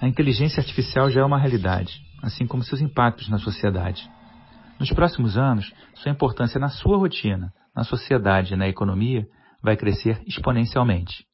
A 0.00 0.06
inteligência 0.06 0.60
artificial 0.60 1.10
já 1.10 1.20
é 1.22 1.24
uma 1.24 1.38
realidade, 1.38 2.00
assim 2.22 2.46
como 2.46 2.62
seus 2.62 2.80
impactos 2.80 3.28
na 3.28 3.38
sociedade. 3.38 4.08
Nos 4.78 4.92
próximos 4.92 5.38
anos, 5.38 5.72
sua 5.94 6.12
importância 6.12 6.60
na 6.60 6.68
sua 6.68 6.98
rotina, 6.98 7.52
na 7.74 7.82
sociedade 7.82 8.52
e 8.52 8.56
na 8.56 8.68
economia 8.68 9.26
vai 9.62 9.76
crescer 9.76 10.20
exponencialmente, 10.26 11.24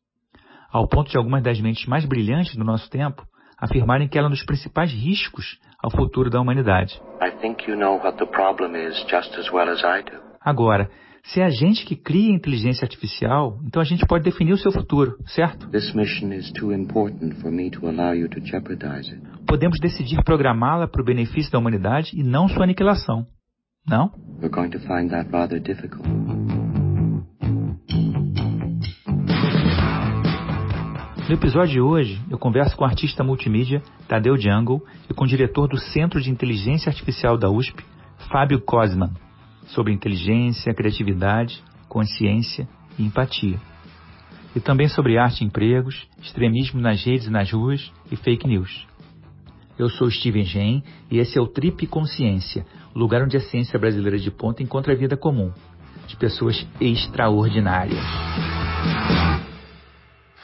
ao 0.71 0.89
ponto 0.89 1.11
de 1.11 1.17
algumas 1.17 1.43
das 1.43 1.61
mentes 1.61 1.87
mais 1.87 2.05
brilhantes 2.05 2.55
do 2.57 2.65
nosso 2.65 2.89
tempo 2.89 3.27
afirmarem 3.59 4.09
que 4.09 4.19
ela 4.19 4.27
é 4.27 4.29
um 4.29 4.33
dos 4.33 4.45
principais 4.45 4.93
riscos 4.93 5.59
ao 5.83 5.91
futuro 5.91 6.31
da 6.31 6.41
humanidade. 6.41 7.01
You 7.69 7.77
know 7.77 8.01
well 9.53 9.67
Agora, 10.41 10.91
se 11.25 11.41
é 11.41 11.45
a 11.45 11.51
gente 11.51 11.87
que 11.87 11.95
cria 11.95 12.31
a 12.31 12.35
inteligência 12.35 12.85
artificial, 12.85 13.61
então 13.65 13.81
a 13.81 13.85
gente 13.85 14.05
pode 14.07 14.25
definir 14.25 14.53
o 14.53 14.59
seu 14.59 14.73
futuro, 14.73 15.17
certo? 15.27 15.69
Podemos 19.47 19.79
decidir 19.79 20.23
programá-la 20.25 20.89
para 20.89 21.01
o 21.01 21.05
benefício 21.05 21.53
da 21.53 21.59
humanidade 21.59 22.11
e 22.15 22.23
não 22.25 22.49
sua 22.49 22.65
aniquilação. 22.65 23.25
Não? 23.87 24.11
We're 24.41 24.49
going 24.49 24.71
to 24.71 24.81
find 24.81 25.11
that 25.11 25.31
rather 25.31 25.61
difficult. 25.61 26.07
No 31.29 31.35
episódio 31.35 31.73
de 31.73 31.81
hoje, 31.81 32.21
eu 32.31 32.37
converso 32.37 32.77
com 32.77 32.83
o 32.85 32.87
artista 32.87 33.25
multimídia 33.25 33.81
Tadeu 34.09 34.37
Jungle 34.37 34.83
e 35.09 35.15
com 35.15 35.25
o 35.25 35.27
diretor 35.27 35.69
do 35.69 35.79
Centro 35.79 36.21
de 36.21 36.31
Inteligência 36.31 36.91
Artificial 36.91 37.39
da 37.39 37.49
USP, 37.49 37.83
Fábio 38.31 38.61
Cosman, 38.61 39.13
sobre 39.67 39.93
inteligência, 39.93 40.75
criatividade, 40.75 41.63
consciência 41.89 42.69
e 42.99 43.05
empatia. 43.05 43.59
E 44.55 44.61
também 44.61 44.89
sobre 44.89 45.19
arte 45.19 45.43
e 45.43 45.47
empregos, 45.47 46.07
extremismo 46.21 46.81
nas 46.81 47.03
redes 47.05 47.27
e 47.27 47.31
nas 47.31 47.51
ruas 47.51 47.91
e 48.11 48.17
fake 48.17 48.47
news. 48.47 48.87
Eu 49.79 49.89
sou 49.89 50.11
Steven 50.11 50.45
Gen 50.45 50.83
e 51.11 51.19
esse 51.19 51.39
é 51.39 51.41
o 51.41 51.47
Trip 51.47 51.87
Consciência, 51.87 52.67
lugar 52.95 53.23
onde 53.23 53.37
a 53.37 53.41
ciência 53.41 53.79
brasileira 53.79 54.19
de 54.19 54.31
ponta 54.31 54.63
encontra 54.63 54.93
a 54.93 54.97
vida 54.97 55.17
comum, 55.17 55.53
de 56.07 56.17
pessoas 56.17 56.67
extraordinárias. 56.81 57.99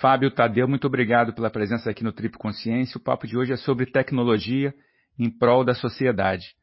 Fábio 0.00 0.30
Tadeu, 0.30 0.68
muito 0.68 0.86
obrigado 0.86 1.32
pela 1.32 1.50
presença 1.50 1.90
aqui 1.90 2.04
no 2.04 2.12
Trip 2.12 2.38
Consciência. 2.38 2.96
O 2.96 3.02
papo 3.02 3.26
de 3.26 3.36
hoje 3.36 3.52
é 3.52 3.56
sobre 3.56 3.84
tecnologia 3.84 4.72
em 5.18 5.28
prol 5.28 5.64
da 5.64 5.74
sociedade. 5.74 6.54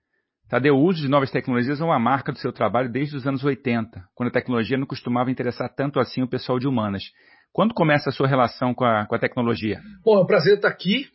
Tadeu, 0.50 0.76
o 0.76 0.84
uso 0.84 1.02
de 1.02 1.08
novas 1.08 1.32
tecnologias 1.32 1.82
é 1.82 1.84
uma 1.84 1.98
marca 1.98 2.32
do 2.32 2.38
seu 2.38 2.54
trabalho 2.54 2.92
desde 2.92 3.16
os 3.16 3.26
anos 3.26 3.44
80, 3.44 4.04
quando 4.14 4.30
a 4.30 4.32
tecnologia 4.32 4.78
não 4.78 4.86
costumava 4.86 5.32
interessar 5.32 5.74
tanto 5.74 6.00
assim 6.00 6.22
o 6.22 6.30
pessoal 6.30 6.60
de 6.60 6.68
humanas. 6.68 7.04
Quando 7.52 7.74
começa 7.74 8.10
a 8.10 8.14
sua 8.14 8.28
relação 8.28 8.74
com 8.74 8.86
a, 8.86 9.08
com 9.08 9.16
a 9.16 9.20
tecnologia? 9.20 9.82
Bom, 10.04 10.18
é 10.18 10.22
um 10.22 10.26
prazer 10.26 10.56
estar 10.56 10.68
aqui, 10.68 11.08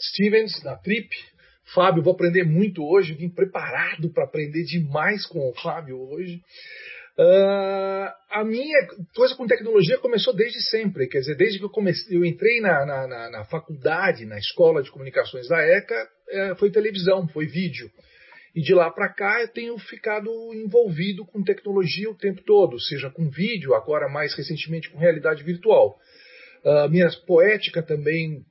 Stevens, 0.00 0.62
na 0.62 0.76
Trip. 0.76 1.08
Fábio, 1.74 2.00
vou 2.00 2.12
aprender 2.12 2.44
muito 2.44 2.84
hoje, 2.84 3.12
vim 3.14 3.28
preparado 3.28 4.08
para 4.10 4.22
aprender 4.22 4.62
demais 4.62 5.26
com 5.26 5.40
o 5.50 5.54
Fábio 5.54 5.98
hoje. 5.98 6.40
Uh, 7.18 8.08
a 8.30 8.44
minha 8.44 8.86
coisa 9.16 9.34
com 9.34 9.46
tecnologia 9.46 9.98
começou 9.98 10.36
desde 10.36 10.60
sempre, 10.70 11.08
quer 11.08 11.20
dizer, 11.20 11.34
desde 11.34 11.58
que 11.58 11.64
eu 11.64 11.70
comecei, 11.70 12.16
eu 12.16 12.24
entrei 12.24 12.60
na, 12.60 12.86
na, 12.86 13.06
na, 13.08 13.30
na 13.30 13.44
faculdade, 13.46 14.26
na 14.26 14.38
escola 14.38 14.80
de 14.80 14.92
comunicações 14.92 15.48
da 15.48 15.60
ECA, 15.60 16.08
é, 16.28 16.54
foi 16.54 16.70
televisão, 16.70 17.26
foi 17.28 17.46
vídeo. 17.46 17.90
E 18.56 18.62
de 18.62 18.74
lá 18.74 18.90
para 18.90 19.12
cá 19.12 19.42
eu 19.42 19.48
tenho 19.48 19.78
ficado 19.78 20.30
envolvido 20.54 21.26
com 21.26 21.44
tecnologia 21.44 22.10
o 22.10 22.16
tempo 22.16 22.42
todo, 22.42 22.80
seja 22.80 23.10
com 23.10 23.28
vídeo, 23.28 23.74
agora 23.74 24.08
mais 24.08 24.34
recentemente 24.34 24.88
com 24.88 24.98
realidade 24.98 25.44
virtual. 25.44 25.98
Uh, 26.64 26.88
minha 26.88 27.06
poética 27.26 27.82
também 27.82 28.46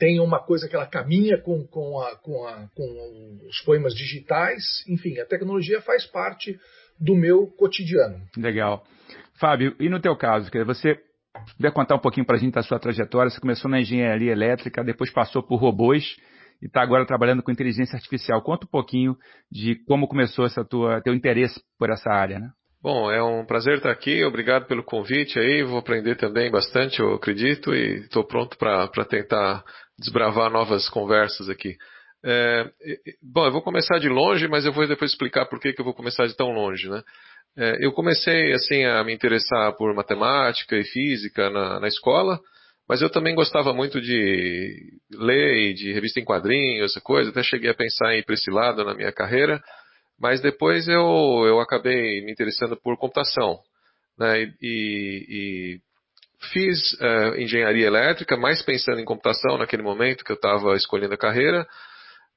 tem 0.00 0.18
uma 0.18 0.40
coisa 0.40 0.68
que 0.68 0.74
ela 0.74 0.84
caminha 0.84 1.38
com, 1.38 1.64
com, 1.64 2.00
a, 2.00 2.16
com, 2.16 2.44
a, 2.44 2.68
com 2.74 3.38
os 3.48 3.60
poemas 3.64 3.94
digitais. 3.94 4.62
Enfim, 4.88 5.20
a 5.20 5.24
tecnologia 5.24 5.80
faz 5.80 6.04
parte 6.04 6.58
do 6.98 7.14
meu 7.14 7.46
cotidiano. 7.46 8.20
Legal. 8.36 8.84
Fábio, 9.38 9.76
e 9.78 9.88
no 9.88 10.00
teu 10.00 10.16
caso, 10.16 10.50
você 10.66 10.98
puder 11.56 11.72
contar 11.72 11.94
um 11.94 12.00
pouquinho 12.00 12.26
para 12.26 12.36
a 12.36 12.38
gente 12.38 12.54
da 12.54 12.62
sua 12.62 12.80
trajetória? 12.80 13.30
Você 13.30 13.40
começou 13.40 13.70
na 13.70 13.80
engenharia 13.80 14.32
elétrica, 14.32 14.82
depois 14.82 15.10
passou 15.10 15.40
por 15.40 15.56
robôs 15.56 16.16
e 16.60 16.66
está 16.66 16.82
agora 16.82 17.06
trabalhando 17.06 17.42
com 17.42 17.50
inteligência 17.50 17.96
artificial. 17.96 18.42
Conta 18.42 18.66
um 18.66 18.70
pouquinho 18.70 19.16
de 19.50 19.76
como 19.86 20.08
começou 20.08 20.44
essa 20.44 20.64
tua 20.64 21.00
teu 21.02 21.14
interesse 21.14 21.60
por 21.78 21.90
essa 21.90 22.10
área, 22.10 22.38
né? 22.38 22.50
Bom, 22.82 23.10
é 23.10 23.22
um 23.22 23.44
prazer 23.44 23.76
estar 23.76 23.90
aqui. 23.90 24.24
Obrigado 24.24 24.66
pelo 24.66 24.82
convite 24.82 25.38
aí. 25.38 25.62
Vou 25.62 25.78
aprender 25.78 26.16
também 26.16 26.50
bastante, 26.50 27.00
eu 27.00 27.14
acredito, 27.14 27.74
e 27.74 28.00
estou 28.00 28.24
pronto 28.24 28.56
para 28.56 29.04
tentar 29.04 29.62
desbravar 29.98 30.50
novas 30.50 30.88
conversas 30.88 31.50
aqui. 31.50 31.76
É, 32.24 32.70
bom, 33.22 33.46
eu 33.46 33.52
vou 33.52 33.62
começar 33.62 33.98
de 33.98 34.08
longe, 34.08 34.48
mas 34.48 34.64
eu 34.64 34.72
vou 34.72 34.86
depois 34.86 35.10
explicar 35.10 35.46
por 35.46 35.60
que, 35.60 35.72
que 35.72 35.80
eu 35.80 35.84
vou 35.84 35.94
começar 35.94 36.26
de 36.26 36.36
tão 36.36 36.50
longe, 36.50 36.88
né? 36.88 37.02
É, 37.56 37.84
eu 37.84 37.92
comecei 37.92 38.52
assim 38.52 38.84
a 38.84 39.02
me 39.02 39.12
interessar 39.12 39.74
por 39.76 39.94
matemática 39.94 40.76
e 40.76 40.84
física 40.84 41.50
na, 41.50 41.80
na, 41.80 41.88
escola, 41.88 42.38
mas 42.88 43.02
eu 43.02 43.10
também 43.10 43.34
gostava 43.34 43.72
muito 43.72 44.00
de 44.00 44.92
ler 45.12 45.70
e 45.70 45.74
de 45.74 45.92
revista 45.92 46.18
em 46.18 46.24
quadrinhos, 46.24 46.90
essa 46.90 47.00
coisa. 47.00 47.30
Até 47.30 47.42
cheguei 47.42 47.70
a 47.70 47.74
pensar 47.74 48.14
em 48.14 48.18
ir 48.18 48.24
para 48.24 48.34
esse 48.34 48.50
lado 48.50 48.84
na 48.84 48.94
minha 48.94 49.12
carreira, 49.12 49.60
mas 50.18 50.40
depois 50.40 50.88
eu, 50.88 51.44
eu 51.46 51.60
acabei 51.60 52.24
me 52.24 52.32
interessando 52.32 52.76
por 52.76 52.96
computação, 52.98 53.58
né? 54.18 54.42
E, 54.42 54.52
e, 54.60 55.26
e 55.30 55.80
fiz 56.52 56.92
uh, 56.94 57.38
engenharia 57.38 57.86
elétrica, 57.86 58.36
mais 58.36 58.62
pensando 58.62 59.00
em 59.00 59.04
computação 59.04 59.58
naquele 59.58 59.82
momento 59.82 60.24
que 60.24 60.32
eu 60.32 60.36
estava 60.36 60.74
escolhendo 60.74 61.14
a 61.14 61.18
carreira. 61.18 61.66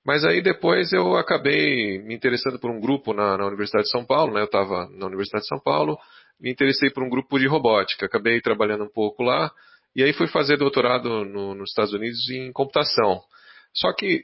Mas 0.06 0.26
aí 0.26 0.42
depois 0.42 0.92
eu 0.92 1.16
acabei 1.16 2.00
me 2.04 2.14
interessando 2.14 2.60
por 2.60 2.70
um 2.70 2.80
grupo 2.80 3.14
na, 3.14 3.38
na 3.38 3.48
Universidade 3.48 3.86
de 3.86 3.92
São 3.92 4.06
Paulo, 4.06 4.34
né? 4.34 4.42
Eu 4.42 4.46
estava 4.46 4.90
na 4.92 5.08
Universidade 5.08 5.44
de 5.44 5.48
São 5.48 5.60
Paulo, 5.60 5.98
me 6.40 6.52
interessei 6.52 6.90
por 6.90 7.04
um 7.04 7.10
grupo 7.10 7.40
de 7.40 7.48
robótica, 7.48 8.06
acabei 8.06 8.42
trabalhando 8.42 8.84
um 8.84 8.92
pouco 8.92 9.24
lá, 9.24 9.50
e 9.96 10.04
aí 10.04 10.14
fui 10.14 10.28
fazer 10.28 10.58
doutorado 10.58 11.26
no, 11.26 11.54
nos 11.54 11.70
Estados 11.70 11.94
Unidos 11.94 12.30
em 12.30 12.52
computação. 12.52 13.22
Só 13.74 13.94
que 13.94 14.24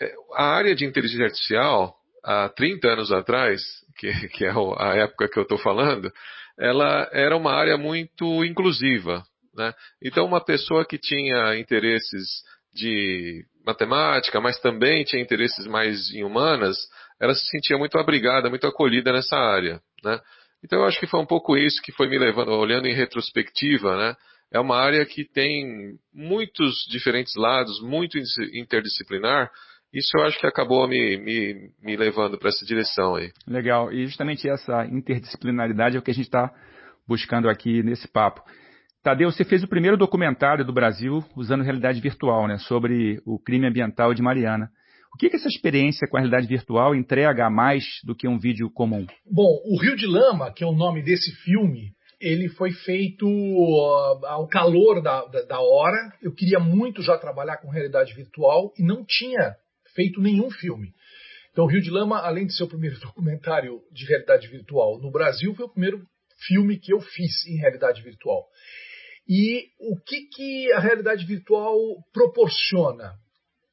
é, 0.00 0.12
a 0.34 0.44
área 0.44 0.74
de 0.74 0.84
inteligência 0.84 1.26
artificial, 1.26 1.94
há 2.24 2.48
30 2.48 2.88
anos 2.88 3.12
atrás, 3.12 3.62
que, 3.98 4.28
que 4.28 4.44
é 4.44 4.52
a 4.78 4.94
época 4.96 5.28
que 5.28 5.38
eu 5.38 5.44
estou 5.44 5.58
falando, 5.58 6.12
ela 6.58 7.08
era 7.12 7.36
uma 7.36 7.52
área 7.52 7.76
muito 7.76 8.44
inclusiva. 8.44 9.24
Né? 9.54 9.72
Então, 10.02 10.26
uma 10.26 10.44
pessoa 10.44 10.84
que 10.84 10.98
tinha 10.98 11.56
interesses 11.56 12.42
de 12.74 13.44
matemática, 13.64 14.40
mas 14.40 14.58
também 14.60 15.04
tinha 15.04 15.22
interesses 15.22 15.66
mais 15.66 16.10
em 16.12 16.24
humanas, 16.24 16.76
ela 17.20 17.34
se 17.34 17.46
sentia 17.46 17.78
muito 17.78 17.98
abrigada, 17.98 18.50
muito 18.50 18.66
acolhida 18.66 19.12
nessa 19.12 19.36
área, 19.36 19.80
né? 20.02 20.20
Então 20.62 20.80
eu 20.80 20.86
acho 20.86 20.98
que 20.98 21.06
foi 21.06 21.20
um 21.20 21.26
pouco 21.26 21.56
isso 21.56 21.80
que 21.82 21.92
foi 21.92 22.08
me 22.08 22.18
levando, 22.18 22.50
olhando 22.50 22.86
em 22.88 22.94
retrospectiva, 22.94 23.96
né? 23.96 24.16
É 24.54 24.60
uma 24.60 24.76
área 24.76 25.04
que 25.04 25.24
tem 25.24 25.98
muitos 26.14 26.86
diferentes 26.88 27.34
lados, 27.34 27.82
muito 27.82 28.16
interdisciplinar. 28.54 29.50
Isso 29.92 30.16
eu 30.16 30.22
acho 30.22 30.38
que 30.38 30.46
acabou 30.46 30.86
me, 30.86 31.16
me, 31.16 31.70
me 31.82 31.96
levando 31.96 32.38
para 32.38 32.50
essa 32.50 32.64
direção 32.64 33.16
aí. 33.16 33.32
Legal. 33.48 33.92
E 33.92 34.06
justamente 34.06 34.48
essa 34.48 34.86
interdisciplinaridade 34.86 35.96
é 35.96 35.98
o 35.98 36.02
que 36.02 36.12
a 36.12 36.14
gente 36.14 36.26
está 36.26 36.54
buscando 37.04 37.48
aqui 37.48 37.82
nesse 37.82 38.06
papo. 38.06 38.42
Tadeu, 39.02 39.32
você 39.32 39.44
fez 39.44 39.64
o 39.64 39.68
primeiro 39.68 39.96
documentário 39.96 40.64
do 40.64 40.72
Brasil 40.72 41.24
usando 41.36 41.64
realidade 41.64 42.00
virtual, 42.00 42.46
né, 42.46 42.56
sobre 42.58 43.20
o 43.26 43.40
crime 43.40 43.66
ambiental 43.66 44.14
de 44.14 44.22
Mariana. 44.22 44.70
O 45.12 45.18
que, 45.18 45.30
que 45.30 45.36
essa 45.36 45.48
experiência 45.48 46.06
com 46.08 46.16
a 46.16 46.20
realidade 46.20 46.46
virtual 46.46 46.94
entrega 46.94 47.46
a 47.46 47.50
mais 47.50 47.84
do 48.04 48.14
que 48.14 48.28
um 48.28 48.38
vídeo 48.38 48.70
comum? 48.70 49.04
Bom, 49.28 49.60
o 49.64 49.80
Rio 49.80 49.96
de 49.96 50.06
Lama, 50.06 50.52
que 50.52 50.62
é 50.62 50.66
o 50.66 50.72
nome 50.72 51.02
desse 51.02 51.32
filme, 51.42 51.92
ele 52.20 52.48
foi 52.48 52.72
feito 52.72 53.26
uh, 53.26 54.26
ao 54.26 54.48
calor 54.48 55.02
da, 55.02 55.24
da, 55.26 55.42
da 55.42 55.60
hora. 55.60 56.12
Eu 56.22 56.32
queria 56.32 56.58
muito 56.58 57.02
já 57.02 57.18
trabalhar 57.18 57.58
com 57.58 57.70
realidade 57.70 58.14
virtual 58.14 58.72
e 58.78 58.82
não 58.82 59.04
tinha 59.04 59.56
feito 59.94 60.20
nenhum 60.20 60.50
filme. 60.50 60.92
Então, 61.52 61.66
Rio 61.66 61.80
de 61.80 61.90
Lama, 61.90 62.18
além 62.18 62.46
de 62.46 62.56
ser 62.56 62.64
o 62.64 62.68
primeiro 62.68 62.98
documentário 63.00 63.80
de 63.92 64.06
realidade 64.06 64.48
virtual 64.48 65.00
no 65.00 65.10
Brasil, 65.10 65.54
foi 65.54 65.66
o 65.66 65.70
primeiro 65.72 66.02
filme 66.46 66.78
que 66.78 66.92
eu 66.92 67.00
fiz 67.00 67.46
em 67.46 67.56
realidade 67.56 68.02
virtual. 68.02 68.44
E 69.28 69.68
o 69.80 69.96
que, 70.04 70.26
que 70.28 70.72
a 70.72 70.80
realidade 70.80 71.24
virtual 71.24 71.78
proporciona? 72.12 73.14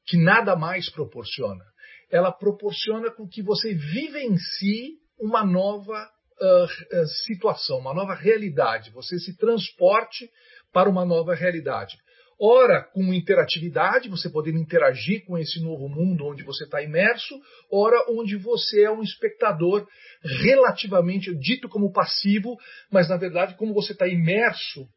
Que 0.06 0.16
nada 0.16 0.56
mais 0.56 0.90
proporciona. 0.90 1.64
Ela 2.10 2.32
proporciona 2.32 3.10
com 3.10 3.26
que 3.28 3.42
você 3.42 3.74
vivencie 3.74 4.98
uma 5.18 5.44
nova 5.44 6.08
uh, 6.42 7.06
situação, 7.24 7.78
uma 7.78 7.94
nova 7.94 8.14
realidade. 8.14 8.90
Você 8.90 9.18
se 9.18 9.36
transporte 9.36 10.28
para 10.72 10.90
uma 10.90 11.04
nova 11.04 11.34
realidade. 11.34 11.96
Ora, 12.40 12.82
com 12.92 13.14
interatividade, 13.14 14.08
você 14.08 14.28
poder 14.28 14.52
interagir 14.54 15.24
com 15.24 15.38
esse 15.38 15.62
novo 15.62 15.88
mundo 15.88 16.26
onde 16.26 16.42
você 16.42 16.64
está 16.64 16.82
imerso, 16.82 17.38
ora, 17.70 17.96
onde 18.08 18.36
você 18.36 18.82
é 18.82 18.90
um 18.90 19.02
espectador 19.02 19.86
relativamente 20.24 21.32
dito 21.36 21.68
como 21.68 21.92
passivo, 21.92 22.56
mas 22.90 23.08
na 23.08 23.16
verdade, 23.16 23.56
como 23.56 23.72
você 23.72 23.92
está 23.92 24.08
imerso 24.08 24.88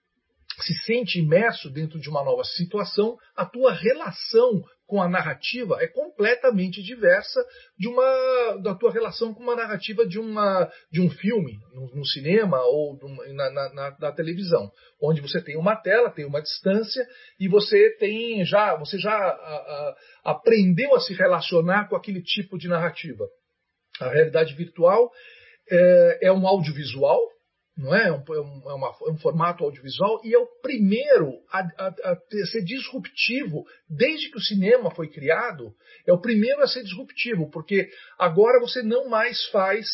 se 0.61 0.73
sente 0.85 1.19
imerso 1.19 1.69
dentro 1.69 1.99
de 1.99 2.09
uma 2.09 2.23
nova 2.23 2.43
situação, 2.43 3.17
a 3.35 3.45
tua 3.45 3.73
relação 3.73 4.63
com 4.87 5.01
a 5.01 5.09
narrativa 5.09 5.77
é 5.81 5.87
completamente 5.87 6.81
diversa 6.83 7.43
de 7.77 7.87
uma 7.87 8.57
da 8.61 8.75
tua 8.75 8.91
relação 8.91 9.33
com 9.33 9.41
uma 9.41 9.55
narrativa 9.55 10.05
de 10.05 10.19
uma 10.19 10.71
de 10.91 11.01
um 11.01 11.09
filme 11.09 11.59
no, 11.73 11.95
no 11.95 12.05
cinema 12.05 12.61
ou 12.61 12.97
na, 13.33 13.49
na, 13.51 13.97
na, 13.99 14.11
televisão 14.11 14.71
onde 15.01 15.21
você 15.21 15.41
tem 15.41 15.57
uma 15.57 15.75
tela 15.75 16.11
tem 16.11 16.25
uma 16.25 16.41
distância 16.41 17.05
e 17.39 17.47
você 17.47 17.95
tem 17.97 18.45
já 18.45 18.75
você 18.75 18.99
já 18.99 19.11
a, 19.11 19.25
a, 19.25 19.95
aprendeu 20.25 20.95
a 20.95 20.99
se 20.99 21.13
relacionar 21.13 21.87
com 21.89 21.95
aquele 21.95 22.21
tipo 22.21 22.57
de 22.57 22.67
narrativa. 22.67 23.25
A 23.99 24.09
realidade 24.09 24.53
virtual 24.55 25.11
é, 25.69 26.19
é 26.23 26.31
um 26.31 26.45
audiovisual 26.47 27.19
não 27.77 27.93
é? 27.93 28.07
É, 28.07 28.11
um, 28.11 28.23
é, 28.69 28.73
uma, 28.73 28.87
é 28.87 29.11
um 29.11 29.17
formato 29.17 29.63
audiovisual 29.63 30.21
e 30.23 30.33
é 30.33 30.37
o 30.37 30.47
primeiro 30.61 31.33
a, 31.51 31.59
a, 31.59 31.87
a, 32.11 32.45
ser 32.47 32.63
disruptivo 32.63 33.65
desde 33.89 34.29
que 34.29 34.37
o 34.37 34.41
cinema 34.41 34.91
foi 34.91 35.09
criado. 35.09 35.73
É 36.07 36.13
o 36.13 36.21
primeiro 36.21 36.61
a 36.61 36.67
ser 36.67 36.83
disruptivo, 36.83 37.49
porque 37.51 37.89
agora 38.17 38.59
você 38.59 38.81
não 38.81 39.09
mais 39.09 39.45
faz 39.47 39.87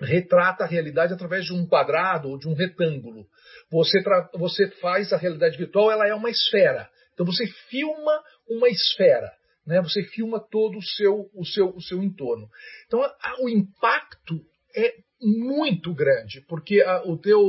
retrata 0.00 0.64
a 0.64 0.66
realidade 0.66 1.12
através 1.12 1.44
de 1.44 1.52
um 1.52 1.66
quadrado 1.66 2.28
ou 2.28 2.38
de 2.38 2.48
um 2.48 2.54
retângulo. 2.54 3.26
Você, 3.70 3.98
você 4.34 4.68
faz 4.80 5.12
a 5.12 5.16
realidade 5.16 5.56
virtual, 5.56 5.90
ela 5.90 6.06
é 6.06 6.14
uma 6.14 6.30
esfera. 6.30 6.88
Então 7.12 7.24
você 7.26 7.46
filma 7.68 8.22
uma 8.48 8.68
esfera. 8.68 9.32
Né? 9.66 9.80
Você 9.82 10.02
filma 10.02 10.38
todo 10.50 10.78
o 10.78 10.82
seu, 10.82 11.30
o 11.34 11.44
seu, 11.44 11.68
o 11.70 11.80
seu 11.80 12.02
entorno. 12.02 12.48
Então 12.86 13.00
o 13.40 13.48
impacto 13.48 14.40
é 14.74 15.05
muito 15.20 15.94
grande, 15.94 16.44
porque 16.48 16.82
a, 16.82 17.02
o, 17.04 17.18
teu, 17.18 17.40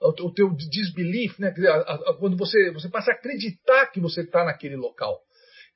o 0.00 0.32
teu 0.32 0.50
disbelief, 0.54 1.38
né, 1.38 1.54
a, 1.68 1.92
a, 1.92 2.16
quando 2.18 2.36
você, 2.36 2.70
você 2.72 2.88
passa 2.88 3.12
a 3.12 3.14
acreditar 3.14 3.86
que 3.86 4.00
você 4.00 4.22
está 4.22 4.44
naquele 4.44 4.76
local. 4.76 5.20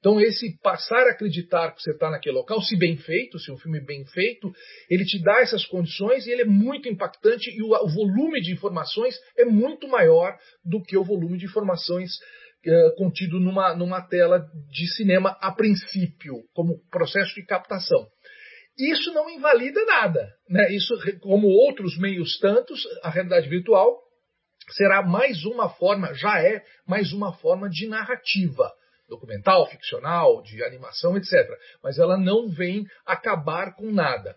Então, 0.04 0.20
esse 0.20 0.58
passar 0.60 1.06
a 1.06 1.12
acreditar 1.12 1.74
que 1.74 1.82
você 1.82 1.92
está 1.92 2.10
naquele 2.10 2.36
local, 2.36 2.60
se 2.60 2.76
bem 2.76 2.94
feito, 2.94 3.38
se 3.38 3.50
um 3.50 3.56
filme 3.56 3.80
bem 3.80 4.04
feito, 4.04 4.52
ele 4.90 5.02
te 5.02 5.18
dá 5.22 5.40
essas 5.40 5.64
condições 5.64 6.26
e 6.26 6.30
ele 6.30 6.42
é 6.42 6.46
muito 6.46 6.90
impactante 6.90 7.50
e 7.50 7.62
o, 7.62 7.68
o 7.68 7.88
volume 7.88 8.42
de 8.42 8.52
informações 8.52 9.14
é 9.34 9.46
muito 9.46 9.88
maior 9.88 10.36
do 10.62 10.82
que 10.82 10.94
o 10.94 11.04
volume 11.04 11.38
de 11.38 11.46
informações 11.46 12.10
é, 12.66 12.90
contido 12.98 13.40
numa, 13.40 13.74
numa 13.74 14.02
tela 14.02 14.46
de 14.70 14.86
cinema 14.94 15.38
a 15.40 15.50
princípio, 15.52 16.34
como 16.54 16.80
processo 16.90 17.34
de 17.34 17.46
captação. 17.46 18.06
Isso 18.78 19.12
não 19.12 19.30
invalida 19.30 19.84
nada. 19.84 20.34
Né? 20.48 20.72
Isso, 20.72 20.94
como 21.20 21.46
outros 21.46 21.96
meios 21.98 22.38
tantos, 22.38 22.82
a 23.02 23.10
realidade 23.10 23.48
virtual 23.48 24.02
será 24.70 25.02
mais 25.02 25.44
uma 25.44 25.68
forma, 25.68 26.14
já 26.14 26.42
é 26.42 26.62
mais 26.86 27.12
uma 27.12 27.32
forma 27.34 27.68
de 27.68 27.86
narrativa 27.86 28.72
documental, 29.08 29.66
ficcional, 29.68 30.42
de 30.42 30.62
animação, 30.64 31.16
etc. 31.16 31.32
Mas 31.82 31.98
ela 31.98 32.16
não 32.16 32.48
vem 32.48 32.84
acabar 33.06 33.74
com 33.74 33.90
nada. 33.92 34.34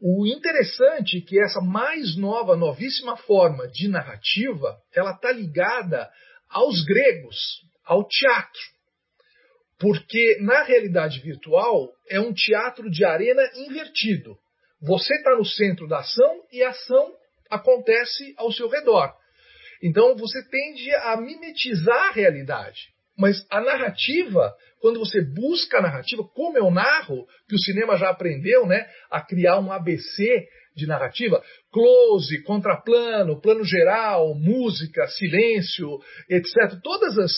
O 0.00 0.26
interessante 0.26 1.18
é 1.18 1.20
que 1.20 1.42
essa 1.42 1.60
mais 1.60 2.16
nova, 2.16 2.56
novíssima 2.56 3.16
forma 3.16 3.66
de 3.68 3.88
narrativa, 3.88 4.78
ela 4.94 5.10
está 5.10 5.32
ligada 5.32 6.08
aos 6.48 6.84
gregos, 6.84 7.36
ao 7.84 8.06
teatro. 8.06 8.60
Porque 9.78 10.38
na 10.40 10.64
realidade 10.64 11.20
virtual 11.20 11.92
é 12.10 12.20
um 12.20 12.32
teatro 12.32 12.90
de 12.90 13.04
arena 13.04 13.42
invertido. 13.54 14.36
Você 14.82 15.14
está 15.14 15.36
no 15.36 15.44
centro 15.44 15.86
da 15.86 16.00
ação 16.00 16.42
e 16.52 16.62
a 16.62 16.70
ação 16.70 17.12
acontece 17.50 18.34
ao 18.36 18.52
seu 18.52 18.68
redor. 18.68 19.12
Então 19.82 20.16
você 20.16 20.42
tende 20.48 20.90
a 20.96 21.16
mimetizar 21.16 22.08
a 22.08 22.12
realidade. 22.12 22.88
Mas 23.16 23.44
a 23.50 23.60
narrativa, 23.60 24.54
quando 24.80 25.00
você 25.00 25.20
busca 25.20 25.78
a 25.78 25.82
narrativa, 25.82 26.22
como 26.34 26.56
eu 26.56 26.70
narro, 26.70 27.26
que 27.48 27.54
o 27.54 27.58
cinema 27.58 27.96
já 27.96 28.10
aprendeu 28.10 28.66
né, 28.66 28.88
a 29.10 29.20
criar 29.20 29.58
um 29.58 29.72
ABC 29.72 30.46
de 30.76 30.86
narrativa, 30.86 31.42
close, 31.72 32.42
contraplano, 32.44 33.40
plano 33.40 33.64
geral, 33.64 34.34
música, 34.34 35.08
silêncio, 35.08 35.98
etc. 36.30 36.80
Todas 36.80 37.18
as 37.18 37.32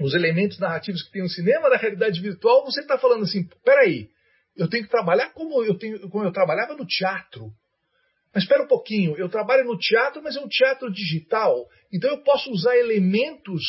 os 0.00 0.14
elementos 0.14 0.58
narrativos 0.58 1.02
que 1.02 1.12
tem 1.12 1.22
no 1.22 1.28
cinema, 1.28 1.68
na 1.68 1.76
realidade 1.76 2.20
virtual, 2.20 2.64
você 2.64 2.80
está 2.80 2.98
falando 2.98 3.24
assim, 3.24 3.48
peraí, 3.64 4.08
eu 4.56 4.68
tenho 4.68 4.84
que 4.84 4.90
trabalhar 4.90 5.32
como 5.32 5.62
eu, 5.62 5.76
tenho, 5.76 6.08
como 6.08 6.24
eu 6.24 6.32
trabalhava 6.32 6.74
no 6.74 6.86
teatro. 6.86 7.50
Mas 8.34 8.44
espera 8.44 8.64
um 8.64 8.68
pouquinho, 8.68 9.16
eu 9.16 9.28
trabalho 9.28 9.64
no 9.64 9.78
teatro, 9.78 10.20
mas 10.22 10.36
é 10.36 10.40
um 10.40 10.48
teatro 10.48 10.92
digital. 10.92 11.68
Então 11.92 12.10
eu 12.10 12.18
posso 12.18 12.50
usar 12.50 12.76
elementos 12.76 13.62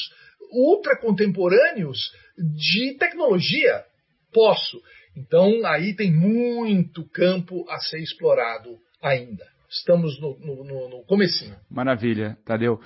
ultra 0.52 0.98
contemporâneos 0.98 2.12
de 2.38 2.96
tecnologia. 2.98 3.84
Posso. 4.34 4.82
Então 5.16 5.66
aí 5.66 5.96
tem 5.96 6.12
muito 6.12 7.08
campo 7.10 7.70
a 7.70 7.78
ser 7.80 8.00
explorado 8.00 8.78
ainda. 9.02 9.46
Estamos 9.70 10.20
no, 10.20 10.38
no, 10.40 10.90
no 10.90 11.04
comecinho. 11.06 11.56
Maravilha, 11.70 12.38
Tadeu. 12.46 12.80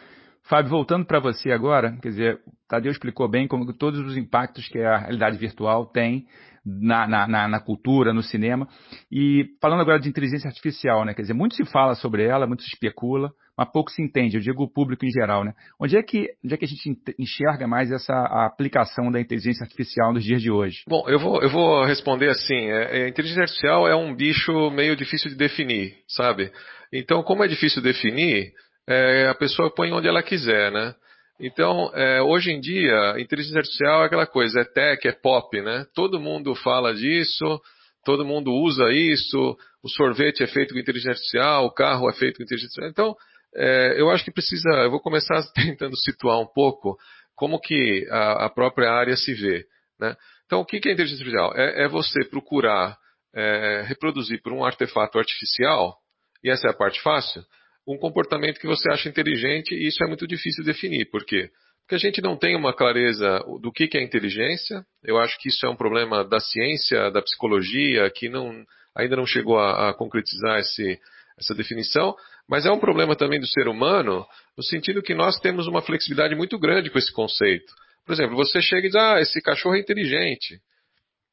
Fábio, 0.50 0.72
voltando 0.72 1.06
para 1.06 1.20
você 1.20 1.52
agora, 1.52 1.96
quer 2.02 2.10
dizer, 2.10 2.40
Tadeu 2.68 2.92
explicou 2.92 3.30
bem 3.30 3.48
como 3.48 3.72
todos 3.72 4.00
os 4.00 4.18
impactos 4.18 4.68
que 4.68 4.80
a 4.80 4.98
realidade 4.98 5.38
virtual 5.38 5.86
tem 5.86 6.26
na, 6.66 7.08
na, 7.08 7.48
na, 7.48 7.60
cultura, 7.60 8.14
no 8.14 8.24
cinema. 8.24 8.68
E 9.12 9.46
falando 9.62 9.82
agora 9.82 10.00
de 10.00 10.10
inteligência 10.10 10.48
artificial, 10.48 11.06
né? 11.06 11.14
Quer 11.14 11.22
dizer, 11.22 11.36
muito 11.36 11.54
se 11.54 11.64
fala 11.66 11.94
sobre 11.94 12.24
ela, 12.24 12.48
muito 12.48 12.64
se 12.64 12.70
especula, 12.70 13.32
mas 13.56 13.72
pouco 13.72 13.92
se 13.92 14.02
entende, 14.02 14.38
eu 14.38 14.42
digo 14.42 14.64
o 14.64 14.74
público 14.74 15.06
em 15.06 15.12
geral, 15.12 15.44
né? 15.44 15.54
Onde 15.80 15.96
é 15.96 16.02
que, 16.02 16.28
onde 16.44 16.56
é 16.56 16.58
que 16.58 16.66
a 16.66 16.68
gente 16.68 16.98
enxerga 17.20 17.68
mais 17.68 17.92
essa 17.92 18.16
aplicação 18.48 19.12
da 19.12 19.22
inteligência 19.22 19.64
artificial 19.64 20.12
nos 20.12 20.24
dias 20.24 20.42
de 20.42 20.50
hoje? 20.50 20.82
Bom, 20.88 21.08
eu 21.08 21.20
vou, 21.20 21.44
eu 21.44 21.50
vou 21.50 21.86
responder 21.86 22.30
assim, 22.30 22.56
é, 22.56 23.04
a 23.04 23.08
inteligência 23.08 23.44
artificial 23.44 23.88
é 23.88 23.96
um 23.96 24.16
bicho 24.16 24.72
meio 24.72 24.96
difícil 24.96 25.30
de 25.30 25.38
definir, 25.38 25.94
sabe? 26.08 26.52
Então, 26.92 27.22
como 27.22 27.44
é 27.44 27.48
difícil 27.48 27.84
definir, 27.84 28.52
é, 28.90 29.28
a 29.28 29.36
pessoa 29.36 29.74
põe 29.74 29.92
onde 29.92 30.08
ela 30.08 30.24
quiser, 30.24 30.72
né? 30.72 30.96
Então, 31.40 31.92
é, 31.94 32.22
hoje 32.22 32.52
em 32.52 32.60
dia, 32.60 33.16
inteligência 33.20 33.60
artificial 33.60 34.02
é 34.02 34.08
aquela 34.08 34.26
coisa, 34.26 34.62
é 34.62 34.66
tech, 34.66 35.08
é 35.08 35.12
pop, 35.12 35.62
né? 35.62 35.86
Todo 35.94 36.20
mundo 36.20 36.56
fala 36.56 36.94
disso, 36.94 37.62
todo 38.04 38.26
mundo 38.26 38.52
usa 38.52 38.92
isso, 38.92 39.56
o 39.84 39.90
sorvete 39.90 40.42
é 40.42 40.48
feito 40.48 40.74
com 40.74 40.80
inteligência 40.80 41.12
artificial, 41.12 41.66
o 41.66 41.72
carro 41.72 42.10
é 42.10 42.14
feito 42.14 42.38
com 42.38 42.44
inteligência 42.44 42.84
artificial. 42.84 42.90
Então, 42.90 43.16
é, 43.56 44.02
eu 44.02 44.10
acho 44.10 44.26
que 44.26 44.32
precisa, 44.32 44.70
eu 44.84 44.90
vou 44.90 45.00
começar 45.00 45.40
tentando 45.54 45.96
situar 45.96 46.40
um 46.40 46.48
pouco 46.48 46.98
como 47.36 47.60
que 47.60 48.08
a, 48.10 48.46
a 48.46 48.50
própria 48.50 48.92
área 48.92 49.16
se 49.16 49.34
vê, 49.36 49.66
né? 50.00 50.18
Então, 50.46 50.62
o 50.62 50.66
que 50.66 50.78
é 50.78 50.80
inteligência 50.80 51.24
artificial? 51.24 51.54
É, 51.56 51.84
é 51.84 51.88
você 51.88 52.26
procurar 52.26 52.98
é, 53.36 53.84
reproduzir 53.88 54.42
por 54.42 54.52
um 54.52 54.66
artefato 54.66 55.20
artificial, 55.20 55.96
e 56.44 56.50
essa 56.50 56.68
é 56.68 56.72
a 56.72 56.74
parte 56.74 57.00
fácil, 57.02 57.44
um 57.88 57.98
comportamento 57.98 58.60
que 58.60 58.68
você 58.68 58.90
acha 58.92 59.10
inteligente 59.10 59.74
e 59.74 59.88
isso 59.88 60.04
é 60.04 60.08
muito 60.08 60.28
difícil 60.28 60.64
de 60.64 60.72
definir. 60.72 61.06
Por 61.06 61.26
quê? 61.26 61.50
Porque 61.82 61.96
a 61.96 61.98
gente 61.98 62.22
não 62.22 62.38
tem 62.38 62.56
uma 62.56 62.74
clareza 62.74 63.40
do 63.62 63.72
que, 63.72 63.90
é 63.98 64.02
inteligência. 64.04 64.86
Eu 65.04 65.18
acho 65.18 65.40
que 65.40 65.50
isso 65.50 65.66
é 65.66 65.70
um 65.70 65.76
problema 65.76 66.24
da 66.24 66.40
ciência, 66.40 67.10
da 67.10 67.22
psicologia, 67.22 68.10
que 68.12 68.30
não, 68.30 68.64
ainda 68.96 69.16
não 69.16 69.26
chegou 69.26 69.58
a, 69.58 69.90
a 69.90 69.94
concretizar 69.94 70.60
esse, 70.60 71.00
essa 71.40 71.56
definição, 71.56 72.16
mas 72.48 72.66
é 72.66 72.72
um 72.72 72.80
problema 72.80 73.16
também 73.16 73.40
do 73.40 73.48
ser 73.48 73.68
humano, 73.68 74.26
no 74.56 74.64
sentido 74.64 75.02
que 75.02 75.16
nós 75.16 75.40
temos 75.40 75.68
uma 75.68 75.82
flexibilidade 75.82 76.36
muito 76.36 76.60
grande 76.60 76.92
com 76.92 77.00
esse 77.00 77.12
conceito. 77.12 77.74
Por 78.06 78.14
exemplo, 78.14 78.36
você 78.36 78.62
chega 78.62 78.88
e 78.88 78.90
diz, 78.90 78.96
ah, 78.96 79.20
esse 79.20 79.42
cachorro 79.42 79.76
é 79.76 79.80
inteligente. 79.80 80.60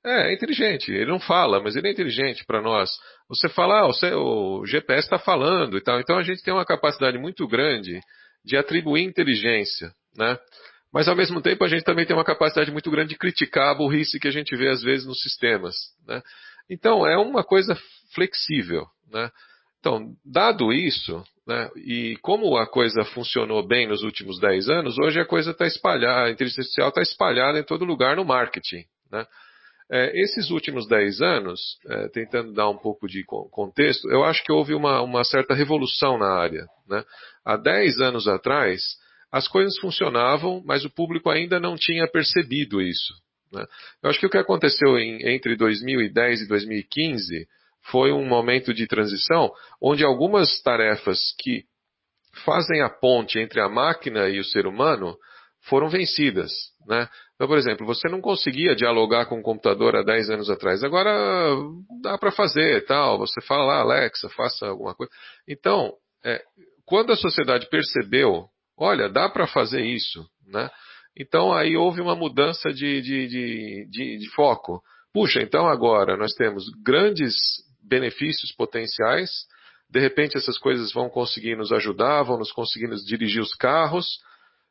É, 0.06 0.30
é 0.30 0.32
inteligente. 0.32 0.92
Ele 0.92 1.10
não 1.10 1.18
fala, 1.18 1.60
mas 1.60 1.74
ele 1.74 1.88
é 1.88 1.90
inteligente 1.90 2.44
para 2.46 2.62
nós. 2.62 2.90
Você 3.28 3.48
fala, 3.48 3.80
ah, 3.80 3.86
você, 3.86 4.14
o 4.14 4.64
GPS 4.64 5.06
está 5.06 5.18
falando 5.18 5.76
e 5.76 5.80
tal. 5.80 5.98
Então 5.98 6.16
a 6.16 6.22
gente 6.22 6.42
tem 6.44 6.54
uma 6.54 6.64
capacidade 6.64 7.18
muito 7.18 7.46
grande 7.48 8.00
de 8.44 8.56
atribuir 8.56 9.02
inteligência, 9.02 9.90
né? 10.16 10.38
Mas 10.92 11.08
ao 11.08 11.16
mesmo 11.16 11.42
tempo 11.42 11.64
a 11.64 11.68
gente 11.68 11.82
também 11.82 12.06
tem 12.06 12.14
uma 12.14 12.24
capacidade 12.24 12.70
muito 12.70 12.88
grande 12.88 13.10
de 13.10 13.18
criticar 13.18 13.70
a 13.70 13.74
burrice 13.74 14.20
que 14.20 14.28
a 14.28 14.30
gente 14.30 14.54
vê 14.54 14.68
às 14.68 14.80
vezes 14.80 15.04
nos 15.04 15.20
sistemas, 15.20 15.74
né? 16.06 16.22
Então 16.70 17.04
é 17.04 17.18
uma 17.18 17.42
coisa 17.42 17.76
flexível, 18.14 18.86
né? 19.12 19.30
Então, 19.80 20.14
dado 20.24 20.72
isso, 20.72 21.22
né, 21.46 21.70
e 21.76 22.16
como 22.20 22.56
a 22.56 22.66
coisa 22.66 23.04
funcionou 23.04 23.64
bem 23.64 23.86
nos 23.86 24.02
últimos 24.02 24.40
10 24.40 24.68
anos, 24.68 24.98
hoje 24.98 25.20
a 25.20 25.24
coisa 25.24 25.52
está 25.52 25.64
espalhada, 25.64 26.26
a 26.26 26.30
inteligência 26.30 26.62
artificial 26.62 26.88
está 26.88 27.02
espalhada 27.02 27.58
em 27.60 27.62
todo 27.62 27.84
lugar 27.84 28.16
no 28.16 28.24
marketing. 28.24 28.84
Né? 29.12 29.24
É, 29.90 30.20
esses 30.20 30.50
últimos 30.50 30.88
10 30.88 31.20
anos, 31.20 31.78
é, 31.88 32.08
tentando 32.08 32.52
dar 32.52 32.68
um 32.68 32.76
pouco 32.76 33.06
de 33.06 33.24
contexto, 33.24 34.10
eu 34.10 34.24
acho 34.24 34.42
que 34.42 34.52
houve 34.52 34.74
uma, 34.74 35.00
uma 35.00 35.22
certa 35.22 35.54
revolução 35.54 36.18
na 36.18 36.28
área. 36.28 36.66
Né? 36.88 37.04
Há 37.44 37.56
10 37.56 38.00
anos 38.00 38.26
atrás, 38.26 38.82
as 39.30 39.46
coisas 39.46 39.78
funcionavam, 39.78 40.60
mas 40.64 40.84
o 40.84 40.90
público 40.90 41.30
ainda 41.30 41.60
não 41.60 41.76
tinha 41.76 42.08
percebido 42.08 42.80
isso. 42.80 43.14
Né? 43.52 43.64
Eu 44.02 44.10
acho 44.10 44.18
que 44.18 44.26
o 44.26 44.30
que 44.30 44.38
aconteceu 44.38 44.98
em, 44.98 45.24
entre 45.28 45.56
2010 45.56 46.42
e 46.42 46.48
2015 46.48 47.46
foi 47.90 48.10
um 48.10 48.26
momento 48.26 48.74
de 48.74 48.86
transição 48.88 49.52
onde 49.80 50.04
algumas 50.04 50.60
tarefas 50.62 51.18
que 51.38 51.64
fazem 52.44 52.82
a 52.82 52.90
ponte 52.90 53.38
entre 53.38 53.60
a 53.60 53.68
máquina 53.68 54.28
e 54.28 54.40
o 54.40 54.44
ser 54.44 54.66
humano 54.66 55.16
foram 55.68 55.88
vencidas. 55.88 56.52
Né? 56.86 57.08
Então, 57.34 57.48
por 57.48 57.58
exemplo, 57.58 57.86
você 57.86 58.08
não 58.08 58.20
conseguia 58.20 58.74
dialogar 58.74 59.26
com 59.26 59.38
o 59.38 59.42
computador 59.42 59.96
há 59.96 60.02
10 60.02 60.30
anos 60.30 60.50
atrás. 60.50 60.82
Agora 60.84 61.56
dá 62.02 62.16
para 62.16 62.30
fazer 62.30 62.84
tal. 62.86 63.18
Você 63.18 63.40
fala 63.42 63.64
lá, 63.64 63.80
Alexa, 63.80 64.28
faça 64.30 64.66
alguma 64.66 64.94
coisa. 64.94 65.12
Então, 65.48 65.92
é, 66.24 66.42
quando 66.84 67.12
a 67.12 67.16
sociedade 67.16 67.68
percebeu, 67.68 68.46
olha, 68.78 69.08
dá 69.08 69.28
para 69.28 69.46
fazer 69.46 69.84
isso, 69.84 70.24
né? 70.46 70.70
Então 71.18 71.52
aí 71.52 71.76
houve 71.76 72.00
uma 72.00 72.14
mudança 72.14 72.72
de, 72.72 73.00
de, 73.00 73.26
de, 73.26 73.88
de, 73.90 74.18
de 74.18 74.30
foco. 74.34 74.82
Puxa, 75.12 75.40
então 75.40 75.66
agora 75.66 76.16
nós 76.16 76.32
temos 76.34 76.64
grandes 76.84 77.34
benefícios 77.82 78.52
potenciais, 78.52 79.30
de 79.88 79.98
repente 79.98 80.36
essas 80.36 80.58
coisas 80.58 80.92
vão 80.92 81.08
conseguir 81.08 81.56
nos 81.56 81.72
ajudar, 81.72 82.22
vão 82.22 82.38
nos 82.38 82.52
conseguir 82.52 82.88
nos 82.88 83.02
dirigir 83.02 83.40
os 83.40 83.54
carros, 83.54 84.18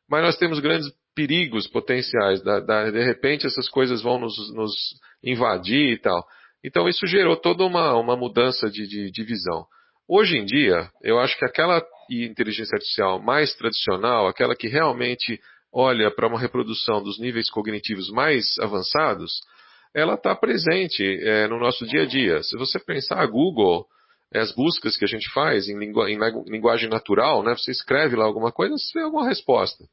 mas 0.08 0.22
nós 0.22 0.36
temos 0.36 0.60
grandes 0.60 0.90
perigos 1.14 1.66
potenciais. 1.66 2.42
Da, 2.42 2.60
da, 2.60 2.90
de 2.90 3.02
repente 3.02 3.46
essas 3.46 3.68
coisas 3.68 4.02
vão 4.02 4.18
nos, 4.18 4.54
nos, 4.54 4.72
invadir 5.22 5.92
e 5.92 5.98
tal. 5.98 6.24
Então 6.64 6.88
isso 6.88 7.06
gerou 7.06 7.36
toda 7.36 7.64
uma, 7.64 7.94
uma 7.94 8.16
mudança 8.16 8.70
de, 8.70 8.86
de, 8.86 9.10
de 9.10 9.24
visão. 9.24 9.64
Hoje 10.08 10.36
em 10.36 10.44
dia, 10.44 10.88
eu 11.02 11.18
acho 11.18 11.36
que 11.36 11.44
aquela 11.44 11.82
inteligência 12.10 12.76
artificial 12.76 13.20
mais 13.20 13.54
tradicional, 13.54 14.28
aquela 14.28 14.54
que 14.54 14.68
realmente 14.68 15.40
olha 15.72 16.10
para 16.10 16.28
uma 16.28 16.38
reprodução 16.38 17.02
dos 17.02 17.18
níveis 17.18 17.50
cognitivos 17.50 18.08
mais 18.10 18.46
avançados, 18.60 19.40
ela 19.92 20.14
está 20.14 20.34
presente 20.36 21.02
é, 21.02 21.48
no 21.48 21.58
nosso 21.58 21.84
dia 21.86 22.02
a 22.02 22.06
dia. 22.06 22.42
Se 22.42 22.56
você 22.56 22.78
pensar 22.78 23.18
a 23.18 23.26
Google, 23.26 23.86
as 24.34 24.52
buscas 24.52 24.96
que 24.96 25.04
a 25.04 25.08
gente 25.08 25.32
faz 25.32 25.68
em, 25.68 25.78
lingu 25.78 26.06
em 26.06 26.18
linguagem 26.46 26.88
natural, 26.88 27.42
né, 27.42 27.54
você 27.54 27.70
escreve 27.70 28.16
lá 28.16 28.24
alguma 28.24 28.52
coisa, 28.52 28.76
você 28.76 28.92
tem 28.92 29.02
alguma 29.02 29.28
resposta. 29.28 29.84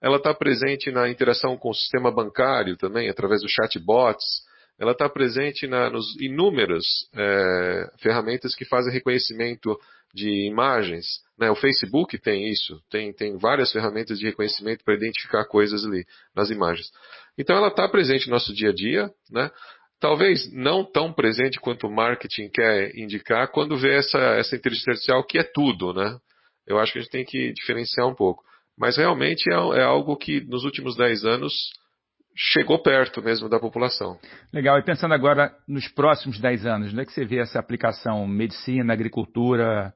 Ela 0.00 0.16
está 0.16 0.32
presente 0.32 0.90
na 0.90 1.08
interação 1.08 1.56
com 1.56 1.70
o 1.70 1.74
sistema 1.74 2.10
bancário 2.10 2.76
também, 2.76 3.08
através 3.08 3.42
dos 3.42 3.52
chatbots, 3.52 4.46
ela 4.78 4.92
está 4.92 5.08
presente 5.08 5.66
na, 5.66 5.90
nos 5.90 6.14
inúmeras 6.20 6.84
é, 7.12 7.90
ferramentas 7.98 8.54
que 8.54 8.64
fazem 8.64 8.92
reconhecimento 8.92 9.76
de 10.14 10.46
imagens. 10.46 11.20
Né? 11.36 11.50
O 11.50 11.56
Facebook 11.56 12.16
tem 12.18 12.48
isso, 12.48 12.80
tem, 12.88 13.12
tem 13.12 13.36
várias 13.36 13.72
ferramentas 13.72 14.18
de 14.18 14.26
reconhecimento 14.26 14.84
para 14.84 14.94
identificar 14.94 15.44
coisas 15.46 15.84
ali 15.84 16.06
nas 16.34 16.50
imagens. 16.50 16.90
Então 17.36 17.56
ela 17.56 17.68
está 17.68 17.88
presente 17.88 18.26
no 18.28 18.34
nosso 18.34 18.54
dia 18.54 18.70
a 18.70 18.74
dia, 18.74 19.10
né? 19.30 19.50
Talvez 20.00 20.52
não 20.52 20.84
tão 20.84 21.12
presente 21.12 21.58
quanto 21.60 21.86
o 21.86 21.94
marketing 21.94 22.48
quer 22.48 22.96
indicar 22.96 23.48
quando 23.50 23.76
vê 23.76 23.96
essa, 23.96 24.18
essa 24.18 24.56
inteligência 24.56 24.90
artificial 24.92 25.24
que 25.24 25.38
é 25.38 25.42
tudo. 25.42 25.92
Né? 25.92 26.16
Eu 26.66 26.78
acho 26.78 26.92
que 26.92 26.98
a 26.98 27.02
gente 27.02 27.10
tem 27.10 27.24
que 27.24 27.52
diferenciar 27.52 28.06
um 28.06 28.14
pouco. 28.14 28.42
Mas 28.78 28.96
realmente 28.96 29.50
é, 29.50 29.54
é 29.80 29.82
algo 29.82 30.16
que 30.16 30.40
nos 30.42 30.64
últimos 30.64 30.96
10 30.96 31.24
anos 31.24 31.52
chegou 32.36 32.80
perto 32.80 33.20
mesmo 33.20 33.48
da 33.48 33.58
população. 33.58 34.16
Legal. 34.52 34.78
E 34.78 34.84
pensando 34.84 35.12
agora 35.12 35.52
nos 35.66 35.88
próximos 35.88 36.38
10 36.40 36.66
anos, 36.66 36.92
onde 36.92 37.02
é 37.02 37.04
que 37.04 37.12
você 37.12 37.24
vê 37.24 37.38
essa 37.38 37.58
aplicação 37.58 38.26
medicina, 38.28 38.92
agricultura, 38.92 39.92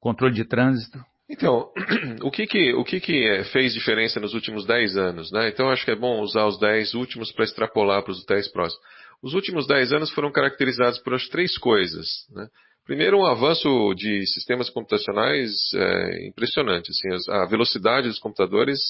controle 0.00 0.34
de 0.34 0.46
trânsito? 0.46 0.98
Então, 1.28 1.70
o 2.22 2.30
que 2.30 2.46
que, 2.46 2.72
o 2.72 2.84
que 2.84 2.98
que 2.98 3.26
é, 3.26 3.44
fez 3.44 3.74
diferença 3.74 4.18
nos 4.18 4.32
últimos 4.32 4.66
10 4.66 4.96
anos? 4.96 5.30
Né? 5.30 5.48
Então, 5.48 5.70
acho 5.70 5.84
que 5.84 5.90
é 5.90 5.96
bom 5.96 6.20
usar 6.20 6.46
os 6.46 6.58
10 6.58 6.94
últimos 6.94 7.30
para 7.32 7.44
extrapolar 7.44 8.02
para 8.02 8.12
os 8.12 8.24
10 8.24 8.50
próximos. 8.52 8.82
Os 9.22 9.34
últimos 9.34 9.66
10 9.66 9.92
anos 9.92 10.10
foram 10.10 10.32
caracterizados 10.32 10.98
por 10.98 11.14
as 11.14 11.28
três 11.28 11.56
coisas. 11.56 12.08
Né? 12.30 12.48
Primeiro, 12.84 13.18
um 13.18 13.26
avanço 13.26 13.94
de 13.94 14.26
sistemas 14.26 14.68
computacionais 14.68 15.52
é, 15.74 16.26
impressionante. 16.26 16.90
Assim, 16.90 17.30
a 17.30 17.46
velocidade 17.46 18.08
dos 18.08 18.18
computadores 18.18 18.80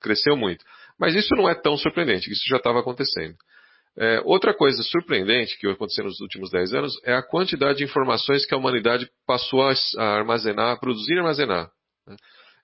cresceu 0.00 0.36
muito. 0.36 0.64
Mas 0.98 1.14
isso 1.14 1.34
não 1.36 1.48
é 1.48 1.54
tão 1.54 1.76
surpreendente, 1.76 2.30
isso 2.30 2.44
já 2.48 2.56
estava 2.56 2.80
acontecendo. 2.80 3.36
É, 3.96 4.20
outra 4.24 4.54
coisa 4.54 4.82
surpreendente 4.82 5.58
que 5.58 5.66
aconteceu 5.68 6.04
nos 6.04 6.20
últimos 6.20 6.50
10 6.50 6.74
anos 6.74 6.92
é 7.04 7.12
a 7.12 7.22
quantidade 7.22 7.78
de 7.78 7.84
informações 7.84 8.46
que 8.46 8.54
a 8.54 8.56
humanidade 8.58 9.08
passou 9.26 9.62
a, 9.62 9.72
armazenar, 9.98 10.72
a 10.72 10.76
produzir 10.76 11.14
e 11.14 11.18
armazenar. 11.18 11.70
Né? 12.06 12.16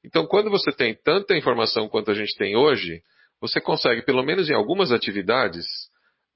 Então, 0.04 0.26
quando 0.26 0.50
você 0.50 0.70
tem 0.72 0.94
tanta 0.94 1.36
informação 1.36 1.88
quanto 1.88 2.10
a 2.10 2.14
gente 2.14 2.36
tem 2.36 2.56
hoje, 2.56 3.00
você 3.40 3.60
consegue, 3.60 4.02
pelo 4.02 4.22
menos 4.22 4.48
em 4.48 4.54
algumas 4.54 4.92
atividades, 4.92 5.66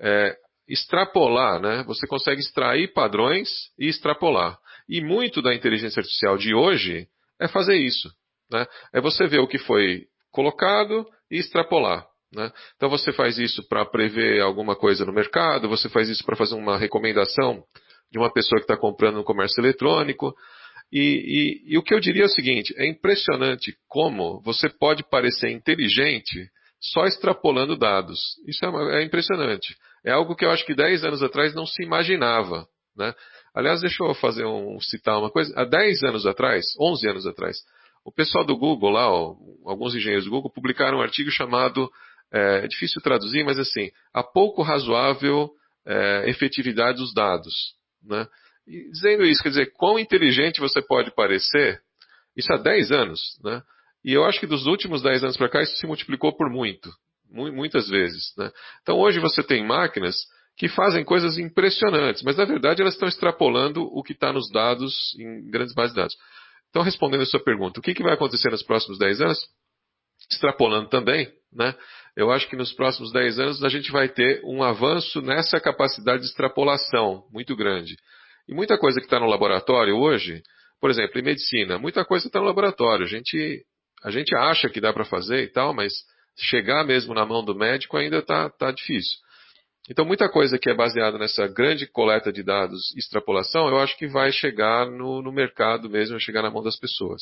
é, 0.00 0.36
extrapolar, 0.70 1.60
né? 1.60 1.82
Você 1.86 2.06
consegue 2.06 2.40
extrair 2.40 2.92
padrões 2.92 3.48
e 3.78 3.88
extrapolar. 3.88 4.56
E 4.88 5.00
muito 5.00 5.42
da 5.42 5.54
inteligência 5.54 6.00
artificial 6.00 6.38
de 6.38 6.54
hoje 6.54 7.08
é 7.40 7.48
fazer 7.48 7.76
isso. 7.76 8.08
Né? 8.50 8.66
É 8.92 9.00
você 9.00 9.26
ver 9.26 9.40
o 9.40 9.48
que 9.48 9.58
foi 9.58 10.04
colocado 10.30 11.06
e 11.30 11.38
extrapolar. 11.38 12.06
Né? 12.32 12.52
Então 12.76 12.88
você 12.88 13.12
faz 13.12 13.38
isso 13.38 13.66
para 13.68 13.84
prever 13.84 14.40
alguma 14.40 14.76
coisa 14.76 15.04
no 15.04 15.12
mercado, 15.12 15.68
você 15.68 15.88
faz 15.88 16.08
isso 16.08 16.24
para 16.24 16.36
fazer 16.36 16.54
uma 16.54 16.78
recomendação 16.78 17.64
de 18.10 18.18
uma 18.18 18.32
pessoa 18.32 18.58
que 18.60 18.64
está 18.64 18.76
comprando 18.76 19.16
no 19.16 19.24
comércio 19.24 19.60
eletrônico. 19.60 20.34
E, 20.92 21.62
e, 21.68 21.74
e, 21.74 21.78
o 21.78 21.82
que 21.82 21.94
eu 21.94 22.00
diria 22.00 22.22
é 22.22 22.26
o 22.26 22.30
seguinte: 22.30 22.74
é 22.76 22.88
impressionante 22.88 23.76
como 23.88 24.40
você 24.42 24.68
pode 24.68 25.04
parecer 25.08 25.50
inteligente 25.50 26.50
só 26.80 27.04
extrapolando 27.04 27.76
dados. 27.76 28.20
Isso 28.46 28.64
é, 28.64 29.00
é 29.00 29.04
impressionante. 29.04 29.76
É 30.04 30.12
algo 30.12 30.34
que 30.34 30.44
eu 30.44 30.50
acho 30.50 30.64
que 30.64 30.74
10 30.74 31.04
anos 31.04 31.22
atrás 31.22 31.54
não 31.54 31.66
se 31.66 31.82
imaginava. 31.82 32.66
Né? 32.96 33.14
Aliás, 33.54 33.80
deixa 33.80 34.02
eu 34.02 34.14
fazer 34.14 34.44
um, 34.46 34.80
citar 34.80 35.18
uma 35.18 35.30
coisa. 35.30 35.52
Há 35.56 35.64
10 35.64 36.02
anos 36.04 36.26
atrás, 36.26 36.64
11 36.80 37.08
anos 37.08 37.26
atrás, 37.26 37.58
o 38.04 38.10
pessoal 38.10 38.44
do 38.44 38.56
Google 38.56 38.90
lá, 38.90 39.02
alguns 39.02 39.94
engenheiros 39.94 40.24
do 40.24 40.30
Google, 40.30 40.50
publicaram 40.50 40.98
um 40.98 41.02
artigo 41.02 41.30
chamado, 41.30 41.90
é, 42.32 42.64
é 42.64 42.66
difícil 42.66 43.02
traduzir, 43.02 43.44
mas 43.44 43.58
assim, 43.58 43.90
a 44.12 44.22
pouco 44.22 44.62
razoável 44.62 45.50
é, 45.86 46.30
efetividade 46.30 46.98
dos 46.98 47.12
dados. 47.12 47.54
Né? 48.02 48.26
E 48.66 48.90
dizendo 48.90 49.24
isso, 49.24 49.42
quer 49.42 49.50
dizer, 49.50 49.72
quão 49.74 49.98
inteligente 49.98 50.60
você 50.60 50.80
pode 50.80 51.14
parecer, 51.14 51.80
isso 52.36 52.52
há 52.52 52.56
10 52.56 52.92
anos, 52.92 53.20
né? 53.44 53.62
E 54.04 54.12
eu 54.12 54.24
acho 54.24 54.40
que 54.40 54.46
dos 54.46 54.66
últimos 54.66 55.02
10 55.02 55.24
anos 55.24 55.36
para 55.36 55.48
cá 55.48 55.62
isso 55.62 55.76
se 55.76 55.86
multiplicou 55.86 56.34
por 56.36 56.48
muito, 56.50 56.90
muitas 57.30 57.88
vezes. 57.88 58.32
Né? 58.36 58.50
Então 58.82 58.98
hoje 58.98 59.20
você 59.20 59.42
tem 59.42 59.66
máquinas 59.66 60.16
que 60.56 60.68
fazem 60.68 61.04
coisas 61.04 61.38
impressionantes, 61.38 62.22
mas 62.22 62.36
na 62.36 62.44
verdade 62.44 62.82
elas 62.82 62.94
estão 62.94 63.08
extrapolando 63.08 63.82
o 63.82 64.02
que 64.02 64.12
está 64.12 64.32
nos 64.32 64.50
dados 64.50 64.94
em 65.18 65.50
grandes 65.50 65.74
bases 65.74 65.94
de 65.94 66.00
dados. 66.00 66.16
Então, 66.70 66.82
respondendo 66.82 67.22
a 67.22 67.26
sua 67.26 67.42
pergunta, 67.42 67.80
o 67.80 67.82
que, 67.82 67.94
que 67.94 68.02
vai 68.02 68.14
acontecer 68.14 68.50
nos 68.50 68.62
próximos 68.62 68.98
10 68.98 69.20
anos? 69.20 69.38
Extrapolando 70.30 70.88
também, 70.88 71.28
né? 71.52 71.74
Eu 72.16 72.30
acho 72.30 72.48
que 72.48 72.56
nos 72.56 72.72
próximos 72.72 73.12
10 73.12 73.38
anos 73.40 73.64
a 73.64 73.68
gente 73.68 73.90
vai 73.90 74.08
ter 74.08 74.40
um 74.44 74.62
avanço 74.62 75.20
nessa 75.20 75.60
capacidade 75.60 76.22
de 76.22 76.28
extrapolação 76.28 77.24
muito 77.32 77.56
grande. 77.56 77.96
E 78.48 78.54
muita 78.54 78.78
coisa 78.78 79.00
que 79.00 79.06
está 79.06 79.18
no 79.18 79.26
laboratório 79.26 79.96
hoje, 79.96 80.42
por 80.80 80.90
exemplo, 80.90 81.18
em 81.18 81.24
medicina, 81.24 81.78
muita 81.78 82.04
coisa 82.04 82.26
está 82.26 82.38
no 82.38 82.46
laboratório. 82.46 83.04
A 83.04 83.08
gente, 83.08 83.64
a 84.02 84.10
gente 84.10 84.34
acha 84.34 84.68
que 84.68 84.80
dá 84.80 84.92
para 84.92 85.04
fazer 85.04 85.42
e 85.42 85.48
tal, 85.48 85.74
mas 85.74 85.92
chegar 86.36 86.84
mesmo 86.84 87.14
na 87.14 87.26
mão 87.26 87.44
do 87.44 87.54
médico 87.54 87.96
ainda 87.96 88.18
está 88.18 88.48
tá 88.50 88.70
difícil. 88.70 89.18
Então, 89.88 90.04
muita 90.04 90.28
coisa 90.28 90.58
que 90.58 90.70
é 90.70 90.74
baseada 90.74 91.18
nessa 91.18 91.48
grande 91.48 91.86
coleta 91.86 92.32
de 92.32 92.42
dados 92.42 92.94
extrapolação, 92.96 93.68
eu 93.68 93.78
acho 93.78 93.96
que 93.96 94.06
vai 94.06 94.30
chegar 94.30 94.86
no, 94.86 95.20
no 95.20 95.32
mercado 95.32 95.90
mesmo, 95.90 96.12
vai 96.12 96.20
chegar 96.20 96.42
na 96.42 96.50
mão 96.50 96.62
das 96.62 96.78
pessoas. 96.78 97.20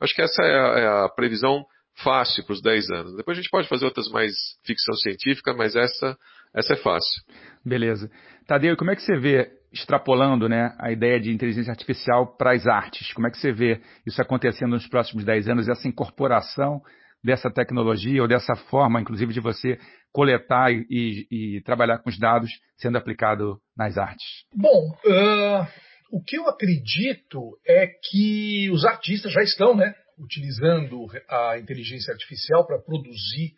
Acho 0.00 0.14
que 0.14 0.22
essa 0.22 0.42
é 0.42 0.54
a, 0.54 0.78
é 0.78 1.04
a 1.04 1.08
previsão 1.08 1.64
fácil 2.02 2.44
para 2.44 2.52
os 2.54 2.62
10 2.62 2.90
anos. 2.90 3.16
Depois 3.16 3.36
a 3.36 3.40
gente 3.40 3.50
pode 3.50 3.68
fazer 3.68 3.84
outras 3.84 4.08
mais 4.08 4.34
ficção 4.64 4.94
científica, 4.94 5.52
mas 5.54 5.76
essa, 5.76 6.16
essa 6.54 6.74
é 6.74 6.76
fácil. 6.76 7.22
Beleza. 7.64 8.10
Tadeu, 8.46 8.76
como 8.76 8.90
é 8.90 8.96
que 8.96 9.02
você 9.02 9.18
vê, 9.18 9.50
extrapolando 9.72 10.48
né, 10.48 10.74
a 10.78 10.90
ideia 10.90 11.20
de 11.20 11.30
inteligência 11.30 11.70
artificial 11.70 12.36
para 12.36 12.52
as 12.52 12.66
artes, 12.66 13.12
como 13.12 13.26
é 13.26 13.30
que 13.30 13.38
você 13.38 13.52
vê 13.52 13.80
isso 14.06 14.20
acontecendo 14.20 14.70
nos 14.70 14.86
próximos 14.86 15.24
10 15.24 15.48
anos, 15.48 15.68
essa 15.68 15.88
incorporação 15.88 16.80
dessa 17.22 17.50
tecnologia 17.50 18.22
ou 18.22 18.28
dessa 18.28 18.54
forma, 18.54 19.00
inclusive, 19.00 19.32
de 19.32 19.40
você 19.40 19.78
coletar 20.12 20.72
e, 20.72 20.86
e, 20.88 21.56
e 21.56 21.60
trabalhar 21.62 21.98
com 21.98 22.08
os 22.08 22.18
dados 22.18 22.50
sendo 22.76 22.96
aplicado 22.96 23.60
nas 23.76 23.98
artes? 23.98 24.26
Bom, 24.54 24.90
uh, 25.04 25.66
o 26.10 26.22
que 26.22 26.38
eu 26.38 26.48
acredito 26.48 27.58
é 27.66 27.86
que 27.86 28.70
os 28.70 28.84
artistas 28.84 29.32
já 29.32 29.42
estão 29.42 29.76
né, 29.76 29.92
utilizando 30.18 31.06
a 31.28 31.58
inteligência 31.58 32.12
artificial 32.12 32.66
para 32.66 32.78
produzir 32.78 33.54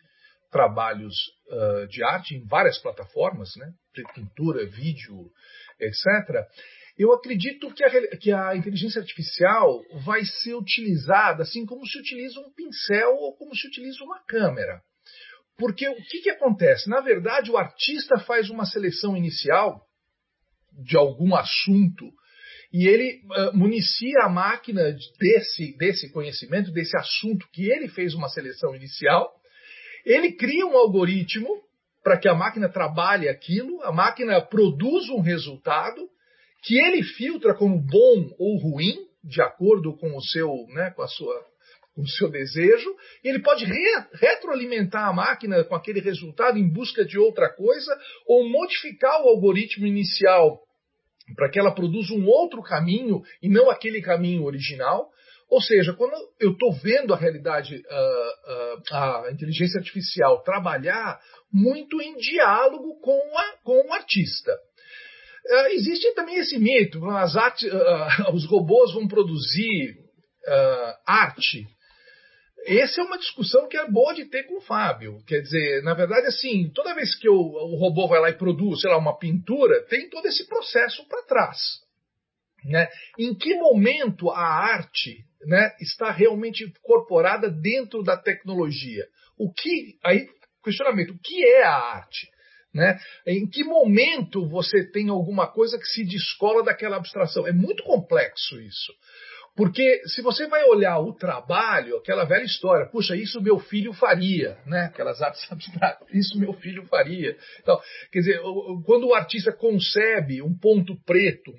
trabalhos 0.51 1.15
uh, 1.47 1.87
de 1.87 2.03
arte 2.03 2.35
em 2.35 2.45
várias 2.45 2.77
plataformas, 2.79 3.55
né, 3.55 3.71
pintura, 4.13 4.65
vídeo, 4.65 5.29
etc. 5.79 6.45
Eu 6.97 7.13
acredito 7.13 7.73
que 7.73 7.83
a, 7.83 8.17
que 8.17 8.31
a, 8.31 8.55
inteligência 8.55 8.99
artificial 8.99 9.81
vai 10.03 10.25
ser 10.25 10.53
utilizada 10.55 11.43
assim 11.43 11.65
como 11.65 11.85
se 11.85 11.97
utiliza 11.97 12.39
um 12.39 12.51
pincel 12.51 13.15
ou 13.15 13.37
como 13.37 13.55
se 13.55 13.67
utiliza 13.67 14.03
uma 14.03 14.19
câmera. 14.25 14.81
Porque 15.57 15.87
o 15.87 15.95
que, 15.95 16.21
que 16.21 16.29
acontece? 16.29 16.89
Na 16.89 17.01
verdade, 17.01 17.51
o 17.51 17.57
artista 17.57 18.17
faz 18.19 18.49
uma 18.49 18.65
seleção 18.65 19.15
inicial 19.15 19.85
de 20.71 20.97
algum 20.97 21.35
assunto 21.35 22.05
e 22.71 22.87
ele 22.87 23.21
uh, 23.25 23.57
municia 23.57 24.23
a 24.23 24.29
máquina 24.29 24.95
desse, 25.19 25.75
desse 25.77 26.11
conhecimento, 26.11 26.71
desse 26.71 26.95
assunto 26.97 27.47
que 27.51 27.69
ele 27.69 27.87
fez 27.87 28.13
uma 28.13 28.29
seleção 28.29 28.75
inicial, 28.75 29.38
Ele 30.09 30.31
cria 30.31 30.65
um 30.65 30.75
algoritmo 30.75 31.47
para 32.03 32.17
que 32.17 32.27
a 32.27 32.33
máquina 32.33 32.67
trabalhe 32.67 33.29
aquilo, 33.29 33.83
a 33.83 33.91
máquina 33.91 34.41
produz 34.41 35.07
um 35.09 35.21
resultado 35.21 36.01
que 36.63 36.79
ele 36.79 37.03
filtra 37.03 37.53
como 37.53 37.79
bom 37.79 38.35
ou 38.39 38.57
ruim, 38.57 38.97
de 39.23 39.39
acordo 39.39 39.95
com 39.95 40.17
o 40.17 40.21
seu, 40.21 40.51
né, 40.69 40.89
com 40.95 41.03
a 41.03 41.07
sua 41.07 41.47
com 41.95 42.03
o 42.03 42.07
seu 42.07 42.29
desejo, 42.29 42.95
e 43.23 43.27
ele 43.27 43.39
pode 43.39 43.65
re 43.65 44.05
retroalimentar 44.13 45.09
a 45.09 45.13
máquina 45.13 45.63
com 45.65 45.75
aquele 45.75 45.99
resultado 45.99 46.57
em 46.57 46.67
busca 46.67 47.03
de 47.03 47.19
outra 47.19 47.49
coisa, 47.49 47.91
ou 48.25 48.47
modificar 48.47 49.21
o 49.21 49.27
algoritmo 49.27 49.85
inicial 49.85 50.61
para 51.35 51.49
que 51.49 51.59
ela 51.59 51.73
produza 51.73 52.13
um 52.13 52.25
outro 52.25 52.61
caminho 52.61 53.21
e 53.41 53.49
não 53.49 53.69
aquele 53.69 54.01
caminho 54.01 54.45
original. 54.45 55.09
Ou 55.49 55.59
seja, 55.61 55.93
quando 55.93 56.13
eu 56.39 56.51
estou 56.51 56.71
vendo 56.73 57.11
a 57.11 57.17
realidade, 57.17 57.75
uh, 57.75 58.91
uh, 58.91 59.25
a 59.25 59.31
inteligência 59.31 59.79
artificial 59.79 60.43
trabalhar 60.43 61.19
muito 61.51 61.99
em 61.99 62.15
diálogo 62.17 62.99
com, 63.01 63.19
a, 63.37 63.57
com 63.63 63.87
o 63.87 63.93
artista. 63.93 64.51
Uh, 64.53 65.67
existe 65.71 66.13
também 66.13 66.35
esse 66.35 66.59
mito, 66.59 67.03
as 67.09 67.35
arte, 67.35 67.67
os 68.31 68.45
robôs 68.45 68.93
vão 68.93 69.07
produzir 69.07 69.97
arte. 71.05 71.67
Essa 72.65 73.01
é 73.01 73.03
uma 73.03 73.17
discussão 73.17 73.67
que 73.67 73.77
é 73.77 73.89
boa 73.89 74.13
de 74.13 74.25
ter 74.25 74.43
com 74.43 74.57
o 74.57 74.61
Fábio. 74.61 75.23
Quer 75.25 75.41
dizer, 75.41 75.81
na 75.83 75.93
verdade, 75.93 76.27
assim, 76.27 76.71
toda 76.75 76.93
vez 76.93 77.15
que 77.15 77.27
o, 77.27 77.35
o 77.35 77.75
robô 77.75 78.07
vai 78.07 78.19
lá 78.19 78.29
e 78.29 78.37
produz, 78.37 78.81
sei 78.81 78.89
lá, 78.89 78.97
uma 78.97 79.17
pintura, 79.17 79.83
tem 79.87 80.09
todo 80.09 80.27
esse 80.27 80.47
processo 80.47 81.07
para 81.07 81.23
trás. 81.23 81.57
Né? 82.65 82.87
Em 83.17 83.33
que 83.33 83.55
momento 83.55 84.29
a 84.29 84.43
arte 84.43 85.28
né, 85.45 85.71
está 85.79 86.11
realmente 86.11 86.63
incorporada 86.63 87.49
dentro 87.49 88.03
da 88.03 88.17
tecnologia? 88.17 89.05
O 89.37 89.51
que 89.51 89.97
aí 90.03 90.27
questionamento, 90.63 91.11
o 91.11 91.19
que 91.19 91.45
é 91.45 91.63
a 91.63 91.75
arte? 91.75 92.27
Né? 92.73 92.99
Em 93.25 93.47
que 93.47 93.63
momento 93.63 94.47
você 94.47 94.83
tem 94.91 95.09
alguma 95.09 95.47
coisa 95.47 95.77
que 95.77 95.87
se 95.87 96.05
descola 96.05 96.63
daquela 96.63 96.97
abstração? 96.97 97.47
É 97.47 97.51
muito 97.51 97.83
complexo 97.83 98.59
isso. 98.61 98.93
Porque 99.55 100.01
se 100.05 100.21
você 100.21 100.47
vai 100.47 100.63
olhar 100.65 100.99
o 100.99 101.13
trabalho, 101.13 101.97
aquela 101.97 102.23
velha 102.23 102.43
história, 102.43 102.85
puxa, 102.85 103.15
isso 103.15 103.41
meu 103.41 103.59
filho 103.59 103.91
faria, 103.91 104.57
né? 104.65 104.85
Aquelas 104.85 105.21
artes 105.21 105.45
abstratas, 105.51 106.07
isso 106.13 106.39
meu 106.39 106.53
filho 106.53 106.85
faria. 106.85 107.35
Então, 107.59 107.77
quer 108.11 108.19
dizer, 108.19 108.39
quando 108.85 109.07
o 109.07 109.13
artista 109.13 109.51
concebe 109.51 110.41
um 110.41 110.55
ponto 110.57 110.95
preto 111.03 111.51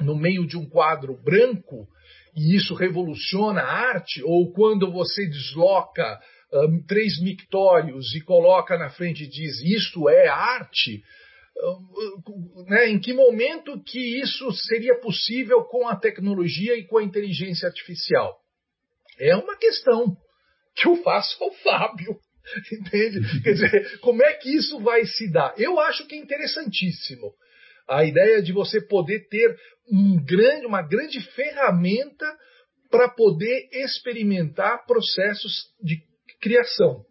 no 0.00 0.14
meio 0.14 0.46
de 0.46 0.56
um 0.56 0.68
quadro 0.68 1.16
branco, 1.22 1.88
e 2.36 2.56
isso 2.56 2.74
revoluciona 2.74 3.60
a 3.60 3.72
arte, 3.88 4.22
ou 4.22 4.52
quando 4.52 4.90
você 4.90 5.26
desloca 5.26 6.20
um, 6.52 6.84
três 6.86 7.20
mictórios 7.20 8.14
e 8.14 8.20
coloca 8.20 8.76
na 8.76 8.90
frente 8.90 9.24
e 9.24 9.28
diz 9.28 9.60
isto 9.62 10.08
é 10.08 10.28
arte, 10.28 11.02
um, 11.56 12.64
né, 12.68 12.88
em 12.88 12.98
que 12.98 13.12
momento 13.12 13.80
que 13.84 14.20
isso 14.20 14.50
seria 14.52 14.98
possível 15.00 15.62
com 15.64 15.88
a 15.88 15.96
tecnologia 15.96 16.76
e 16.76 16.84
com 16.86 16.98
a 16.98 17.04
inteligência 17.04 17.68
artificial? 17.68 18.36
É 19.18 19.36
uma 19.36 19.56
questão 19.56 20.16
que 20.74 20.88
eu 20.88 20.96
faço 21.02 21.42
ao 21.42 21.52
Fábio. 21.52 22.16
Entende? 22.72 23.42
Quer 23.42 23.52
dizer, 23.52 23.98
como 24.00 24.22
é 24.22 24.34
que 24.34 24.50
isso 24.50 24.78
vai 24.80 25.06
se 25.06 25.30
dar? 25.30 25.54
Eu 25.56 25.78
acho 25.80 26.06
que 26.06 26.14
é 26.14 26.18
interessantíssimo 26.18 27.32
a 27.88 28.04
ideia 28.04 28.42
de 28.42 28.52
você 28.52 28.80
poder 28.80 29.28
ter 29.28 29.56
um 29.90 30.22
grande, 30.24 30.66
uma 30.66 30.82
grande 30.82 31.20
ferramenta 31.20 32.26
para 32.90 33.08
poder 33.08 33.68
experimentar 33.72 34.86
processos 34.86 35.68
de 35.82 36.02
criação, 36.40 37.04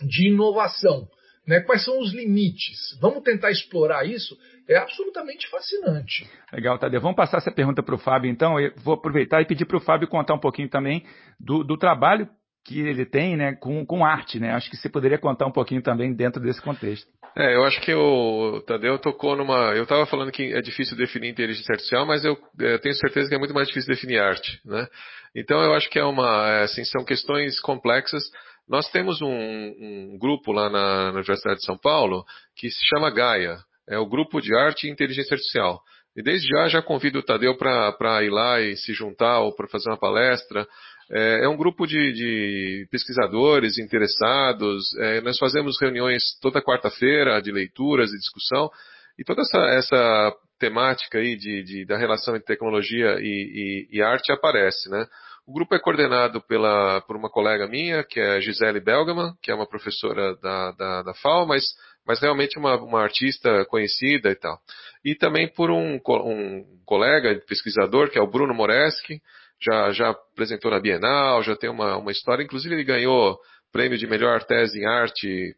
de 0.00 0.28
inovação. 0.28 1.08
Né? 1.46 1.60
Quais 1.60 1.84
são 1.84 2.00
os 2.00 2.12
limites? 2.12 2.98
Vamos 3.00 3.22
tentar 3.22 3.50
explorar 3.50 4.04
isso? 4.04 4.36
É 4.68 4.76
absolutamente 4.76 5.48
fascinante. 5.48 6.28
Legal, 6.52 6.76
Tadeu. 6.78 7.00
Vamos 7.00 7.16
passar 7.16 7.38
essa 7.38 7.52
pergunta 7.52 7.82
para 7.82 7.94
o 7.94 7.98
Fábio, 7.98 8.28
então. 8.28 8.58
Eu 8.58 8.72
vou 8.78 8.94
aproveitar 8.94 9.40
e 9.40 9.46
pedir 9.46 9.64
para 9.64 9.76
o 9.76 9.80
Fábio 9.80 10.08
contar 10.08 10.34
um 10.34 10.40
pouquinho 10.40 10.68
também 10.68 11.06
do, 11.38 11.62
do 11.62 11.76
trabalho 11.76 12.28
que 12.66 12.80
ele 12.80 13.06
tem 13.06 13.36
né, 13.36 13.54
com, 13.54 13.86
com 13.86 14.04
arte. 14.04 14.40
Né? 14.40 14.50
Acho 14.50 14.68
que 14.68 14.76
você 14.76 14.88
poderia 14.88 15.18
contar 15.18 15.46
um 15.46 15.52
pouquinho 15.52 15.80
também 15.80 16.12
dentro 16.12 16.42
desse 16.42 16.60
contexto. 16.60 17.06
É, 17.36 17.54
eu 17.54 17.64
acho 17.64 17.80
que 17.82 17.94
o 17.94 18.62
Tadeu 18.66 18.98
tocou 18.98 19.36
numa. 19.36 19.74
Eu 19.74 19.84
estava 19.84 20.06
falando 20.06 20.32
que 20.32 20.54
é 20.54 20.60
difícil 20.60 20.96
definir 20.96 21.28
inteligência 21.28 21.72
artificial, 21.72 22.06
mas 22.06 22.24
eu, 22.24 22.36
eu, 22.58 22.68
é, 22.68 22.78
tenho 22.78 22.94
certeza 22.94 23.28
que 23.28 23.34
é 23.34 23.38
muito 23.38 23.54
mais 23.54 23.68
difícil 23.68 23.92
definir 23.92 24.18
arte. 24.18 24.58
Né? 24.64 24.86
Então 25.34 25.60
eu 25.62 25.74
acho 25.74 25.88
que 25.90 25.98
é 25.98 26.04
uma. 26.04 26.48
É, 26.48 26.62
assim, 26.62 26.82
são 26.84 27.04
questões 27.04 27.60
complexas. 27.60 28.24
Nós 28.68 28.90
temos 28.90 29.22
um, 29.22 29.28
um 29.28 30.18
grupo 30.18 30.50
lá 30.50 30.68
na, 30.68 31.12
na 31.12 31.18
Universidade 31.18 31.60
de 31.60 31.66
São 31.66 31.78
Paulo 31.78 32.24
que 32.56 32.70
se 32.70 32.80
chama 32.88 33.10
Gaia. 33.10 33.58
É 33.88 33.98
o 33.98 34.06
Grupo 34.08 34.40
de 34.40 34.52
Arte 34.56 34.88
e 34.88 34.90
Inteligência 34.90 35.34
Artificial. 35.34 35.80
E 36.16 36.22
desde 36.22 36.48
já 36.48 36.68
já 36.68 36.82
convido 36.82 37.18
o 37.18 37.22
Tadeu 37.22 37.54
para 37.56 38.24
ir 38.24 38.30
lá 38.30 38.60
e 38.60 38.74
se 38.76 38.94
juntar 38.94 39.40
ou 39.40 39.54
para 39.54 39.68
fazer 39.68 39.90
uma 39.90 39.98
palestra. 39.98 40.66
É, 41.10 41.44
é 41.44 41.48
um 41.48 41.56
grupo 41.56 41.86
de, 41.86 42.12
de 42.12 42.88
pesquisadores 42.90 43.78
interessados. 43.78 44.84
É, 44.98 45.20
nós 45.20 45.38
fazemos 45.38 45.80
reuniões 45.80 46.38
toda 46.40 46.62
quarta-feira 46.62 47.40
de 47.40 47.52
leituras 47.52 48.10
e 48.12 48.18
discussão. 48.18 48.70
E 49.18 49.24
toda 49.24 49.42
essa, 49.42 49.58
essa 49.70 50.36
temática 50.58 51.18
aí 51.18 51.36
de, 51.36 51.62
de, 51.62 51.86
da 51.86 51.96
relação 51.96 52.34
entre 52.34 52.46
tecnologia 52.46 53.16
e, 53.20 53.88
e, 53.92 53.98
e, 53.98 54.02
arte 54.02 54.32
aparece, 54.32 54.90
né? 54.90 55.06
O 55.46 55.52
grupo 55.52 55.74
é 55.74 55.78
coordenado 55.78 56.40
pela, 56.40 57.00
por 57.02 57.16
uma 57.16 57.30
colega 57.30 57.68
minha, 57.68 58.02
que 58.02 58.18
é 58.18 58.40
Gisele 58.40 58.80
Belgaman, 58.80 59.32
que 59.40 59.50
é 59.50 59.54
uma 59.54 59.68
professora 59.68 60.34
da, 60.42 60.72
da, 60.72 61.02
da 61.02 61.14
FAO, 61.14 61.46
mas, 61.46 61.62
mas 62.04 62.20
realmente 62.20 62.58
uma, 62.58 62.76
uma 62.82 63.00
artista 63.00 63.64
conhecida 63.66 64.28
e 64.30 64.34
tal. 64.34 64.58
E 65.04 65.14
também 65.14 65.48
por 65.52 65.70
um, 65.70 66.00
um 66.04 66.64
colega 66.84 67.40
pesquisador, 67.46 68.10
que 68.10 68.18
é 68.18 68.22
o 68.22 68.26
Bruno 68.30 68.52
Moreski, 68.52 69.20
já, 69.60 69.90
já 69.92 70.10
apresentou 70.10 70.70
na 70.70 70.80
Bienal, 70.80 71.42
já 71.42 71.56
tem 71.56 71.70
uma, 71.70 71.96
uma 71.96 72.12
história. 72.12 72.42
Inclusive, 72.42 72.74
ele 72.74 72.84
ganhou 72.84 73.38
prêmio 73.72 73.98
de 73.98 74.06
melhor 74.06 74.42
tese 74.44 74.78
em 74.78 74.86
arte 74.86 75.54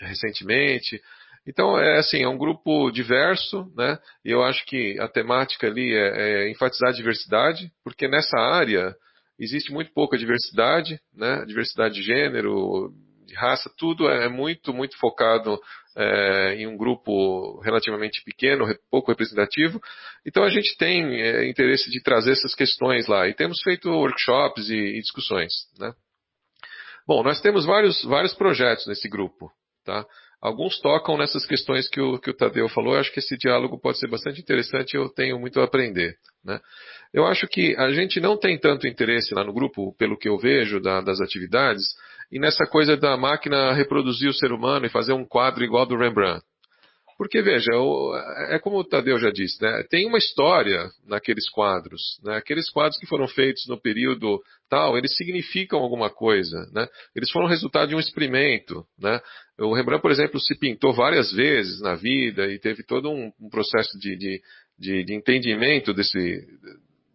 recentemente. 0.00 1.00
Então, 1.46 1.78
é 1.78 1.98
assim, 1.98 2.22
é 2.22 2.28
um 2.28 2.38
grupo 2.38 2.90
diverso, 2.90 3.70
né? 3.76 3.98
E 4.24 4.30
eu 4.30 4.42
acho 4.42 4.64
que 4.66 4.98
a 5.00 5.08
temática 5.08 5.66
ali 5.66 5.92
é, 5.92 6.44
é 6.46 6.50
enfatizar 6.50 6.90
a 6.90 6.94
diversidade, 6.94 7.70
porque 7.84 8.06
nessa 8.06 8.38
área 8.38 8.94
existe 9.38 9.72
muito 9.72 9.92
pouca 9.92 10.16
diversidade, 10.16 11.00
né? 11.12 11.44
Diversidade 11.44 11.94
de 11.94 12.02
gênero, 12.02 12.92
de 13.26 13.34
raça, 13.34 13.70
tudo 13.76 14.08
é 14.08 14.28
muito, 14.28 14.72
muito 14.72 14.96
focado 14.98 15.58
é, 15.96 16.54
em 16.54 16.66
um 16.66 16.76
grupo 16.76 17.60
relativamente 17.60 18.22
pequeno, 18.24 18.66
pouco 18.90 19.10
representativo. 19.10 19.80
Então 20.26 20.42
a 20.42 20.50
gente 20.50 20.76
tem 20.76 21.20
é, 21.20 21.48
interesse 21.48 21.90
de 21.90 22.02
trazer 22.02 22.32
essas 22.32 22.54
questões 22.54 23.06
lá 23.06 23.28
e 23.28 23.34
temos 23.34 23.60
feito 23.62 23.90
workshops 23.90 24.68
e, 24.70 24.76
e 24.76 25.00
discussões. 25.00 25.52
Né? 25.78 25.92
Bom, 27.06 27.22
nós 27.22 27.40
temos 27.40 27.66
vários, 27.66 28.02
vários 28.04 28.34
projetos 28.34 28.86
nesse 28.86 29.08
grupo. 29.08 29.50
Tá? 29.84 30.06
Alguns 30.40 30.80
tocam 30.80 31.16
nessas 31.16 31.46
questões 31.46 31.88
que 31.88 32.00
o, 32.00 32.18
que 32.18 32.30
o 32.30 32.34
Tadeu 32.34 32.68
falou. 32.68 32.94
Eu 32.94 33.00
acho 33.00 33.12
que 33.12 33.20
esse 33.20 33.36
diálogo 33.36 33.78
pode 33.78 33.98
ser 33.98 34.08
bastante 34.08 34.40
interessante 34.40 34.94
e 34.94 34.96
eu 34.96 35.08
tenho 35.08 35.38
muito 35.38 35.60
a 35.60 35.64
aprender. 35.64 36.16
Né? 36.44 36.60
Eu 37.12 37.26
acho 37.26 37.46
que 37.46 37.76
a 37.76 37.90
gente 37.90 38.20
não 38.20 38.36
tem 38.36 38.58
tanto 38.58 38.86
interesse 38.86 39.34
lá 39.34 39.44
no 39.44 39.52
grupo, 39.52 39.94
pelo 39.96 40.18
que 40.18 40.28
eu 40.28 40.38
vejo 40.38 40.80
da, 40.80 41.00
das 41.00 41.20
atividades, 41.20 41.84
e 42.32 42.38
nessa 42.38 42.64
coisa 42.64 42.96
da 42.96 43.14
máquina 43.14 43.74
reproduzir 43.74 44.30
o 44.30 44.34
ser 44.34 44.52
humano 44.52 44.86
e 44.86 44.90
fazer 44.90 45.12
um 45.12 45.24
quadro 45.24 45.62
igual 45.62 45.84
do 45.84 45.98
Rembrandt. 45.98 46.42
Porque, 47.18 47.42
veja, 47.42 47.70
é 48.48 48.58
como 48.58 48.78
o 48.78 48.84
Tadeu 48.84 49.18
já 49.18 49.30
disse, 49.30 49.62
né? 49.62 49.84
tem 49.88 50.06
uma 50.06 50.18
história 50.18 50.90
naqueles 51.06 51.48
quadros. 51.50 52.18
Né? 52.24 52.36
Aqueles 52.36 52.70
quadros 52.70 52.98
que 52.98 53.06
foram 53.06 53.28
feitos 53.28 53.64
no 53.68 53.80
período 53.80 54.42
tal, 54.68 54.96
eles 54.96 55.14
significam 55.14 55.78
alguma 55.78 56.10
coisa. 56.10 56.68
Né? 56.72 56.88
Eles 57.14 57.30
foram 57.30 57.46
resultado 57.46 57.90
de 57.90 57.94
um 57.94 58.00
experimento. 58.00 58.84
Né? 58.98 59.20
O 59.60 59.74
Rembrandt, 59.74 60.02
por 60.02 60.10
exemplo, 60.10 60.40
se 60.40 60.58
pintou 60.58 60.92
várias 60.94 61.30
vezes 61.32 61.80
na 61.80 61.94
vida 61.94 62.46
e 62.48 62.58
teve 62.58 62.82
todo 62.82 63.10
um, 63.10 63.30
processo 63.50 63.96
de, 64.00 64.16
de, 64.16 64.42
de, 64.78 65.04
de, 65.04 65.14
entendimento 65.14 65.92
desse, 65.92 66.44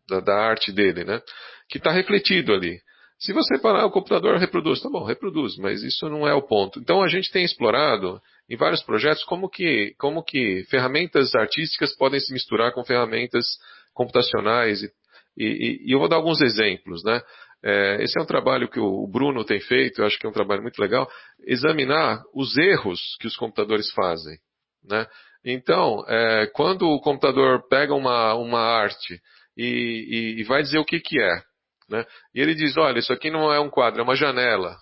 da, 0.08 0.20
da 0.20 0.36
arte 0.36 0.72
dele, 0.72 1.04
né? 1.04 1.22
que 1.68 1.80
está 1.80 1.92
refletido 1.92 2.54
ali. 2.54 2.80
Se 3.20 3.34
você 3.34 3.58
parar, 3.58 3.86
o 3.86 3.92
computador 3.92 4.38
reproduz. 4.38 4.82
Tá 4.82 4.90
bom, 4.90 5.04
reproduz, 5.04 5.58
mas 5.58 5.82
isso 5.84 6.08
não 6.08 6.28
é 6.28 6.34
o 6.34 6.42
ponto. 6.42 6.80
Então 6.80 7.02
a 7.02 7.08
gente 7.08 7.32
tem 7.32 7.44
explorado 7.44 8.22
em 8.50 8.56
vários 8.56 8.84
projetos 8.84 9.24
como 9.24 9.50
que, 9.50 9.96
como 9.98 10.24
que 10.24 10.64
ferramentas 10.70 11.34
artísticas 11.34 11.96
podem 11.96 12.20
se 12.20 12.32
misturar 12.32 12.74
com 12.74 12.84
ferramentas 12.84 13.46
computacionais. 13.94 14.84
E, 14.84 14.92
e, 15.36 15.90
e 15.90 15.92
eu 15.92 16.00
vou 16.00 16.08
dar 16.08 16.18
alguns 16.18 16.42
exemplos. 16.42 17.04
Né? 17.04 17.20
É, 17.64 18.04
esse 18.04 18.20
é 18.20 18.22
um 18.22 18.28
trabalho 18.28 18.70
que 18.70 18.80
o 18.80 19.08
Bruno 19.08 19.44
tem 19.44 19.60
feito, 19.60 20.02
eu 20.02 20.06
acho 20.06 20.20
que 20.20 20.28
é 20.28 20.30
um 20.30 20.34
trabalho 20.34 20.62
muito 20.62 20.80
legal, 20.80 21.10
examinar 21.46 22.22
os 22.36 22.56
erros 22.56 23.18
que 23.20 23.28
os 23.28 23.36
computadores 23.36 23.92
fazem. 23.94 24.38
Né? 24.84 25.08
Então, 25.44 26.06
é, 26.08 26.48
quando 26.54 26.88
o 26.88 27.02
computador 27.02 27.68
pega 27.68 27.96
uma, 27.96 28.36
uma 28.36 28.60
arte 28.60 29.20
e, 29.58 30.36
e, 30.38 30.42
e 30.42 30.44
vai 30.44 30.62
dizer 30.62 30.78
o 30.78 30.86
que, 30.86 31.00
que 31.00 31.20
é, 31.20 31.42
né? 31.90 32.06
E 32.34 32.42
ele 32.42 32.56
diz: 32.56 32.76
olha, 32.78 33.00
isso 33.00 33.14
aqui 33.14 33.30
não 33.30 33.52
é 33.52 33.60
um 33.60 33.70
quadro, 33.70 34.02
é 34.02 34.04
uma 34.04 34.16
janela. 34.16 34.78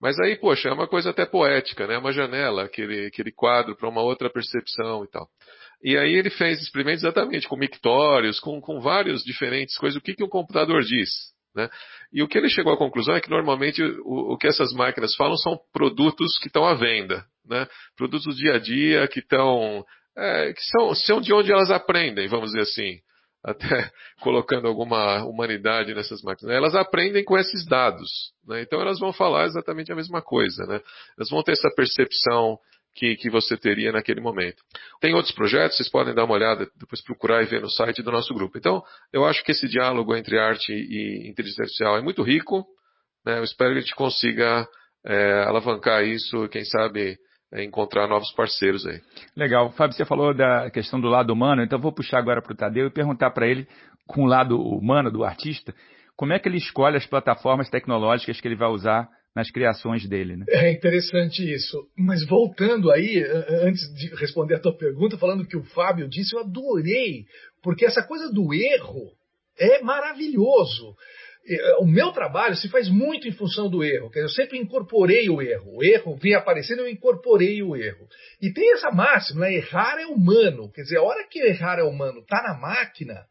Mas 0.00 0.18
aí, 0.20 0.36
poxa, 0.36 0.68
é 0.68 0.72
uma 0.72 0.86
coisa 0.86 1.10
até 1.10 1.26
poética, 1.26 1.86
né? 1.86 1.98
Uma 1.98 2.12
janela, 2.12 2.64
aquele, 2.64 3.06
aquele 3.06 3.32
quadro 3.32 3.76
para 3.76 3.88
uma 3.88 4.00
outra 4.00 4.30
percepção 4.30 5.04
e 5.04 5.08
tal. 5.08 5.28
E 5.82 5.96
aí 5.96 6.14
ele 6.14 6.30
fez 6.30 6.60
experimentos 6.60 7.02
exatamente 7.02 7.48
com 7.48 7.56
mictórios, 7.56 8.38
com, 8.40 8.60
com 8.60 8.80
várias 8.80 9.22
diferentes 9.22 9.76
coisas, 9.76 9.96
o 9.96 10.00
que, 10.02 10.14
que 10.14 10.24
um 10.24 10.28
computador 10.28 10.82
diz. 10.82 11.10
Né? 11.54 11.68
E 12.12 12.22
o 12.22 12.28
que 12.28 12.38
ele 12.38 12.48
chegou 12.48 12.72
à 12.72 12.76
conclusão 12.76 13.14
é 13.14 13.20
que 13.20 13.30
normalmente 13.30 13.82
o, 13.82 14.32
o 14.34 14.38
que 14.38 14.46
essas 14.46 14.72
máquinas 14.72 15.14
falam 15.16 15.36
são 15.36 15.58
produtos 15.72 16.38
que 16.38 16.46
estão 16.46 16.64
à 16.64 16.74
venda, 16.74 17.24
né? 17.44 17.66
produtos 17.96 18.24
do 18.24 18.40
dia 18.40 18.54
a 18.54 18.58
dia 18.58 19.08
que 19.08 19.20
estão 19.20 19.84
é, 20.16 20.52
que 20.52 20.62
são, 20.62 20.94
são 20.94 21.20
de 21.20 21.32
onde 21.32 21.52
elas 21.52 21.70
aprendem, 21.70 22.28
vamos 22.28 22.50
dizer 22.50 22.62
assim, 22.62 22.98
até 23.44 23.90
colocando 24.20 24.66
alguma 24.66 25.24
humanidade 25.24 25.94
nessas 25.94 26.22
máquinas. 26.22 26.54
Elas 26.54 26.74
aprendem 26.74 27.24
com 27.24 27.36
esses 27.38 27.64
dados, 27.66 28.32
né? 28.46 28.62
então 28.62 28.80
elas 28.80 28.98
vão 28.98 29.12
falar 29.12 29.46
exatamente 29.46 29.92
a 29.92 29.96
mesma 29.96 30.22
coisa, 30.22 30.66
né? 30.66 30.80
elas 31.16 31.30
vão 31.30 31.42
ter 31.42 31.52
essa 31.52 31.70
percepção 31.74 32.58
que, 32.94 33.16
que 33.16 33.30
você 33.30 33.56
teria 33.56 33.92
naquele 33.92 34.20
momento. 34.20 34.60
Tem 35.00 35.14
outros 35.14 35.32
projetos, 35.32 35.76
vocês 35.76 35.88
podem 35.88 36.14
dar 36.14 36.24
uma 36.24 36.34
olhada, 36.34 36.68
depois 36.76 37.02
procurar 37.02 37.42
e 37.42 37.46
ver 37.46 37.60
no 37.60 37.70
site 37.70 38.02
do 38.02 38.10
nosso 38.10 38.34
grupo. 38.34 38.58
Então, 38.58 38.82
eu 39.12 39.24
acho 39.24 39.44
que 39.44 39.52
esse 39.52 39.68
diálogo 39.68 40.16
entre 40.16 40.36
arte 40.36 40.72
e 40.72 41.28
inteligência 41.30 41.62
artificial 41.62 41.96
é 41.96 42.02
muito 42.02 42.22
rico. 42.22 42.66
Né? 43.24 43.38
Eu 43.38 43.44
espero 43.44 43.72
que 43.72 43.78
a 43.78 43.80
gente 43.82 43.94
consiga 43.94 44.66
é, 45.06 45.44
alavancar 45.44 46.04
isso, 46.04 46.48
quem 46.48 46.64
sabe 46.64 47.16
é, 47.52 47.64
encontrar 47.64 48.06
novos 48.06 48.30
parceiros 48.32 48.86
aí. 48.86 49.00
Legal. 49.36 49.70
Fábio, 49.72 49.96
você 49.96 50.04
falou 50.04 50.34
da 50.34 50.70
questão 50.70 51.00
do 51.00 51.08
lado 51.08 51.32
humano, 51.32 51.62
então 51.62 51.78
vou 51.78 51.92
puxar 51.92 52.18
agora 52.18 52.42
para 52.42 52.52
o 52.52 52.56
Tadeu 52.56 52.86
e 52.86 52.90
perguntar 52.90 53.30
para 53.30 53.46
ele, 53.46 53.66
com 54.06 54.22
o 54.22 54.26
lado 54.26 54.60
humano 54.60 55.10
do 55.10 55.24
artista, 55.24 55.74
como 56.16 56.32
é 56.32 56.38
que 56.38 56.48
ele 56.48 56.58
escolhe 56.58 56.96
as 56.96 57.06
plataformas 57.06 57.70
tecnológicas 57.70 58.40
que 58.40 58.48
ele 58.48 58.56
vai 58.56 58.68
usar 58.68 59.08
nas 59.34 59.50
criações 59.50 60.06
dele. 60.08 60.36
Né? 60.36 60.46
É 60.48 60.72
interessante 60.72 61.42
isso. 61.42 61.86
Mas 61.96 62.26
voltando 62.26 62.90
aí, 62.90 63.24
antes 63.62 63.82
de 63.94 64.08
responder 64.16 64.56
a 64.56 64.60
tua 64.60 64.76
pergunta, 64.76 65.16
falando 65.16 65.46
que 65.46 65.56
o 65.56 65.62
Fábio 65.62 66.08
disse, 66.08 66.34
eu 66.34 66.40
adorei, 66.40 67.24
porque 67.62 67.84
essa 67.84 68.02
coisa 68.02 68.32
do 68.32 68.52
erro 68.52 69.12
é 69.58 69.80
maravilhoso. 69.82 70.94
O 71.80 71.86
meu 71.86 72.12
trabalho 72.12 72.54
se 72.56 72.68
faz 72.68 72.88
muito 72.88 73.26
em 73.26 73.32
função 73.32 73.70
do 73.70 73.82
erro. 73.82 74.10
eu 74.14 74.28
sempre 74.28 74.58
incorporei 74.58 75.30
o 75.30 75.40
erro. 75.40 75.76
O 75.76 75.84
erro 75.84 76.16
vinha 76.16 76.38
aparecendo, 76.38 76.80
eu 76.80 76.88
incorporei 76.88 77.62
o 77.62 77.74
erro. 77.74 78.06
E 78.40 78.52
tem 78.52 78.72
essa 78.74 78.90
máxima, 78.90 79.40
né? 79.40 79.54
errar 79.54 79.98
é 79.98 80.06
humano. 80.06 80.70
Quer 80.72 80.82
dizer, 80.82 80.98
a 80.98 81.02
hora 81.02 81.26
que 81.28 81.40
errar 81.40 81.78
é 81.78 81.82
humano 81.82 82.20
está 82.20 82.42
na 82.42 82.58
máquina, 82.58 83.24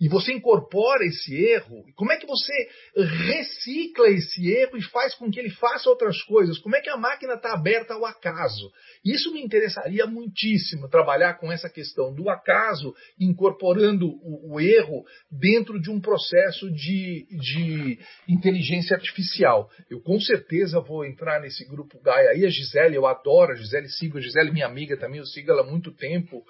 e 0.00 0.08
você 0.08 0.32
incorpora 0.32 1.04
esse 1.04 1.34
erro, 1.34 1.84
como 1.96 2.12
é 2.12 2.16
que 2.16 2.26
você 2.26 2.52
recicla 2.94 4.08
esse 4.08 4.48
erro 4.48 4.76
e 4.76 4.82
faz 4.82 5.14
com 5.14 5.28
que 5.28 5.40
ele 5.40 5.50
faça 5.50 5.90
outras 5.90 6.22
coisas? 6.22 6.58
Como 6.58 6.76
é 6.76 6.80
que 6.80 6.88
a 6.88 6.96
máquina 6.96 7.34
está 7.34 7.52
aberta 7.52 7.94
ao 7.94 8.06
acaso? 8.06 8.70
Isso 9.04 9.32
me 9.32 9.42
interessaria 9.42 10.06
muitíssimo, 10.06 10.88
trabalhar 10.88 11.34
com 11.34 11.50
essa 11.50 11.68
questão 11.68 12.14
do 12.14 12.30
acaso, 12.30 12.94
incorporando 13.18 14.06
o, 14.06 14.54
o 14.54 14.60
erro 14.60 15.04
dentro 15.30 15.80
de 15.80 15.90
um 15.90 16.00
processo 16.00 16.70
de, 16.70 17.26
de, 17.30 17.98
inteligência 18.28 18.94
artificial. 18.94 19.68
Eu 19.90 20.00
com 20.00 20.20
certeza 20.20 20.80
vou 20.80 21.04
entrar 21.04 21.40
nesse 21.40 21.64
grupo 21.64 22.00
Gaia 22.00 22.30
aí. 22.30 22.44
A 22.44 22.48
Gisele, 22.48 22.94
eu 22.94 23.06
adoro 23.06 23.52
a 23.52 23.56
Gisele, 23.56 23.88
sigo 23.88 24.18
a 24.18 24.20
Gisele, 24.20 24.52
minha 24.52 24.66
amiga 24.66 24.96
também, 24.96 25.18
eu 25.18 25.26
sigo 25.26 25.50
ela 25.50 25.62
há 25.62 25.66
muito 25.66 25.90
tempo 25.90 26.44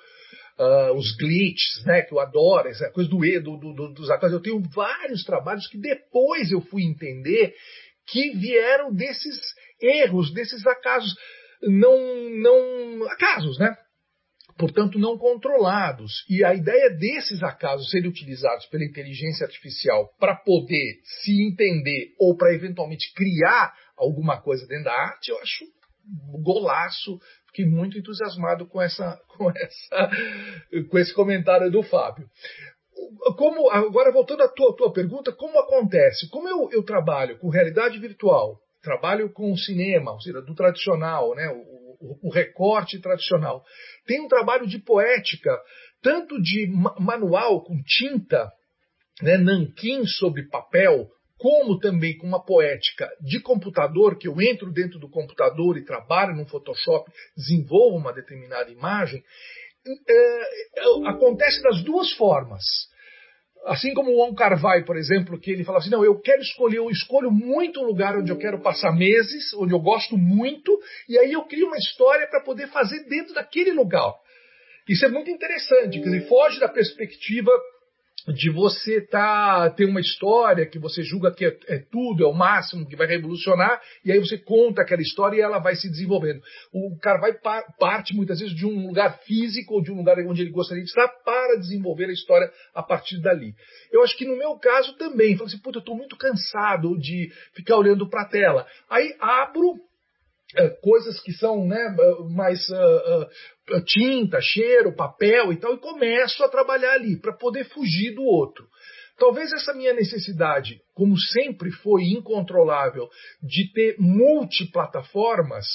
uh, 0.58 0.92
os 0.94 1.16
glitches, 1.16 1.84
né, 1.84 2.02
que 2.02 2.12
eu 2.12 2.20
adoro, 2.20 2.68
essa 2.68 2.90
coisa 2.90 3.08
do 3.08 3.24
E, 3.24 3.38
do, 3.38 3.56
do, 3.56 3.72
do, 3.72 3.94
dos 3.94 4.10
acasos. 4.10 4.34
Eu 4.34 4.42
tenho 4.42 4.60
vários 4.74 5.22
trabalhos 5.24 5.66
que 5.68 5.78
depois 5.78 6.50
eu 6.50 6.60
fui 6.60 6.82
entender 6.82 7.54
que 8.06 8.30
vieram 8.30 8.92
desses 8.92 9.38
erros, 9.80 10.32
desses 10.32 10.66
acasos, 10.66 11.14
não, 11.62 11.98
não 12.30 13.08
acasos, 13.10 13.58
né? 13.58 13.76
Portanto, 14.56 14.98
não 14.98 15.16
controlados. 15.16 16.24
E 16.28 16.44
a 16.44 16.52
ideia 16.52 16.90
desses 16.90 17.42
acasos 17.44 17.90
serem 17.90 18.10
utilizados 18.10 18.66
pela 18.66 18.84
inteligência 18.84 19.46
artificial 19.46 20.08
para 20.18 20.34
poder 20.34 21.00
se 21.22 21.46
entender 21.46 22.14
ou 22.18 22.36
para 22.36 22.52
eventualmente 22.52 23.12
criar 23.14 23.72
alguma 23.96 24.40
coisa 24.40 24.66
dentro 24.66 24.84
da 24.84 24.92
arte, 24.92 25.30
eu 25.30 25.38
acho 25.38 25.64
golaço 26.42 27.20
fiquei 27.48 27.66
muito 27.66 27.98
entusiasmado 27.98 28.66
com, 28.66 28.80
essa, 28.80 29.18
com, 29.36 29.50
essa, 29.50 30.10
com 30.90 30.98
esse 30.98 31.12
comentário 31.12 31.70
do 31.70 31.82
Fábio. 31.82 32.26
Como, 33.36 33.70
agora, 33.70 34.12
voltando 34.12 34.42
à 34.42 34.48
tua, 34.48 34.76
tua 34.76 34.92
pergunta, 34.92 35.32
como 35.32 35.58
acontece? 35.58 36.28
Como 36.30 36.48
eu, 36.48 36.68
eu 36.72 36.82
trabalho 36.82 37.38
com 37.38 37.48
realidade 37.48 37.98
virtual, 37.98 38.58
trabalho 38.82 39.32
com 39.32 39.56
cinema, 39.56 40.12
ou 40.12 40.20
seja, 40.20 40.40
do 40.42 40.54
tradicional, 40.54 41.34
né, 41.34 41.48
o, 41.48 41.58
o, 42.00 42.28
o 42.28 42.30
recorte 42.30 43.00
tradicional, 43.00 43.62
tem 44.06 44.20
um 44.20 44.28
trabalho 44.28 44.66
de 44.66 44.78
poética, 44.78 45.56
tanto 46.02 46.40
de 46.40 46.68
manual 46.98 47.62
com 47.62 47.80
tinta, 47.84 48.50
né, 49.22 49.36
nanquim 49.36 50.04
sobre 50.04 50.48
papel, 50.48 51.08
como 51.38 51.78
também 51.78 52.16
com 52.18 52.26
uma 52.26 52.44
poética 52.44 53.08
de 53.20 53.40
computador, 53.40 54.18
que 54.18 54.26
eu 54.26 54.40
entro 54.40 54.72
dentro 54.72 54.98
do 54.98 55.08
computador 55.08 55.78
e 55.78 55.84
trabalho 55.84 56.34
no 56.34 56.46
Photoshop, 56.46 57.10
desenvolvo 57.36 57.96
uma 57.96 58.12
determinada 58.12 58.70
imagem, 58.70 59.22
é, 60.08 61.08
acontece 61.08 61.62
das 61.62 61.82
duas 61.82 62.12
formas. 62.12 62.64
Assim 63.66 63.92
como 63.92 64.10
o 64.10 64.18
Wong 64.18 64.36
Kar-wai, 64.36 64.84
por 64.84 64.96
exemplo, 64.96 65.38
que 65.38 65.50
ele 65.50 65.64
fala 65.64 65.78
assim, 65.78 65.90
não, 65.90 66.04
eu 66.04 66.20
quero 66.20 66.40
escolher, 66.40 66.78
eu 66.78 66.90
escolho 66.90 67.30
muito 67.30 67.80
um 67.80 67.84
lugar 67.84 68.16
onde 68.16 68.30
eu 68.30 68.38
quero 68.38 68.60
passar 68.60 68.92
meses, 68.92 69.52
onde 69.54 69.72
eu 69.72 69.80
gosto 69.80 70.16
muito, 70.16 70.78
e 71.08 71.18
aí 71.18 71.32
eu 71.32 71.44
crio 71.44 71.66
uma 71.66 71.76
história 71.76 72.26
para 72.28 72.42
poder 72.42 72.68
fazer 72.68 73.04
dentro 73.08 73.34
daquele 73.34 73.72
lugar. 73.72 74.14
Isso 74.88 75.04
é 75.04 75.08
muito 75.08 75.30
interessante, 75.30 75.98
quer 75.98 76.04
dizer, 76.04 76.28
foge 76.28 76.58
da 76.58 76.68
perspectiva 76.68 77.50
de 78.32 78.50
você 78.50 79.00
tá, 79.00 79.70
ter 79.70 79.84
uma 79.84 80.00
história 80.00 80.66
que 80.66 80.78
você 80.78 81.02
julga 81.02 81.32
que 81.32 81.46
é, 81.46 81.56
é, 81.68 81.78
tudo, 81.90 82.24
é 82.24 82.26
o 82.26 82.32
máximo, 82.32 82.86
que 82.86 82.96
vai 82.96 83.06
revolucionar, 83.06 83.80
e 84.04 84.12
aí 84.12 84.18
você 84.18 84.38
conta 84.38 84.82
aquela 84.82 85.02
história 85.02 85.36
e 85.36 85.40
ela 85.40 85.58
vai 85.58 85.74
se 85.74 85.88
desenvolvendo. 85.88 86.40
O 86.72 86.98
cara 87.00 87.20
vai 87.20 87.32
par, 87.32 87.64
parte 87.78 88.14
muitas 88.14 88.40
vezes 88.40 88.54
de 88.54 88.66
um 88.66 88.86
lugar 88.86 89.18
físico 89.20 89.74
ou 89.74 89.82
de 89.82 89.90
um 89.90 89.96
lugar 89.96 90.18
onde 90.26 90.42
ele 90.42 90.50
gostaria 90.50 90.82
de 90.82 90.88
estar 90.88 91.08
para 91.24 91.58
desenvolver 91.58 92.06
a 92.06 92.12
história 92.12 92.50
a 92.74 92.82
partir 92.82 93.20
dali. 93.20 93.54
Eu 93.92 94.02
acho 94.02 94.16
que 94.16 94.26
no 94.26 94.36
meu 94.36 94.56
caso 94.58 94.96
também, 94.96 95.36
falo 95.36 95.48
assim, 95.48 95.58
puta, 95.58 95.78
eu 95.78 95.80
estou 95.80 95.96
muito 95.96 96.16
cansado 96.16 96.98
de 96.98 97.30
ficar 97.54 97.76
olhando 97.76 98.08
para 98.08 98.22
a 98.22 98.28
tela. 98.28 98.66
Aí 98.90 99.14
abro 99.20 99.87
coisas 100.80 101.20
que 101.20 101.32
são 101.32 101.66
né, 101.66 101.94
mais 102.30 102.68
uh, 102.70 103.74
uh, 103.74 103.84
tinta, 103.84 104.40
cheiro, 104.40 104.96
papel 104.96 105.52
e 105.52 105.56
tal, 105.56 105.74
e 105.74 105.78
começo 105.78 106.42
a 106.42 106.48
trabalhar 106.48 106.92
ali 106.94 107.20
para 107.20 107.36
poder 107.36 107.64
fugir 107.64 108.14
do 108.14 108.22
outro. 108.22 108.66
Talvez 109.18 109.52
essa 109.52 109.74
minha 109.74 109.92
necessidade, 109.92 110.80
como 110.94 111.18
sempre 111.18 111.72
foi 111.72 112.04
incontrolável, 112.04 113.08
de 113.42 113.70
ter 113.72 113.96
multiplataformas, 113.98 115.66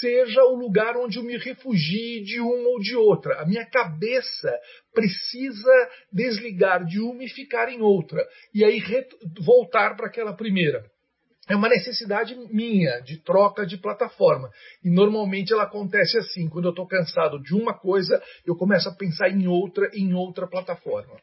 seja 0.00 0.44
o 0.44 0.54
lugar 0.54 0.96
onde 0.96 1.18
eu 1.18 1.24
me 1.24 1.36
refugie 1.36 2.22
de 2.22 2.40
uma 2.40 2.68
ou 2.68 2.78
de 2.78 2.94
outra. 2.94 3.40
A 3.40 3.46
minha 3.46 3.66
cabeça 3.66 4.56
precisa 4.92 5.72
desligar 6.12 6.84
de 6.84 7.00
uma 7.00 7.24
e 7.24 7.28
ficar 7.28 7.68
em 7.68 7.82
outra, 7.82 8.24
e 8.54 8.64
aí 8.64 8.80
voltar 9.40 9.96
para 9.96 10.06
aquela 10.06 10.32
primeira 10.32 10.84
é 11.48 11.56
uma 11.56 11.68
necessidade 11.68 12.34
minha 12.50 13.00
de 13.00 13.18
troca 13.22 13.66
de 13.66 13.76
plataforma. 13.76 14.50
E 14.82 14.90
normalmente 14.90 15.52
ela 15.52 15.64
acontece 15.64 16.18
assim: 16.18 16.48
quando 16.48 16.66
eu 16.66 16.70
estou 16.70 16.86
cansado 16.86 17.40
de 17.42 17.54
uma 17.54 17.74
coisa, 17.74 18.22
eu 18.46 18.56
começo 18.56 18.88
a 18.88 18.94
pensar 18.94 19.28
em 19.28 19.46
outra, 19.46 19.88
em 19.94 20.14
outra 20.14 20.46
plataforma. 20.46 21.14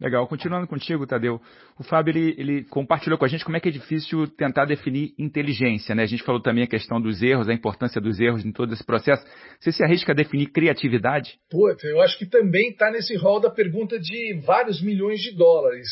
Legal. 0.00 0.26
Continuando 0.26 0.66
contigo, 0.66 1.06
Tadeu, 1.06 1.40
o 1.78 1.84
Fábio 1.84 2.10
ele, 2.10 2.34
ele, 2.36 2.64
compartilhou 2.64 3.18
com 3.18 3.24
a 3.24 3.28
gente 3.28 3.44
como 3.44 3.56
é 3.56 3.60
que 3.60 3.68
é 3.68 3.72
difícil 3.72 4.26
tentar 4.26 4.64
definir 4.64 5.14
inteligência. 5.18 5.94
Né? 5.94 6.02
A 6.02 6.06
gente 6.06 6.22
falou 6.22 6.42
também 6.42 6.64
a 6.64 6.68
questão 6.68 7.00
dos 7.00 7.22
erros, 7.22 7.48
a 7.48 7.54
importância 7.54 8.00
dos 8.00 8.18
erros 8.18 8.44
em 8.44 8.52
todo 8.52 8.72
esse 8.72 8.84
processo. 8.84 9.24
Você 9.60 9.72
se 9.72 9.84
arrisca 9.84 10.12
a 10.12 10.14
definir 10.14 10.46
criatividade? 10.46 11.38
Puta, 11.50 11.86
eu 11.86 12.00
acho 12.02 12.18
que 12.18 12.26
também 12.26 12.70
está 12.70 12.90
nesse 12.90 13.16
rol 13.16 13.40
da 13.40 13.50
pergunta 13.50 13.98
de 13.98 14.40
vários 14.44 14.82
milhões 14.82 15.20
de 15.20 15.34
dólares. 15.36 15.88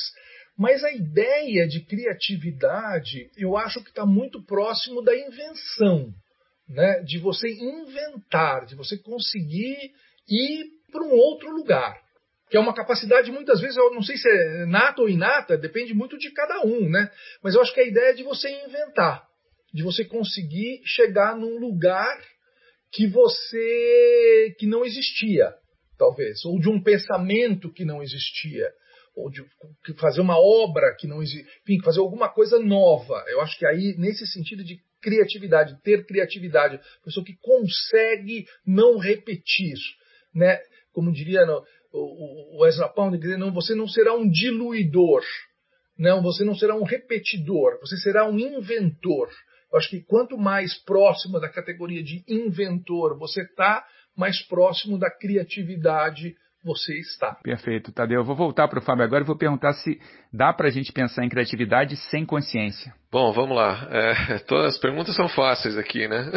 Mas 0.59 0.85
a 0.85 0.93
ideia 0.93 1.67
de 1.67 1.81
criatividade, 1.81 3.31
eu 3.37 3.57
acho 3.57 3.83
que 3.83 3.89
está 3.89 4.05
muito 4.05 4.43
próximo 4.45 5.03
da 5.03 5.17
invenção, 5.17 6.13
né? 6.69 7.01
de 7.01 7.19
você 7.19 7.49
inventar, 7.49 8.67
de 8.67 8.75
você 8.75 8.99
conseguir 8.99 9.93
ir 10.29 10.65
para 10.91 11.03
um 11.03 11.13
outro 11.13 11.51
lugar. 11.51 12.01
Que 12.51 12.59
é 12.59 12.61
uma 12.61 12.75
capacidade, 12.75 13.33
muitas 13.33 13.61
vezes, 13.63 13.79
eu 13.79 13.95
não 13.95 14.03
sei 14.03 14.19
se 14.19 14.29
é 14.29 14.67
nata 14.67 15.01
ou 15.01 15.09
inata, 15.09 15.57
depende 15.57 15.95
muito 15.95 16.19
de 16.19 16.31
cada 16.33 16.61
um, 16.67 16.87
né? 16.89 17.11
Mas 17.43 17.55
eu 17.55 17.63
acho 17.63 17.73
que 17.73 17.81
a 17.81 17.87
ideia 17.87 18.11
é 18.11 18.13
de 18.13 18.23
você 18.23 18.51
inventar, 18.67 19.27
de 19.73 19.83
você 19.83 20.05
conseguir 20.05 20.83
chegar 20.85 21.35
num 21.35 21.59
lugar 21.59 22.21
que 22.93 23.07
você 23.07 24.55
que 24.59 24.67
não 24.67 24.85
existia, 24.85 25.55
talvez, 25.97 26.45
ou 26.45 26.61
de 26.61 26.69
um 26.69 26.83
pensamento 26.83 27.73
que 27.73 27.87
não 27.87 28.03
existia 28.03 28.71
de 29.85 29.95
fazer 29.95 30.21
uma 30.21 30.39
obra 30.39 30.95
que 30.99 31.07
não 31.07 31.23
existe, 31.23 31.47
enfim, 31.63 31.83
fazer 31.83 32.01
alguma 32.01 32.29
coisa 32.29 32.59
nova. 32.59 33.23
Eu 33.29 33.41
acho 33.41 33.59
que 33.59 33.67
aí, 33.67 33.95
nesse 33.99 34.27
sentido 34.27 34.65
de 34.65 34.81
criatividade, 35.03 35.77
ter 35.83 36.07
criatividade, 36.07 36.81
pessoa 37.05 37.25
que 37.25 37.37
consegue 37.41 38.47
não 38.67 38.99
repetir, 38.99 39.77
né? 40.35 40.59
Como 40.93 41.13
diria 41.13 41.45
no, 41.45 41.63
o, 41.93 42.61
o 42.61 42.67
Ezra 42.67 42.89
Pound, 42.89 43.19
não, 43.37 43.53
você 43.53 43.75
não 43.75 43.89
será 43.89 44.15
um 44.15 44.29
diluidor, 44.29 45.23
não, 45.99 46.23
você 46.23 46.45
não 46.45 46.55
será 46.55 46.75
um 46.75 46.85
repetidor, 46.85 47.79
você 47.81 47.97
será 47.99 48.29
um 48.29 48.39
inventor. 48.39 49.29
Eu 49.71 49.79
acho 49.79 49.91
que 49.91 50.03
quanto 50.03 50.37
mais 50.39 50.79
próximo 50.85 51.41
da 51.41 51.49
categoria 51.49 52.03
de 52.03 52.25
inventor 52.29 53.19
você 53.19 53.43
está, 53.43 53.85
mais 54.17 54.43
próximo 54.47 54.99
da 54.99 55.11
criatividade 55.11 56.35
você 56.65 56.99
está. 56.99 57.35
Perfeito, 57.43 57.93
Tadeu. 57.93 58.21
Eu 58.21 58.25
vou 58.25 58.37
voltar 58.37 58.69
para 58.69 58.79
o 58.79 58.83
Fábio 58.83 59.05
agora 59.05 59.25
e 59.25 59.27
vou 59.27 59.37
perguntar 59.37 59.73
se 59.75 60.01
dá 60.33 60.53
para 60.53 60.69
a 60.69 60.71
gente 60.71 60.93
pensar 60.93 61.25
em 61.25 61.29
criatividade 61.29 61.97
sem 61.97 62.25
consciência. 62.25 62.95
Bom, 63.11 63.33
vamos 63.33 63.57
lá. 63.57 63.89
É, 63.91 64.39
todas 64.47 64.75
as 64.75 64.81
perguntas 64.81 65.15
são 65.15 65.29
fáceis 65.29 65.77
aqui, 65.77 66.07
né? 66.07 66.31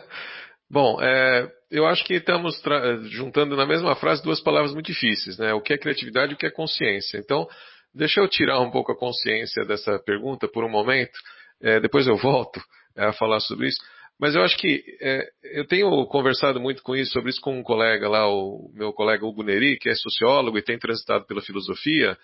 Bom, 0.70 1.02
é, 1.02 1.50
eu 1.70 1.84
acho 1.86 2.04
que 2.04 2.14
estamos 2.14 2.62
juntando 3.10 3.56
na 3.56 3.66
mesma 3.66 3.94
frase 3.96 4.22
duas 4.22 4.40
palavras 4.40 4.72
muito 4.72 4.86
difíceis, 4.86 5.36
né? 5.36 5.52
O 5.52 5.60
que 5.60 5.72
é 5.72 5.78
criatividade 5.78 6.32
e 6.32 6.34
o 6.34 6.38
que 6.38 6.46
é 6.46 6.50
consciência. 6.50 7.18
Então, 7.18 7.48
deixa 7.94 8.20
eu 8.20 8.28
tirar 8.28 8.60
um 8.60 8.70
pouco 8.70 8.92
a 8.92 8.96
consciência 8.96 9.64
dessa 9.64 9.98
pergunta 9.98 10.46
por 10.48 10.64
um 10.64 10.70
momento, 10.70 11.18
é, 11.60 11.80
depois 11.80 12.06
eu 12.06 12.16
volto 12.16 12.60
é, 12.96 13.06
a 13.06 13.12
falar 13.12 13.40
sobre 13.40 13.68
isso. 13.68 13.80
Mas 14.20 14.34
eu 14.34 14.42
acho 14.42 14.58
que 14.58 14.84
é, 15.00 15.26
eu 15.54 15.66
tenho 15.66 15.88
conversado 16.06 16.60
muito 16.60 16.82
com 16.82 16.94
isso, 16.94 17.10
sobre 17.10 17.30
isso 17.30 17.40
com 17.40 17.58
um 17.58 17.62
colega 17.62 18.06
lá, 18.06 18.28
o 18.28 18.70
meu 18.74 18.92
colega 18.92 19.24
Hugo 19.24 19.42
Neri, 19.42 19.78
que 19.78 19.88
é 19.88 19.94
sociólogo 19.94 20.58
e 20.58 20.62
tem 20.62 20.78
transitado 20.78 21.24
pela 21.24 21.40
filosofia. 21.40 22.18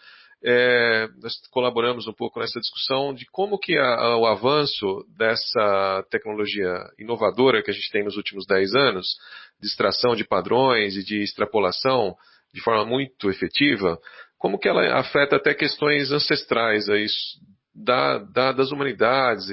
É, 0.44 1.08
nós 1.22 1.32
colaboramos 1.50 2.06
um 2.06 2.12
pouco 2.12 2.38
nessa 2.38 2.60
discussão 2.60 3.14
de 3.14 3.24
como 3.32 3.58
que 3.58 3.78
a, 3.78 3.94
a, 3.94 4.18
o 4.18 4.26
avanço 4.26 5.06
dessa 5.16 6.04
tecnologia 6.10 6.70
inovadora 6.98 7.62
que 7.62 7.70
a 7.70 7.74
gente 7.74 7.90
tem 7.90 8.04
nos 8.04 8.18
últimos 8.18 8.44
10 8.46 8.74
anos, 8.74 9.06
de 9.58 9.66
extração 9.66 10.14
de 10.14 10.24
padrões 10.24 10.96
e 10.98 11.02
de 11.02 11.22
extrapolação 11.22 12.14
de 12.52 12.60
forma 12.60 12.84
muito 12.84 13.30
efetiva, 13.30 13.98
como 14.36 14.58
que 14.58 14.68
ela 14.68 14.98
afeta 14.98 15.36
até 15.36 15.54
questões 15.54 16.12
ancestrais 16.12 16.90
aí, 16.90 17.06
da, 17.74 18.18
da, 18.18 18.52
das 18.52 18.70
humanidades 18.70 19.50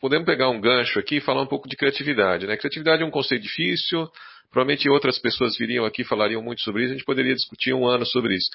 podemos 0.00 0.26
pegar 0.26 0.48
um 0.50 0.60
gancho 0.60 0.98
aqui 0.98 1.16
e 1.16 1.20
falar 1.20 1.42
um 1.42 1.46
pouco 1.46 1.68
de 1.68 1.76
criatividade. 1.76 2.46
Né? 2.46 2.56
Criatividade 2.56 3.02
é 3.02 3.06
um 3.06 3.10
conceito 3.10 3.42
difícil, 3.42 4.08
provavelmente 4.50 4.88
outras 4.88 5.18
pessoas 5.18 5.56
viriam 5.56 5.84
aqui 5.84 6.02
e 6.02 6.04
falariam 6.04 6.42
muito 6.42 6.62
sobre 6.62 6.82
isso, 6.82 6.92
a 6.92 6.96
gente 6.96 7.04
poderia 7.04 7.34
discutir 7.34 7.72
um 7.72 7.86
ano 7.86 8.04
sobre 8.04 8.34
isso. 8.34 8.50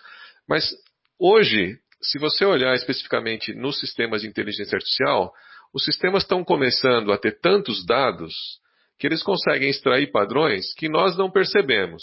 Mas 0.48 0.70
hoje, 1.20 1.78
se 2.02 2.20
você 2.20 2.46
olhar 2.46 2.76
especificamente 2.76 3.54
nos 3.54 3.80
sistemas 3.80 4.22
de 4.22 4.28
inteligência 4.28 4.76
artificial, 4.76 5.34
os 5.74 5.84
sistemas 5.84 6.24
estão 6.24 6.44
começando 6.44 7.12
a 7.12 7.18
ter 7.18 7.40
tantos 7.40 7.86
dados 7.86 8.34
que 8.98 9.08
eles 9.08 9.24
conseguem 9.24 9.70
extrair 9.70 10.12
padrões 10.12 10.74
que 10.76 10.88
nós 10.88 11.18
não 11.18 11.30
percebemos. 11.30 12.02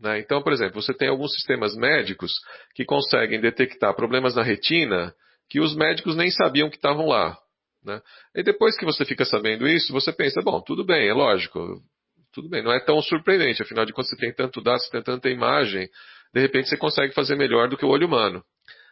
Né? 0.00 0.20
Então, 0.20 0.42
por 0.42 0.52
exemplo, 0.52 0.80
você 0.80 0.94
tem 0.94 1.08
alguns 1.08 1.32
sistemas 1.34 1.76
médicos 1.76 2.32
que 2.74 2.84
conseguem 2.84 3.40
detectar 3.40 3.94
problemas 3.94 4.34
na 4.34 4.42
retina 4.42 5.14
que 5.48 5.60
os 5.60 5.74
médicos 5.74 6.16
nem 6.16 6.30
sabiam 6.30 6.68
que 6.68 6.76
estavam 6.76 7.06
lá. 7.06 7.36
Né? 7.84 8.00
E 8.34 8.42
depois 8.42 8.76
que 8.76 8.84
você 8.84 9.04
fica 9.04 9.24
sabendo 9.24 9.66
isso, 9.66 9.92
você 9.92 10.12
pensa, 10.12 10.40
bom, 10.42 10.60
tudo 10.60 10.84
bem, 10.84 11.08
é 11.08 11.12
lógico, 11.12 11.80
tudo 12.32 12.48
bem, 12.48 12.62
não 12.62 12.72
é 12.72 12.80
tão 12.80 13.00
surpreendente, 13.00 13.62
afinal 13.62 13.84
de 13.84 13.92
contas 13.92 14.10
você 14.10 14.16
tem 14.16 14.32
tanto 14.32 14.60
dado, 14.60 14.80
você 14.80 14.90
tem 14.90 15.02
tanta 15.02 15.28
imagem, 15.28 15.88
de 16.34 16.40
repente 16.40 16.68
você 16.68 16.76
consegue 16.76 17.14
fazer 17.14 17.36
melhor 17.36 17.68
do 17.68 17.76
que 17.76 17.84
o 17.84 17.88
olho 17.88 18.06
humano. 18.06 18.42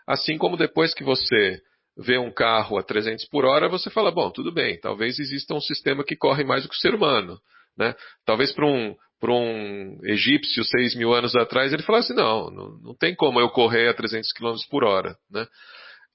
Assim 0.07 0.39
como 0.39 0.57
depois 0.57 0.95
que 0.95 1.03
você 1.03 1.61
vê 1.97 2.19
um 2.19 2.31
carro 2.31 2.79
a 2.79 2.83
300 2.83 3.25
por 3.29 3.45
hora, 3.45 3.69
você 3.69 3.91
fala, 3.91 4.11
bom, 4.11 4.31
tudo 4.31 4.53
bem, 4.53 4.79
talvez 4.81 5.19
exista 5.19 5.55
um 5.55 5.61
sistema 5.61 6.05
que 6.05 6.17
corre 6.17 6.45
mais 6.45 6.63
do 6.63 6.69
que 6.69 6.77
o 6.77 6.79
ser 6.79 6.95
humano. 6.95 7.39
Né? 7.77 7.95
Talvez 8.25 8.53
para 8.53 8.67
um, 8.67 8.95
um 9.29 9.99
egípcio 10.05 10.65
6 10.65 10.95
mil 10.97 11.13
anos 11.13 11.35
atrás, 11.35 11.73
ele 11.73 11.83
falasse, 11.83 12.15
não, 12.15 12.51
não, 12.51 12.79
não 12.79 12.95
tem 12.95 13.15
como 13.15 13.41
eu 13.41 13.49
correr 13.51 13.89
a 13.89 13.95
300 13.95 14.33
km 14.33 14.55
por 14.71 14.85
hora. 14.85 15.17
Né? 15.31 15.47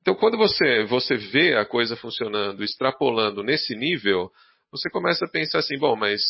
Então, 0.01 0.15
quando 0.15 0.37
você, 0.37 0.83
você 0.85 1.15
vê 1.15 1.55
a 1.55 1.65
coisa 1.65 1.95
funcionando, 1.95 2.63
extrapolando 2.63 3.43
nesse 3.43 3.75
nível, 3.75 4.31
você 4.71 4.89
começa 4.89 5.25
a 5.25 5.29
pensar 5.29 5.59
assim: 5.59 5.77
bom, 5.77 5.95
mas 5.95 6.21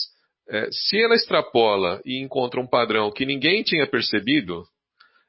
é, 0.50 0.68
se 0.72 1.02
ela 1.02 1.16
extrapola 1.16 2.02
e 2.06 2.22
encontra 2.22 2.60
um 2.60 2.68
padrão 2.68 3.12
que 3.12 3.26
ninguém 3.26 3.64
tinha 3.64 3.88
percebido 3.88 4.64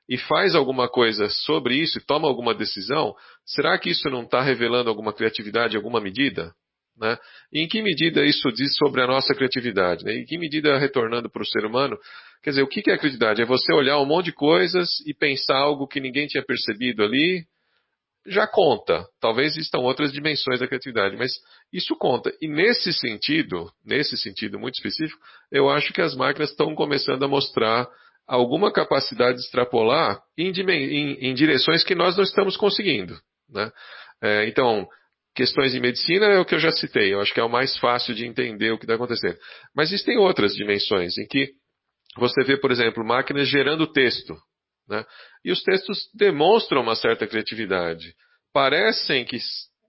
e 0.08 0.18
faz 0.18 0.54
alguma 0.54 0.88
coisa 0.88 1.28
sobre 1.28 1.76
isso 1.76 1.98
e 1.98 2.04
toma 2.04 2.26
alguma 2.26 2.54
decisão, 2.54 3.14
será 3.46 3.78
que 3.78 3.90
isso 3.90 4.10
não 4.10 4.24
está 4.24 4.42
revelando 4.42 4.90
alguma 4.90 5.12
criatividade, 5.12 5.76
alguma 5.76 6.00
medida? 6.00 6.52
Né? 6.98 7.16
E 7.52 7.60
em 7.60 7.68
que 7.68 7.80
medida 7.80 8.24
isso 8.24 8.50
diz 8.52 8.76
sobre 8.76 9.00
a 9.00 9.06
nossa 9.06 9.34
criatividade? 9.34 10.04
Né? 10.04 10.16
Em 10.16 10.24
que 10.24 10.36
medida, 10.36 10.76
retornando 10.76 11.30
para 11.30 11.42
o 11.42 11.46
ser 11.46 11.64
humano, 11.64 11.96
quer 12.42 12.50
dizer, 12.50 12.62
o 12.62 12.66
que 12.66 12.80
é 12.80 12.82
criatividade? 12.82 13.40
É 13.40 13.46
você 13.46 13.72
olhar 13.72 13.98
um 14.00 14.04
monte 14.04 14.26
de 14.26 14.32
coisas 14.32 14.88
e 15.06 15.14
pensar 15.14 15.56
algo 15.56 15.86
que 15.86 16.00
ninguém 16.00 16.26
tinha 16.26 16.44
percebido 16.44 17.02
ali, 17.02 17.44
já 18.26 18.46
conta. 18.46 19.04
Talvez 19.20 19.52
existam 19.52 19.78
outras 19.78 20.12
dimensões 20.12 20.60
da 20.60 20.66
criatividade, 20.66 21.16
mas 21.16 21.32
isso 21.72 21.96
conta. 21.96 22.32
E 22.40 22.48
nesse 22.48 22.92
sentido, 22.92 23.70
nesse 23.84 24.16
sentido 24.16 24.58
muito 24.58 24.74
específico, 24.74 25.20
eu 25.50 25.68
acho 25.68 25.92
que 25.92 26.00
as 26.00 26.14
máquinas 26.14 26.50
estão 26.50 26.74
começando 26.74 27.24
a 27.24 27.28
mostrar 27.28 27.88
alguma 28.26 28.72
capacidade 28.72 29.38
de 29.38 29.44
extrapolar 29.44 30.20
em, 30.38 30.50
em, 30.50 31.30
em 31.30 31.34
direções 31.34 31.82
que 31.84 31.94
nós 31.94 32.16
não 32.16 32.24
estamos 32.24 32.56
conseguindo. 32.56 33.18
Né? 33.50 33.70
É, 34.22 34.48
então, 34.48 34.86
questões 35.34 35.72
de 35.72 35.80
medicina 35.80 36.26
é 36.26 36.38
o 36.38 36.44
que 36.44 36.54
eu 36.54 36.60
já 36.60 36.70
citei, 36.70 37.12
eu 37.12 37.20
acho 37.20 37.34
que 37.34 37.40
é 37.40 37.44
o 37.44 37.50
mais 37.50 37.76
fácil 37.78 38.14
de 38.14 38.26
entender 38.26 38.70
o 38.70 38.78
que 38.78 38.84
está 38.84 38.94
acontecendo. 38.94 39.36
Mas 39.74 39.90
existem 39.90 40.18
outras 40.18 40.54
dimensões 40.54 41.18
em 41.18 41.26
que 41.26 41.50
você 42.16 42.44
vê, 42.44 42.56
por 42.56 42.70
exemplo, 42.70 43.04
máquinas 43.04 43.48
gerando 43.48 43.90
texto. 43.90 44.36
Né? 44.88 45.04
E 45.44 45.52
os 45.52 45.62
textos 45.62 46.08
demonstram 46.14 46.82
uma 46.82 46.94
certa 46.94 47.26
criatividade. 47.26 48.14
Parecem 48.52 49.24
que, 49.24 49.38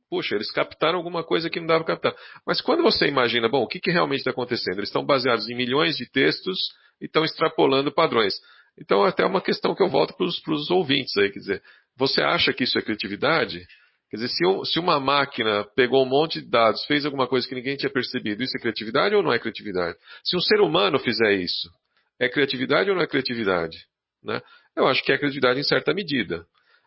puxa, 0.09 0.35
eles 0.35 0.51
captaram 0.51 0.97
alguma 0.97 1.23
coisa 1.23 1.49
que 1.49 1.59
não 1.59 1.67
dava 1.67 1.83
para 1.83 1.95
captar. 1.95 2.15
Mas 2.45 2.61
quando 2.61 2.83
você 2.83 3.07
imagina, 3.07 3.49
bom, 3.49 3.63
o 3.63 3.67
que, 3.67 3.79
que 3.79 3.91
realmente 3.91 4.19
está 4.19 4.31
acontecendo? 4.31 4.77
Eles 4.77 4.89
estão 4.89 5.05
baseados 5.05 5.49
em 5.49 5.55
milhões 5.55 5.95
de 5.95 6.09
textos 6.09 6.57
e 7.01 7.05
estão 7.05 7.23
extrapolando 7.23 7.91
padrões. 7.91 8.33
Então, 8.79 9.03
até 9.03 9.25
uma 9.25 9.41
questão 9.41 9.75
que 9.75 9.83
eu 9.83 9.89
volto 9.89 10.15
para 10.15 10.25
os 10.25 10.71
ouvintes 10.71 11.15
aí, 11.17 11.31
quer 11.31 11.39
dizer, 11.39 11.63
você 11.95 12.21
acha 12.21 12.53
que 12.53 12.63
isso 12.63 12.77
é 12.77 12.81
criatividade? 12.81 13.65
Quer 14.09 14.17
dizer, 14.17 14.29
se, 14.29 14.71
se, 14.71 14.79
uma 14.79 14.99
máquina 14.99 15.65
pegou 15.75 16.03
um 16.03 16.09
monte 16.09 16.41
de 16.41 16.49
dados, 16.49 16.85
fez 16.85 17.05
alguma 17.05 17.27
coisa 17.27 17.47
que 17.47 17.55
ninguém 17.55 17.75
tinha 17.75 17.91
percebido, 17.91 18.43
isso 18.43 18.55
é 18.57 18.61
criatividade 18.61 19.15
ou 19.15 19.23
não 19.23 19.33
é 19.33 19.39
criatividade? 19.39 19.97
Se 20.23 20.35
um 20.35 20.39
ser 20.39 20.61
humano 20.61 20.99
fizer 20.99 21.33
isso, 21.33 21.69
é 22.19 22.29
criatividade 22.29 22.89
ou 22.89 22.95
não 22.95 23.03
é 23.03 23.07
criatividade? 23.07 23.75
Né? 24.23 24.41
Eu 24.75 24.87
acho 24.87 25.03
que 25.03 25.11
é 25.11 25.17
criatividade 25.17 25.59
em 25.59 25.63
certa 25.63 25.93
medida. 25.93 26.45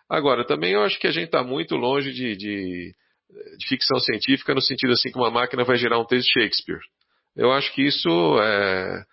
Agora, 0.09 0.45
também 0.45 0.73
eu 0.73 0.83
acho 0.83 0.99
que 0.99 1.07
a 1.07 1.11
gente 1.11 1.27
está 1.27 1.43
muito 1.43 1.77
longe 1.77 2.13
de, 2.13 2.37
de, 2.37 2.95
de, 3.59 3.69
ficção 3.69 3.99
científica 3.99 4.55
no 4.55 4.61
sentido 4.61 4.93
assim 4.93 5.11
que 5.11 5.19
uma 5.19 5.31
máquina 5.31 5.65
vai 5.65 5.77
gerar 5.77 5.99
um 5.99 6.05
texto 6.05 6.31
Shakespeare. 6.33 6.81
Eu 7.35 7.53
acho 7.53 7.73
que 7.75 7.83
isso 7.83 8.09
é, 8.41 9.05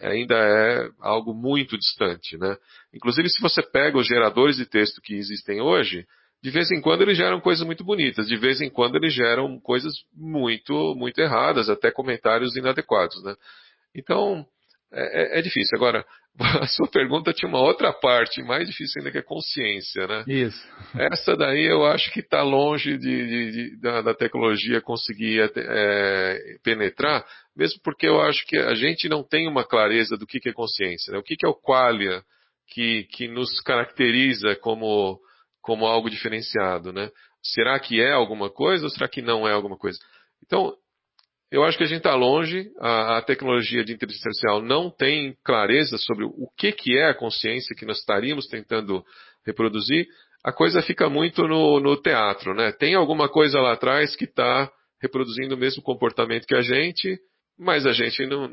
ainda 0.00 0.34
é 0.34 0.88
algo 1.00 1.34
muito 1.34 1.76
distante. 1.76 2.36
Né? 2.38 2.56
Inclusive, 2.94 3.28
se 3.28 3.40
você 3.40 3.62
pega 3.62 3.98
os 3.98 4.06
geradores 4.06 4.56
de 4.56 4.66
texto 4.66 5.00
que 5.02 5.14
existem 5.14 5.60
hoje, 5.60 6.06
de 6.42 6.50
vez 6.50 6.70
em 6.70 6.80
quando 6.80 7.02
eles 7.02 7.16
geram 7.16 7.40
coisas 7.40 7.66
muito 7.66 7.84
bonitas, 7.84 8.26
de 8.26 8.36
vez 8.36 8.60
em 8.60 8.70
quando 8.70 8.96
eles 8.96 9.12
geram 9.12 9.58
coisas 9.60 9.92
muito, 10.14 10.94
muito 10.96 11.18
erradas, 11.18 11.68
até 11.68 11.90
comentários 11.90 12.56
inadequados. 12.56 13.22
Né? 13.24 13.34
Então, 13.94 14.46
é, 14.92 15.36
é, 15.36 15.38
é, 15.38 15.42
difícil. 15.42 15.76
Agora, 15.76 16.04
a 16.62 16.66
sua 16.66 16.88
pergunta 16.88 17.32
tinha 17.32 17.48
uma 17.48 17.60
outra 17.60 17.92
parte, 17.92 18.42
mais 18.42 18.68
difícil 18.68 19.00
ainda 19.00 19.10
que 19.10 19.18
a 19.18 19.22
consciência, 19.22 20.06
né? 20.06 20.24
Isso. 20.26 20.68
Essa 20.96 21.36
daí 21.36 21.66
eu 21.66 21.84
acho 21.84 22.12
que 22.12 22.20
está 22.20 22.42
longe 22.42 22.96
de, 22.96 23.26
de, 23.26 23.50
de, 23.50 23.80
da, 23.80 24.02
da, 24.02 24.14
tecnologia 24.14 24.80
conseguir 24.80 25.50
é, 25.56 26.58
penetrar, 26.62 27.26
mesmo 27.56 27.80
porque 27.82 28.06
eu 28.06 28.20
acho 28.20 28.46
que 28.46 28.56
a 28.56 28.74
gente 28.74 29.08
não 29.08 29.24
tem 29.24 29.48
uma 29.48 29.64
clareza 29.64 30.16
do 30.16 30.26
que, 30.26 30.38
que 30.38 30.50
é 30.50 30.52
consciência. 30.52 31.12
Né? 31.12 31.18
O 31.18 31.22
que, 31.22 31.36
que 31.36 31.44
é 31.44 31.48
o 31.48 31.54
qualia 31.54 32.22
que, 32.68 33.04
que 33.10 33.26
nos 33.26 33.60
caracteriza 33.60 34.54
como, 34.56 35.18
como 35.60 35.86
algo 35.86 36.08
diferenciado, 36.08 36.92
né? 36.92 37.10
Será 37.42 37.78
que 37.80 38.00
é 38.00 38.12
alguma 38.12 38.50
coisa 38.50 38.84
ou 38.84 38.90
será 38.90 39.08
que 39.08 39.22
não 39.22 39.48
é 39.48 39.52
alguma 39.52 39.76
coisa? 39.76 39.98
Então, 40.44 40.74
eu 41.50 41.64
acho 41.64 41.78
que 41.78 41.84
a 41.84 41.86
gente 41.86 41.98
está 41.98 42.14
longe, 42.14 42.70
a, 42.78 43.18
a, 43.18 43.22
tecnologia 43.22 43.82
de 43.82 43.92
inteligência 43.92 44.28
artificial 44.28 44.62
não 44.62 44.90
tem 44.90 45.34
clareza 45.42 45.96
sobre 45.98 46.24
o 46.24 46.48
que, 46.56 46.72
que 46.72 46.96
é 46.96 47.08
a 47.08 47.14
consciência 47.14 47.74
que 47.74 47.86
nós 47.86 47.98
estaríamos 47.98 48.46
tentando 48.46 49.02
reproduzir. 49.46 50.06
A 50.44 50.52
coisa 50.52 50.82
fica 50.82 51.08
muito 51.08 51.48
no, 51.48 51.80
no 51.80 51.96
teatro, 52.00 52.54
né? 52.54 52.70
Tem 52.72 52.94
alguma 52.94 53.28
coisa 53.28 53.60
lá 53.60 53.72
atrás 53.72 54.14
que 54.14 54.24
está 54.24 54.70
reproduzindo 55.00 55.54
o 55.54 55.58
mesmo 55.58 55.82
comportamento 55.82 56.46
que 56.46 56.54
a 56.54 56.60
gente, 56.60 57.18
mas 57.58 57.86
a 57.86 57.92
gente 57.92 58.26
não, 58.26 58.50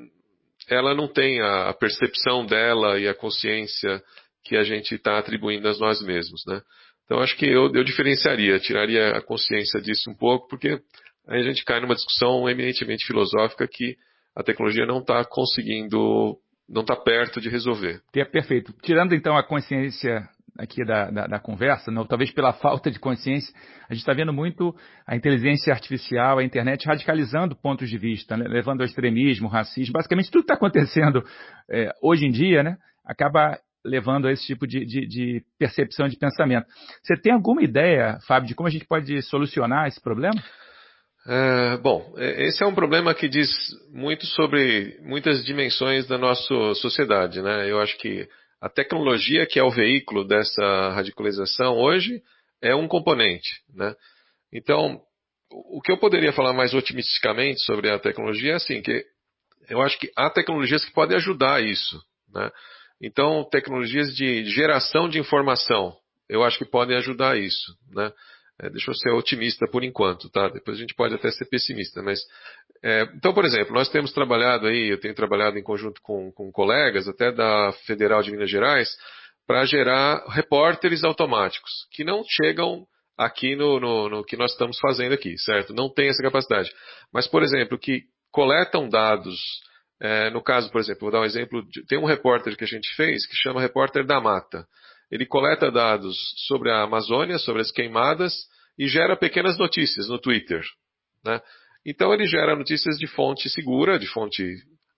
ela 0.70 0.96
não 0.96 1.08
tem 1.08 1.42
a, 1.42 1.70
a 1.70 1.74
percepção 1.74 2.46
dela 2.46 2.98
e 2.98 3.08
a 3.08 3.14
consciência 3.14 4.02
que 4.44 4.56
a 4.56 4.64
gente 4.64 4.96
está 4.96 5.18
atribuindo 5.18 5.68
a 5.68 5.78
nós 5.78 6.02
mesmos, 6.02 6.44
né? 6.48 6.62
Então 7.04 7.20
acho 7.20 7.36
que 7.36 7.46
eu, 7.46 7.72
eu 7.74 7.84
diferenciaria, 7.84 8.60
tiraria 8.60 9.10
a 9.10 9.22
consciência 9.22 9.82
disso 9.82 10.10
um 10.10 10.16
pouco, 10.16 10.48
porque 10.48 10.80
aí 11.28 11.40
a 11.40 11.44
gente 11.44 11.64
cai 11.64 11.80
numa 11.80 11.96
discussão 11.96 12.50
eminentemente 12.50 13.06
filosófica 13.06 13.68
que 13.68 13.98
a 14.36 14.44
tecnologia 14.44 14.86
não 14.86 15.00
está 15.00 15.24
conseguindo, 15.24 16.38
não 16.68 16.82
está 16.82 16.96
perto 16.96 17.40
de 17.40 17.50
resolver. 17.50 18.02
É 18.14 18.26
perfeito. 18.26 18.74
Tirando 18.82 19.16
então 19.16 19.38
a 19.38 19.44
consciência 19.44 20.28
aqui 20.58 20.86
da, 20.86 21.12
da, 21.12 21.28
da 21.28 21.40
conversa, 21.40 21.92
não, 21.92 22.06
talvez 22.06 22.32
pela 22.32 22.54
falta 22.54 22.90
de 22.90 23.00
consciência, 23.00 23.54
a 23.90 23.94
gente 23.94 24.02
está 24.02 24.14
vendo 24.14 24.32
muito 24.32 24.74
a 25.06 25.16
inteligência 25.16 25.74
artificial, 25.74 26.40
a 26.40 26.44
internet 26.44 26.86
radicalizando 26.86 27.56
pontos 27.56 27.90
de 27.90 27.98
vista, 27.98 28.38
né, 28.38 28.46
levando 28.48 28.82
ao 28.82 28.86
extremismo, 28.86 29.48
racismo, 29.48 29.94
basicamente 29.94 30.32
tudo 30.32 30.46
que 30.46 30.54
está 30.54 30.54
acontecendo 30.54 31.24
é, 31.70 31.92
hoje 32.02 32.26
em 32.26 32.32
dia, 32.32 32.64
né, 32.64 32.78
acaba 33.06 33.60
levando 33.84 34.28
a 34.28 34.32
esse 34.32 34.46
tipo 34.46 34.66
de, 34.66 34.84
de, 34.86 35.08
de, 35.08 35.44
percepção 35.60 36.08
de 36.08 36.18
pensamento. 36.18 36.66
Você 37.04 37.16
tem 37.16 37.32
alguma 37.34 37.62
ideia, 37.62 38.18
Fábio, 38.26 38.48
de 38.48 38.56
como 38.56 38.68
a 38.68 38.72
gente 38.72 38.86
pode 38.86 39.22
solucionar 39.24 39.88
esse 39.88 40.02
problema? 40.02 40.42
É, 41.28 41.78
bom, 41.78 42.14
é, 42.18 42.46
esse 42.46 42.64
é 42.64 42.68
um 42.68 42.76
problema 42.76 43.14
que 43.14 43.28
diz 43.28 43.50
muito 43.92 44.26
sobre 44.28 45.00
muitas 45.02 45.44
dimensões 45.44 46.08
da 46.08 46.18
nossa 46.18 46.76
sociedade, 46.76 47.42
né? 47.42 47.70
Eu 47.70 47.80
acho 47.82 47.98
que 47.98 48.28
a 48.62 48.70
tecnologia, 48.70 49.46
que 49.46 49.60
é 49.60 49.64
o 49.64 49.72
veículo 49.72 50.24
dessa 50.24 50.90
radicalização 50.90 51.78
hoje, 51.78 52.22
é 52.62 52.74
um 52.76 52.88
componente. 52.88 53.62
Né? 53.74 53.94
Então, 54.52 55.00
o 55.52 55.82
que 55.82 55.92
eu 55.92 55.98
poderia 55.98 56.34
falar 56.34 56.54
mais 56.54 56.74
otimisticamente 56.74 57.62
sobre 57.62 57.92
a 57.92 58.00
tecnologia 58.00 58.54
é 58.54 58.56
assim, 58.56 58.82
que 58.82 59.06
eu 59.70 59.82
acho 59.82 60.00
que 60.00 60.12
há 60.16 60.30
tecnologias 60.30 60.84
que 60.84 60.94
podem 60.94 61.18
ajudar 61.18 61.62
isso. 61.62 62.02
Né? 62.34 62.52
Então, 63.02 63.48
tecnologias 63.52 64.16
de 64.16 64.46
geração 64.46 65.08
de 65.08 65.20
informação, 65.20 65.96
eu 66.28 66.44
acho 66.44 66.58
que 66.58 66.66
podem 66.66 66.98
ajudar 66.98 67.38
isso. 67.38 67.78
Né? 67.92 68.12
É, 68.60 68.70
deixa 68.70 68.90
eu 68.90 68.96
ser 68.96 69.10
otimista 69.12 69.68
por 69.70 69.84
enquanto, 69.84 70.30
tá? 70.30 70.48
Depois 70.48 70.78
a 70.78 70.80
gente 70.80 70.96
pode 70.96 71.14
até 71.14 71.30
ser 71.32 71.46
pessimista, 71.46 72.02
mas 72.02 72.20
é, 72.84 73.04
então, 73.16 73.34
por 73.34 73.44
exemplo, 73.44 73.74
nós 73.74 73.90
temos 73.90 74.14
trabalhado 74.14 74.68
aí, 74.68 74.90
eu 74.90 75.00
tenho 75.00 75.14
trabalhado 75.14 75.58
em 75.58 75.64
conjunto 75.64 76.02
com, 76.02 76.32
com 76.32 76.52
colegas, 76.52 77.08
até 77.08 77.32
da 77.32 77.74
Federal 77.86 78.22
de 78.22 78.32
Minas 78.32 78.50
Gerais, 78.50 78.90
para 79.46 79.66
gerar 79.66 80.24
repórteres 80.30 81.04
automáticos 81.04 81.72
que 81.92 82.04
não 82.04 82.24
chegam 82.28 82.86
aqui 83.18 83.56
no, 83.56 83.80
no, 83.80 84.10
no, 84.10 84.24
que 84.24 84.38
nós 84.38 84.52
estamos 84.52 84.78
fazendo 84.80 85.14
aqui, 85.14 85.38
certo? 85.38 85.74
Não 85.74 85.90
tem 85.90 86.10
essa 86.10 86.22
capacidade. 86.22 86.72
Mas, 87.14 87.28
por 87.28 87.44
exemplo, 87.44 87.78
que 87.78 88.04
coletam 88.32 88.90
dados. 88.90 89.40
É, 90.02 90.30
no 90.30 90.44
caso, 90.44 90.70
por 90.72 90.82
exemplo, 90.82 91.02
vou 91.02 91.12
dar 91.12 91.22
um 91.22 91.26
exemplo. 91.26 91.64
Tem 91.88 91.98
um 91.98 92.06
repórter 92.06 92.58
que 92.58 92.66
a 92.66 92.68
gente 92.68 92.94
fez 92.96 93.26
que 93.26 93.36
chama 93.38 93.62
Repórter 93.62 94.06
da 94.06 94.20
Mata. 94.20 94.68
Ele 95.12 95.26
coleta 95.26 95.72
dados 95.72 96.18
sobre 96.48 96.72
a 96.72 96.84
Amazônia, 96.84 97.38
sobre 97.38 97.62
as 97.62 97.72
queimadas 97.72 98.34
e 98.78 98.88
gera 98.88 99.16
pequenas 99.16 99.58
notícias 99.58 100.08
no 100.10 100.20
Twitter. 100.20 100.62
Né? 101.24 101.42
Então 101.86 102.14
ele 102.14 102.26
gera 102.26 102.56
notícias 102.56 102.98
de 102.98 103.08
fonte 103.08 103.50
segura, 103.50 104.00
de 104.00 104.08
fonte 104.08 104.44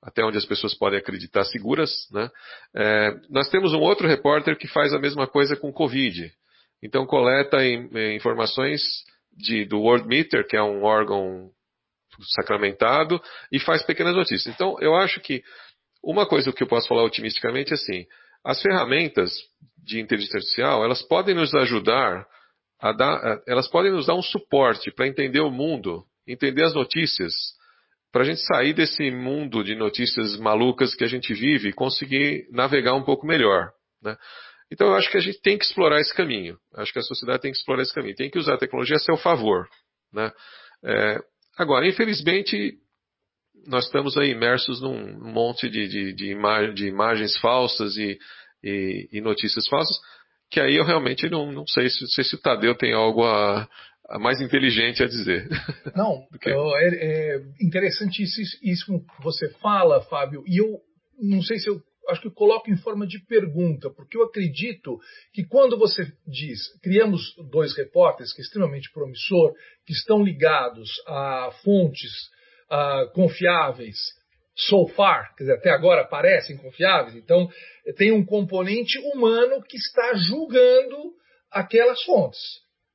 até 0.02 0.24
onde 0.24 0.38
as 0.38 0.46
pessoas 0.46 0.74
podem 0.74 1.00
acreditar 1.00 1.44
seguras. 1.46 1.92
Né? 2.12 2.30
É, 2.76 3.16
nós 3.30 3.50
temos 3.50 3.74
um 3.74 3.80
outro 3.80 4.08
repórter 4.08 4.58
que 4.58 4.68
faz 4.68 4.94
a 4.94 5.00
mesma 5.00 5.28
coisa 5.28 5.56
com 5.56 5.72
Covid. 5.72 6.32
Então 6.82 7.06
coleta 7.06 7.64
em, 7.64 7.90
em 7.94 8.16
informações 8.16 8.82
de, 9.36 9.66
do 9.66 9.80
World 9.80 10.08
Meter, 10.08 10.48
que 10.48 10.56
é 10.56 10.64
um 10.64 10.84
órgão 10.84 11.50
sacramentado, 12.36 13.22
e 13.52 13.60
faz 13.60 13.84
pequenas 13.84 14.16
notícias. 14.16 14.54
Então 14.54 14.78
eu 14.80 14.96
acho 14.96 15.20
que 15.20 15.44
uma 16.04 16.26
coisa 16.26 16.54
que 16.54 16.64
eu 16.64 16.68
posso 16.68 16.88
falar 16.88 17.04
otimisticamente 17.04 17.72
é 17.72 17.76
assim, 17.76 18.06
as 18.48 18.62
ferramentas 18.62 19.30
de 19.84 20.00
inteligência 20.00 20.38
artificial, 20.38 20.82
elas 20.82 21.02
podem 21.02 21.36
nos 21.36 21.54
ajudar 21.54 22.26
a 22.80 22.94
dar, 22.94 23.42
elas 23.46 23.68
podem 23.68 23.92
nos 23.92 24.06
dar 24.06 24.16
um 24.16 24.22
suporte 24.22 24.90
para 24.90 25.06
entender 25.06 25.42
o 25.42 25.52
mundo, 25.52 26.06
entender 26.26 26.64
as 26.64 26.74
notícias, 26.74 27.34
para 28.10 28.22
a 28.22 28.26
gente 28.26 28.40
sair 28.46 28.72
desse 28.72 29.12
mundo 29.12 29.66
de 29.66 29.76
notícias 29.76 30.38
malucas 30.38 30.96
que 30.96 31.04
a 31.04 31.08
gente 31.08 31.34
vive 31.34 31.70
e 31.70 31.74
conseguir 31.74 32.48
navegar 32.50 32.94
um 32.94 33.04
pouco 33.04 33.28
melhor. 33.28 33.70
Né? 34.02 34.16
Então 34.72 34.88
eu 34.88 34.96
acho 34.96 35.12
que 35.12 35.18
a 35.18 35.22
gente 35.22 35.42
tem 35.42 35.58
que 35.58 35.66
explorar 35.66 36.00
esse 36.00 36.16
caminho. 36.16 36.58
Acho 36.76 36.94
que 36.94 37.00
a 37.00 37.04
sociedade 37.04 37.42
tem 37.42 37.52
que 37.52 37.58
explorar 37.58 37.82
esse 37.82 37.94
caminho. 37.94 38.16
Tem 38.16 38.30
que 38.30 38.40
usar 38.40 38.54
a 38.54 38.58
tecnologia 38.58 38.96
a 38.96 39.00
seu 39.00 39.18
favor. 39.18 39.68
Né? 40.14 40.32
É, 40.86 41.20
agora, 41.58 41.86
infelizmente, 41.86 42.78
nós 43.68 43.86
estamos 43.86 44.18
aí 44.18 44.32
imersos 44.32 44.82
num 44.82 45.20
monte 45.20 45.70
de, 45.70 45.88
de, 45.88 46.14
de, 46.14 46.74
de 46.74 46.88
imagens 46.88 47.38
falsas 47.38 47.98
e, 47.98 48.18
e, 48.64 49.10
e, 49.12 49.22
notícias 49.22 49.68
falsas, 49.68 49.96
que 50.50 50.60
aí 50.60 50.76
eu 50.76 50.86
realmente 50.86 51.30
não, 51.30 51.52
não 51.52 51.68
sei 51.68 51.90
se, 51.90 52.24
se 52.24 52.36
o 52.36 52.42
Tadeu 52.42 52.76
tem 52.76 52.94
algo 52.94 53.24
a, 53.26 53.68
a 54.10 54.18
mais 54.20 54.42
inteligente 54.42 55.04
a 55.04 55.08
dizer. 55.08 55.48
Não, 55.94 56.26
que... 56.42 56.50
é, 56.50 56.56
é 56.56 57.42
interessantíssimo 57.62 59.06
que 59.06 59.24
você 59.24 59.50
fala, 59.60 60.02
Fábio, 60.04 60.44
e 60.48 60.62
eu 60.62 60.80
não 61.20 61.42
sei 61.42 61.58
se 61.58 61.68
eu 61.70 61.82
acho 62.10 62.22
que 62.22 62.28
eu 62.28 62.34
coloco 62.34 62.70
em 62.72 62.78
forma 62.78 63.06
de 63.06 63.20
pergunta, 63.26 63.90
porque 63.90 64.18
eu 64.18 64.24
acredito 64.24 64.98
que 65.34 65.44
quando 65.44 65.78
você 65.78 66.10
diz, 66.26 66.60
criamos 66.82 67.22
dois 67.52 67.76
repórteres, 67.76 68.34
que 68.34 68.42
é 68.42 68.44
extremamente 68.44 68.90
promissor, 68.94 69.52
que 69.86 69.92
estão 69.92 70.24
ligados 70.24 70.90
a 71.06 71.52
fontes 71.64 72.12
uh, 72.72 73.12
confiáveis, 73.14 73.98
so 74.56 74.88
far, 74.90 75.36
quer 75.36 75.44
dizer, 75.44 75.56
até 75.58 75.70
agora 75.70 76.06
parecem 76.06 76.58
confiáveis, 76.58 77.16
então 77.16 77.48
tem 77.96 78.12
um 78.12 78.26
componente 78.26 78.98
humano 79.14 79.62
que 79.62 79.78
está 79.78 80.16
julgando 80.16 81.14
aquelas 81.52 82.02
fontes. 82.04 82.40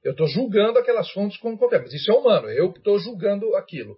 Eu 0.02 0.12
estou 0.12 0.26
julgando 0.26 0.78
aquelas 0.78 1.08
fontes 1.12 1.38
como 1.38 1.56
confiáveis. 1.56 1.92
Isso 1.92 2.10
é 2.10 2.14
humano, 2.14 2.48
eu 2.48 2.70
estou 2.70 2.98
julgando 2.98 3.54
aquilo. 3.54 3.96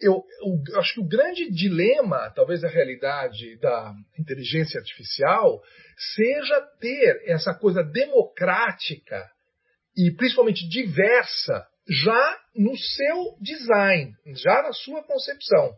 Eu, 0.00 0.22
eu, 0.42 0.78
acho 0.78 0.94
que 0.94 1.00
o 1.00 1.08
grande 1.08 1.50
dilema, 1.50 2.30
talvez 2.30 2.62
a 2.62 2.68
realidade 2.68 3.56
da 3.58 3.92
inteligência 4.18 4.78
artificial, 4.78 5.60
seja 6.14 6.60
ter 6.80 7.22
essa 7.26 7.54
coisa 7.54 7.82
democrática 7.82 9.24
e 9.96 10.10
principalmente 10.12 10.68
diversa 10.68 11.66
já 11.88 12.38
no 12.54 12.76
seu 12.76 13.36
design, 13.40 14.14
já 14.44 14.62
na 14.62 14.72
sua 14.72 15.02
concepção. 15.02 15.74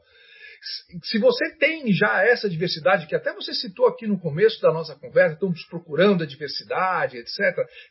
Se 1.05 1.19
você 1.19 1.57
tem 1.57 1.93
já 1.93 2.25
essa 2.25 2.49
diversidade, 2.49 3.07
que 3.07 3.15
até 3.15 3.33
você 3.33 3.53
citou 3.55 3.87
aqui 3.87 4.07
no 4.07 4.19
começo 4.19 4.61
da 4.61 4.73
nossa 4.73 4.97
conversa, 4.97 5.35
estamos 5.35 5.65
procurando 5.67 6.25
a 6.25 6.27
diversidade, 6.27 7.19
etc. 7.19 7.39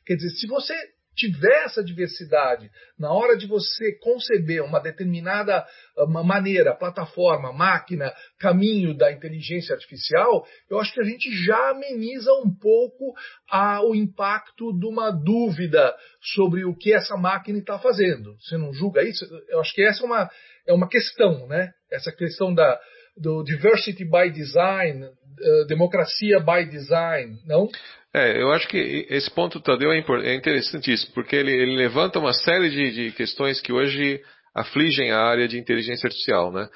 Quer 0.05 0.15
dizer, 0.15 0.29
se 0.31 0.47
você 0.47 0.73
tiver 1.15 1.63
essa 1.63 1.83
diversidade 1.83 2.69
na 2.99 3.11
hora 3.11 3.37
de 3.37 3.47
você 3.47 3.93
conceber 3.99 4.63
uma 4.63 4.79
determinada 4.79 5.65
uma 5.97 6.23
maneira, 6.23 6.75
plataforma, 6.75 7.53
máquina, 7.53 8.13
caminho 8.37 8.93
da 8.95 9.11
inteligência 9.11 9.73
artificial, 9.73 10.45
eu 10.69 10.79
acho 10.79 10.93
que 10.93 11.01
a 11.01 11.05
gente 11.05 11.31
já 11.45 11.71
ameniza 11.71 12.31
um 12.33 12.53
pouco 12.53 13.13
a, 13.49 13.81
o 13.83 13.95
impacto 13.95 14.77
de 14.77 14.85
uma 14.85 15.11
dúvida 15.11 15.95
sobre 16.21 16.65
o 16.65 16.75
que 16.75 16.93
essa 16.93 17.15
máquina 17.15 17.59
está 17.59 17.79
fazendo. 17.79 18.35
Você 18.39 18.57
não 18.57 18.73
julga 18.73 19.03
isso? 19.03 19.25
Eu 19.47 19.59
acho 19.61 19.73
que 19.73 19.83
essa 19.83 20.03
é 20.03 20.05
uma, 20.05 20.29
é 20.67 20.73
uma 20.73 20.89
questão, 20.89 21.47
né? 21.47 21.73
Essa 21.89 22.11
questão 22.11 22.53
da, 22.53 22.79
do 23.17 23.43
diversity 23.43 24.05
by 24.05 24.29
design, 24.31 25.05
uh, 25.05 25.67
democracia 25.67 26.39
by 26.39 26.65
design, 26.69 27.37
não? 27.45 27.69
É, 28.13 28.41
eu 28.41 28.51
acho 28.53 28.67
que 28.69 29.05
esse 29.09 29.29
ponto, 29.29 29.59
Tadeu, 29.59 29.91
é, 29.91 29.99
é 29.99 30.35
interessantíssimo, 30.35 31.13
porque 31.13 31.35
ele, 31.35 31.51
ele 31.51 31.75
levanta 31.75 32.17
uma 32.17 32.31
série 32.31 32.69
de, 32.69 32.91
de, 32.91 33.11
questões 33.11 33.59
que 33.59 33.73
hoje 33.73 34.21
afligem 34.55 35.11
a 35.11 35.19
área 35.19 35.49
de 35.49 35.59
inteligência 35.59 36.07
artificial. 36.07 36.49
Né? 36.49 36.69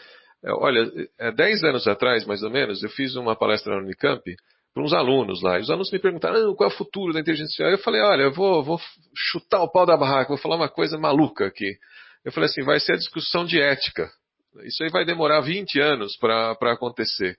É, 0.43 0.51
olha, 0.51 0.91
é, 1.17 1.31
dez 1.31 1.63
anos 1.63 1.87
atrás, 1.87 2.25
mais 2.25 2.43
ou 2.43 2.49
menos, 2.49 2.83
eu 2.83 2.89
fiz 2.89 3.15
uma 3.15 3.37
palestra 3.37 3.73
na 3.73 3.81
Unicamp 3.81 4.21
para 4.73 4.83
uns 4.83 4.91
alunos 4.91 5.41
lá. 5.41 5.57
E 5.57 5.61
os 5.61 5.69
alunos 5.69 5.91
me 5.91 5.99
perguntaram 5.99 6.51
ah, 6.51 6.55
qual 6.57 6.69
é 6.69 6.73
o 6.73 6.75
futuro 6.75 7.13
da 7.13 7.21
inteligência 7.21 7.65
artificial. 7.65 7.71
Eu 7.71 7.77
falei, 7.77 8.01
olha, 8.01 8.23
eu 8.23 8.33
vou, 8.33 8.61
vou 8.61 8.79
chutar 9.15 9.61
o 9.61 9.71
pau 9.71 9.85
da 9.85 9.95
barraca, 9.95 10.27
vou 10.27 10.37
falar 10.37 10.57
uma 10.57 10.69
coisa 10.69 10.97
maluca 10.97 11.45
aqui. 11.45 11.77
Eu 12.25 12.33
falei 12.33 12.49
assim, 12.49 12.63
vai 12.63 12.81
ser 12.81 12.93
a 12.93 12.97
discussão 12.97 13.45
de 13.45 13.61
ética. 13.61 14.09
Isso 14.63 14.83
aí 14.83 14.89
vai 14.89 15.05
demorar 15.05 15.41
20 15.41 15.79
anos 15.79 16.17
para 16.17 16.73
acontecer. 16.73 17.37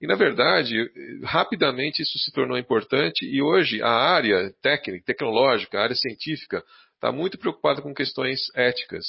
E, 0.00 0.06
na 0.06 0.16
verdade, 0.16 0.76
rapidamente 1.22 2.02
isso 2.02 2.18
se 2.18 2.32
tornou 2.32 2.58
importante 2.58 3.24
e 3.24 3.40
hoje 3.40 3.80
a 3.80 3.90
área 3.90 4.52
técnica, 4.60 5.04
tecnológica, 5.06 5.78
a 5.78 5.82
área 5.82 5.94
científica, 5.94 6.62
está 6.94 7.12
muito 7.12 7.38
preocupada 7.38 7.80
com 7.80 7.94
questões 7.94 8.40
éticas. 8.54 9.04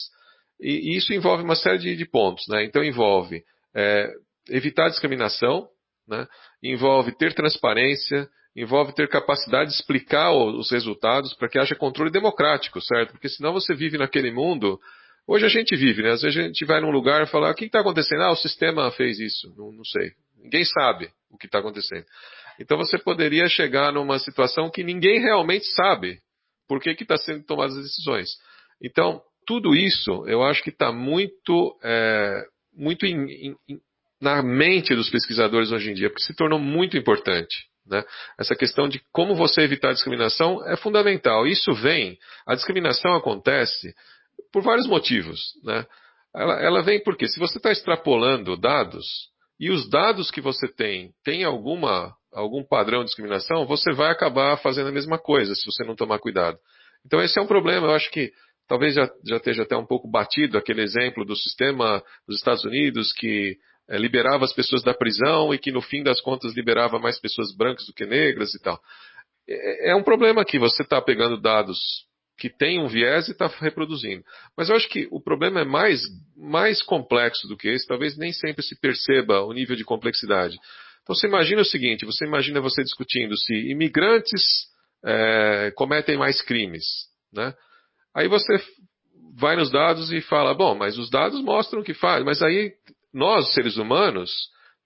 E, 0.59 0.93
e 0.93 0.97
isso 0.97 1.11
envolve 1.11 1.43
uma 1.43 1.55
série 1.55 1.79
de, 1.79 1.95
de 1.95 2.05
pontos. 2.05 2.47
Né? 2.47 2.63
Então, 2.63 2.83
envolve 2.83 3.43
é, 3.75 4.11
evitar 4.49 4.89
discriminação, 4.89 5.67
né? 6.07 6.27
envolve 6.61 7.11
ter 7.17 7.33
transparência, 7.33 8.29
envolve 8.55 8.93
ter 8.93 9.09
capacidade 9.09 9.71
de 9.71 9.75
explicar 9.75 10.31
os 10.31 10.71
resultados 10.71 11.33
para 11.33 11.49
que 11.49 11.57
haja 11.57 11.75
controle 11.75 12.11
democrático, 12.11 12.79
certo? 12.81 13.13
Porque 13.13 13.29
senão 13.29 13.51
você 13.51 13.73
vive 13.73 13.97
naquele 13.97 14.31
mundo. 14.31 14.79
Hoje 15.27 15.45
a 15.45 15.49
gente 15.49 15.75
vive, 15.75 16.03
né? 16.03 16.11
Às 16.11 16.21
vezes 16.21 16.37
a 16.37 16.43
gente 16.43 16.65
vai 16.65 16.81
num 16.81 16.91
lugar 16.91 17.23
e 17.23 17.27
fala: 17.27 17.51
o 17.51 17.55
que 17.55 17.65
está 17.65 17.79
acontecendo? 17.79 18.21
Ah, 18.23 18.31
o 18.31 18.35
sistema 18.35 18.91
fez 18.91 19.19
isso. 19.19 19.53
Não, 19.57 19.71
não 19.71 19.85
sei. 19.85 20.11
Ninguém 20.37 20.65
sabe 20.65 21.09
o 21.31 21.37
que 21.37 21.45
está 21.45 21.59
acontecendo. 21.59 22.05
Então 22.59 22.77
você 22.77 22.97
poderia 22.97 23.47
chegar 23.47 23.91
numa 23.91 24.19
situação 24.19 24.69
que 24.69 24.83
ninguém 24.83 25.19
realmente 25.19 25.65
sabe 25.67 26.19
por 26.67 26.79
que 26.79 26.89
está 26.91 27.17
sendo 27.17 27.43
tomadas 27.45 27.77
as 27.77 27.83
decisões. 27.83 28.29
Então, 28.81 29.21
tudo 29.45 29.75
isso 29.75 30.25
eu 30.27 30.43
acho 30.43 30.61
que 30.61 30.69
está 30.69 30.91
muito, 30.91 31.77
é, 31.83 32.43
muito 32.75 33.05
in, 33.05 33.55
in, 33.67 33.79
na 34.21 34.41
mente 34.41 34.95
dos 34.95 35.09
pesquisadores 35.09 35.71
hoje 35.71 35.91
em 35.91 35.93
dia, 35.93 36.09
porque 36.09 36.23
se 36.23 36.35
tornou 36.35 36.59
muito 36.59 36.97
importante. 36.97 37.67
Né? 37.85 38.03
Essa 38.39 38.55
questão 38.55 38.87
de 38.87 39.01
como 39.11 39.35
você 39.35 39.61
evitar 39.61 39.89
a 39.89 39.93
discriminação 39.93 40.65
é 40.67 40.77
fundamental. 40.77 41.45
Isso 41.45 41.73
vem, 41.73 42.17
a 42.45 42.55
discriminação 42.55 43.13
acontece 43.15 43.93
por 44.53 44.61
vários 44.61 44.87
motivos. 44.87 45.41
Né? 45.63 45.85
Ela, 46.33 46.61
ela 46.61 46.81
vem 46.83 47.03
porque 47.03 47.27
se 47.27 47.39
você 47.39 47.57
está 47.57 47.71
extrapolando 47.71 48.55
dados 48.55 49.05
e 49.59 49.71
os 49.71 49.89
dados 49.89 50.29
que 50.29 50.39
você 50.39 50.67
tem 50.67 51.11
têm 51.23 51.43
alguma, 51.43 52.15
algum 52.31 52.63
padrão 52.63 52.99
de 52.99 53.05
discriminação, 53.05 53.65
você 53.65 53.91
vai 53.91 54.11
acabar 54.11 54.55
fazendo 54.57 54.89
a 54.89 54.93
mesma 54.93 55.17
coisa 55.17 55.55
se 55.55 55.65
você 55.65 55.83
não 55.83 55.95
tomar 55.95 56.19
cuidado. 56.19 56.57
Então 57.05 57.21
esse 57.21 57.37
é 57.37 57.41
um 57.41 57.47
problema. 57.47 57.87
Eu 57.87 57.95
acho 57.95 58.11
que 58.11 58.31
talvez 58.67 58.93
já, 58.93 59.09
já 59.27 59.37
esteja 59.37 59.63
até 59.63 59.75
um 59.75 59.85
pouco 59.85 60.09
batido 60.09 60.57
aquele 60.57 60.81
exemplo 60.81 61.25
do 61.25 61.35
sistema 61.35 62.01
dos 62.27 62.37
Estados 62.37 62.63
Unidos 62.63 63.11
que 63.11 63.57
é, 63.89 63.97
liberava 63.97 64.45
as 64.45 64.53
pessoas 64.53 64.83
da 64.83 64.93
prisão 64.93 65.53
e 65.53 65.57
que 65.57 65.71
no 65.71 65.81
fim 65.81 66.03
das 66.03 66.21
contas 66.21 66.55
liberava 66.55 66.99
mais 66.99 67.19
pessoas 67.19 67.53
brancas 67.55 67.85
do 67.87 67.93
que 67.93 68.05
negras 68.05 68.53
e 68.53 68.61
tal. 68.61 68.79
É, 69.49 69.91
é 69.91 69.95
um 69.95 70.03
problema 70.03 70.45
que 70.45 70.59
você 70.59 70.83
está 70.83 71.01
pegando 71.01 71.41
dados 71.41 71.79
que 72.37 72.49
têm 72.49 72.79
um 72.79 72.87
viés 72.87 73.27
e 73.27 73.31
está 73.31 73.47
reproduzindo. 73.47 74.23
Mas 74.57 74.69
eu 74.69 74.75
acho 74.75 74.89
que 74.89 75.07
o 75.11 75.21
problema 75.21 75.61
é 75.61 75.65
mais, 75.65 76.01
mais 76.35 76.81
complexo 76.81 77.47
do 77.47 77.57
que 77.57 77.69
esse, 77.69 77.87
talvez 77.87 78.17
nem 78.17 78.33
sempre 78.33 78.63
se 78.63 78.79
perceba 78.79 79.41
o 79.41 79.53
nível 79.53 79.75
de 79.75 79.83
complexidade. 79.83 80.57
Então 81.03 81.15
você 81.15 81.27
imagina 81.27 81.61
o 81.61 81.65
seguinte, 81.65 82.05
você 82.05 82.25
imagina 82.25 82.61
você 82.61 82.81
discutindo 82.81 83.37
se 83.37 83.53
imigrantes 83.53 84.67
é, 85.05 85.71
cometem 85.75 86.17
mais 86.17 86.41
crimes, 86.41 86.85
né? 87.31 87.53
Aí 88.15 88.27
você 88.27 88.53
vai 89.35 89.55
nos 89.55 89.71
dados 89.71 90.11
e 90.11 90.21
fala, 90.21 90.53
bom, 90.53 90.75
mas 90.75 90.97
os 90.97 91.09
dados 91.09 91.41
mostram 91.41 91.83
que 91.83 91.93
faz, 91.93 92.23
mas 92.23 92.41
aí 92.41 92.73
nós, 93.13 93.53
seres 93.53 93.77
humanos, 93.77 94.31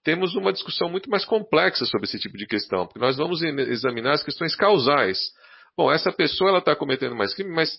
temos 0.02 0.34
uma 0.34 0.52
discussão 0.52 0.88
muito 0.88 1.10
mais 1.10 1.24
complexa 1.24 1.84
sobre 1.84 2.06
esse 2.06 2.18
tipo 2.18 2.36
de 2.36 2.46
questão, 2.46 2.86
porque 2.86 2.98
nós 2.98 3.16
vamos 3.16 3.42
examinar 3.42 4.12
as 4.12 4.22
questões 4.22 4.56
causais. 4.56 5.18
Bom, 5.78 5.92
essa 5.92 6.10
pessoa 6.10 6.50
ela 6.50 6.58
está 6.58 6.74
cometendo 6.74 7.14
mais 7.14 7.32
crime, 7.32 7.54
mas 7.54 7.70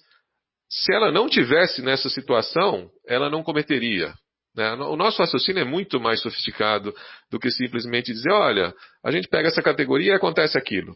se 0.69 0.93
ela 0.93 1.11
não 1.11 1.27
tivesse 1.27 1.81
nessa 1.81 2.07
situação, 2.07 2.89
ela 3.05 3.29
não 3.29 3.43
cometeria. 3.43 4.13
Né? 4.55 4.71
O 4.75 4.95
nosso 4.95 5.21
raciocínio 5.21 5.59
é 5.59 5.65
muito 5.65 5.99
mais 5.99 6.21
sofisticado 6.21 6.95
do 7.29 7.37
que 7.37 7.51
simplesmente 7.51 8.13
dizer, 8.13 8.31
olha, 8.31 8.73
a 9.03 9.11
gente 9.11 9.27
pega 9.27 9.49
essa 9.49 9.61
categoria 9.61 10.13
e 10.13 10.15
acontece 10.15 10.57
aquilo. 10.57 10.95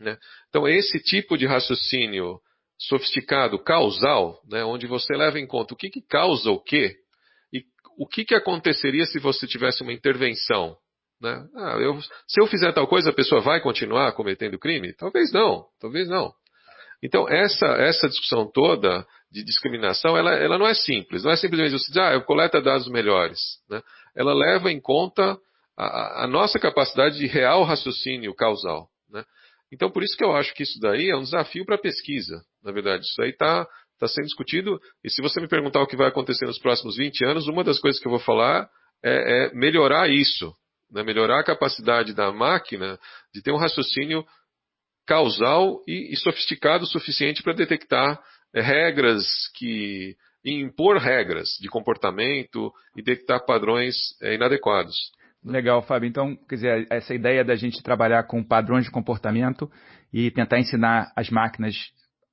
Né? 0.00 0.18
Então, 0.48 0.66
esse 0.66 0.98
tipo 0.98 1.38
de 1.38 1.46
raciocínio 1.46 2.40
sofisticado, 2.76 3.62
causal, 3.62 4.42
né, 4.50 4.64
onde 4.64 4.88
você 4.88 5.14
leva 5.14 5.38
em 5.38 5.46
conta 5.46 5.74
o 5.74 5.76
que, 5.76 5.88
que 5.88 6.02
causa 6.02 6.50
o 6.50 6.60
quê, 6.60 6.96
o 7.98 8.06
que, 8.06 8.24
que 8.24 8.34
aconteceria 8.34 9.06
se 9.06 9.20
você 9.20 9.46
tivesse 9.46 9.82
uma 9.82 9.92
intervenção? 9.92 10.76
Né? 11.20 11.46
Ah, 11.56 11.78
eu, 11.80 12.00
se 12.26 12.40
eu 12.40 12.46
fizer 12.46 12.72
tal 12.72 12.86
coisa, 12.86 13.10
a 13.10 13.14
pessoa 13.14 13.40
vai 13.40 13.60
continuar 13.60 14.12
cometendo 14.12 14.58
crime? 14.58 14.94
Talvez 14.94 15.32
não, 15.32 15.64
talvez 15.80 16.08
não. 16.08 16.32
Então, 17.02 17.28
essa, 17.28 17.66
essa 17.66 18.08
discussão 18.08 18.50
toda 18.50 19.06
de 19.30 19.44
discriminação, 19.44 20.16
ela, 20.16 20.34
ela 20.34 20.58
não 20.58 20.66
é 20.66 20.74
simples. 20.74 21.24
Não 21.24 21.30
é 21.30 21.36
simplesmente 21.36 21.72
você 21.72 21.88
dizer, 21.88 22.00
ah, 22.00 22.12
eu 22.14 22.22
coleta 22.22 22.60
dados 22.60 22.88
melhores. 22.88 23.38
Né? 23.68 23.82
Ela 24.14 24.34
leva 24.34 24.70
em 24.70 24.80
conta 24.80 25.38
a, 25.76 26.24
a, 26.24 26.26
nossa 26.26 26.58
capacidade 26.58 27.18
de 27.18 27.26
real 27.26 27.62
raciocínio 27.64 28.34
causal. 28.34 28.88
Né? 29.10 29.24
Então, 29.72 29.90
por 29.90 30.02
isso 30.02 30.16
que 30.16 30.24
eu 30.24 30.32
acho 30.34 30.54
que 30.54 30.62
isso 30.62 30.78
daí 30.80 31.10
é 31.10 31.16
um 31.16 31.22
desafio 31.22 31.66
para 31.66 31.74
a 31.74 31.80
pesquisa, 31.80 32.42
na 32.62 32.72
verdade. 32.72 33.04
Isso 33.04 33.20
aí 33.20 33.30
está 33.30 33.66
está 33.96 34.06
sendo 34.06 34.26
discutido. 34.26 34.78
E 35.02 35.10
se 35.10 35.22
você 35.22 35.40
me 35.40 35.48
perguntar 35.48 35.80
o 35.80 35.86
que 35.86 35.96
vai 35.96 36.08
acontecer 36.08 36.46
nos 36.46 36.58
próximos 36.58 36.96
20 36.96 37.24
anos, 37.24 37.48
uma 37.48 37.64
das 37.64 37.78
coisas 37.78 38.00
que 38.00 38.06
eu 38.06 38.10
vou 38.10 38.20
falar 38.20 38.68
é, 39.02 39.46
é 39.46 39.54
melhorar 39.54 40.08
isso, 40.08 40.52
né? 40.90 41.02
melhorar 41.02 41.40
a 41.40 41.44
capacidade 41.44 42.14
da 42.14 42.32
máquina 42.32 42.98
de 43.32 43.42
ter 43.42 43.52
um 43.52 43.58
raciocínio 43.58 44.24
causal 45.06 45.82
e, 45.86 46.12
e 46.12 46.16
sofisticado 46.16 46.84
o 46.84 46.88
suficiente 46.88 47.42
para 47.42 47.52
detectar 47.52 48.20
é, 48.54 48.60
regras 48.60 49.26
que 49.54 50.16
impor 50.44 50.98
regras 50.98 51.48
de 51.60 51.68
comportamento 51.68 52.72
e 52.96 53.02
detectar 53.02 53.44
padrões 53.44 53.94
é, 54.22 54.34
inadequados. 54.34 54.94
Legal, 55.44 55.82
Fábio. 55.82 56.08
Então, 56.08 56.36
quer 56.48 56.54
dizer, 56.56 56.86
essa 56.90 57.14
ideia 57.14 57.44
da 57.44 57.54
gente 57.54 57.82
trabalhar 57.82 58.24
com 58.24 58.42
padrões 58.42 58.84
de 58.84 58.90
comportamento 58.90 59.70
e 60.12 60.30
tentar 60.30 60.58
ensinar 60.58 61.12
as 61.16 61.30
máquinas 61.30 61.76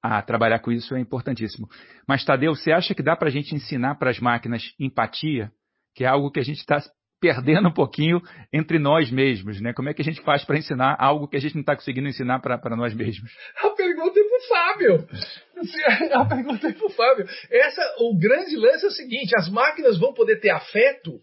a 0.01 0.22
trabalhar 0.22 0.60
com 0.60 0.72
isso 0.72 0.95
é 0.95 0.99
importantíssimo. 0.99 1.70
Mas, 2.08 2.26
Tadeu, 2.26 2.56
você 2.56 2.72
acha 2.72 2.93
que 2.93 3.04
dá 3.04 3.16
para 3.16 3.30
a 3.30 3.32
gente 3.32 3.56
ensinar 3.56 3.95
para 3.95 4.10
as 4.10 4.20
máquinas 4.20 4.64
empatia, 4.80 5.51
que 5.95 6.04
é 6.04 6.08
algo 6.08 6.32
que 6.32 6.39
a 6.39 6.43
gente 6.43 6.60
está 6.60 6.82
perdendo 7.24 7.70
um 7.70 7.74
pouquinho 7.74 8.22
entre 8.52 8.78
nós 8.78 9.10
mesmos, 9.10 9.62
né? 9.62 9.72
Como 9.72 9.88
é 9.88 9.94
que 9.94 10.02
a 10.02 10.06
gente 10.06 10.22
faz 10.22 10.44
para 10.44 10.58
ensinar 10.58 10.98
algo 11.00 11.26
que 11.26 11.38
a 11.38 11.40
gente 11.40 11.56
não 11.56 11.62
está 11.62 11.74
conseguindo 11.74 12.10
ensinar 12.10 12.40
para 12.40 12.76
nós 12.76 12.94
mesmos? 12.94 13.32
A 13.64 13.70
pergunta 13.70 14.20
é 14.20 14.24
para 14.24 14.38
o 14.38 14.48
Fábio. 14.50 15.08
A 16.12 16.26
pergunta 16.26 16.68
é 16.68 16.74
para 16.74 16.86
o 16.86 16.90
Fábio. 16.90 17.26
Essa, 17.50 17.96
o 18.00 18.20
grande 18.20 18.58
lance 18.58 18.84
é 18.84 18.88
o 18.90 18.92
seguinte: 18.92 19.34
as 19.38 19.50
máquinas 19.50 19.98
vão 19.98 20.14
poder 20.14 20.42
ter 20.42 20.50
afeto 20.50 21.22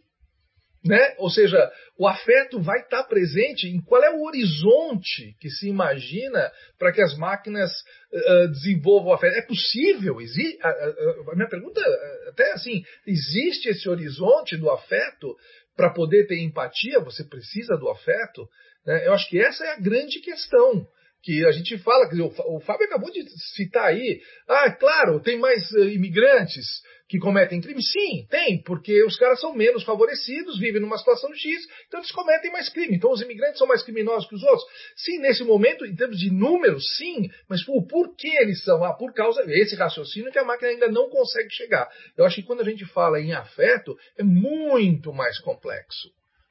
né? 0.84 1.14
Ou 1.18 1.28
seja, 1.28 1.70
o 1.98 2.08
afeto 2.08 2.60
vai 2.60 2.80
estar 2.80 3.04
presente 3.04 3.68
em 3.68 3.82
qual 3.82 4.02
é 4.02 4.10
o 4.10 4.22
horizonte 4.22 5.36
que 5.38 5.50
se 5.50 5.68
imagina 5.68 6.50
para 6.78 6.90
que 6.90 7.02
as 7.02 7.14
máquinas 7.18 7.70
uh, 8.10 8.48
desenvolvam 8.48 9.10
o 9.10 9.12
afeto. 9.12 9.36
É 9.36 9.42
possível? 9.42 10.18
A, 10.18 10.68
a, 10.68 10.72
a, 11.32 11.36
minha 11.36 11.48
pergunta, 11.48 11.80
até 12.28 12.52
assim, 12.52 12.82
existe 13.06 13.68
esse 13.68 13.88
horizonte 13.88 14.56
do 14.56 14.70
afeto 14.70 15.36
para 15.80 15.88
poder 15.88 16.26
ter 16.26 16.38
empatia? 16.42 17.00
Você 17.00 17.24
precisa 17.24 17.74
do 17.78 17.88
afeto? 17.88 18.46
Né? 18.84 19.06
Eu 19.06 19.14
acho 19.14 19.26
que 19.30 19.40
essa 19.40 19.64
é 19.64 19.72
a 19.72 19.80
grande 19.80 20.20
questão 20.20 20.86
que 21.22 21.44
a 21.44 21.52
gente 21.52 21.78
fala, 21.78 22.08
dizer, 22.08 22.22
o 22.22 22.60
Fábio 22.60 22.86
acabou 22.86 23.10
de 23.10 23.22
citar 23.54 23.86
aí, 23.86 24.20
ah, 24.48 24.70
claro, 24.72 25.20
tem 25.20 25.38
mais 25.38 25.70
uh, 25.72 25.88
imigrantes, 25.88 26.66
que 27.10 27.18
cometem 27.18 27.60
crime? 27.60 27.82
Sim, 27.82 28.24
tem, 28.30 28.62
porque 28.62 29.02
os 29.02 29.16
caras 29.16 29.40
são 29.40 29.52
menos 29.52 29.82
favorecidos, 29.82 30.60
vivem 30.60 30.80
numa 30.80 30.96
situação 30.96 31.34
X, 31.34 31.66
então 31.88 31.98
eles 31.98 32.12
cometem 32.12 32.52
mais 32.52 32.68
crime. 32.68 32.96
Então 32.96 33.10
os 33.10 33.20
imigrantes 33.20 33.58
são 33.58 33.66
mais 33.66 33.82
criminosos 33.82 34.28
que 34.28 34.36
os 34.36 34.42
outros? 34.44 34.64
Sim, 34.94 35.18
nesse 35.18 35.42
momento, 35.42 35.84
em 35.84 35.94
termos 35.96 36.16
de 36.16 36.30
números, 36.30 36.96
sim, 36.96 37.28
mas 37.48 37.64
por 37.64 38.14
que 38.14 38.28
eles 38.28 38.62
são? 38.62 38.84
Ah, 38.84 38.94
por 38.94 39.12
causa 39.12 39.44
desse 39.44 39.74
raciocínio 39.74 40.30
que 40.30 40.38
a 40.38 40.44
máquina 40.44 40.70
ainda 40.70 40.86
não 40.86 41.10
consegue 41.10 41.50
chegar. 41.50 41.88
Eu 42.16 42.24
acho 42.24 42.36
que 42.36 42.44
quando 42.44 42.60
a 42.60 42.64
gente 42.64 42.86
fala 42.86 43.20
em 43.20 43.32
afeto, 43.32 43.98
é 44.16 44.22
muito 44.22 45.12
mais 45.12 45.40
complexo 45.40 46.08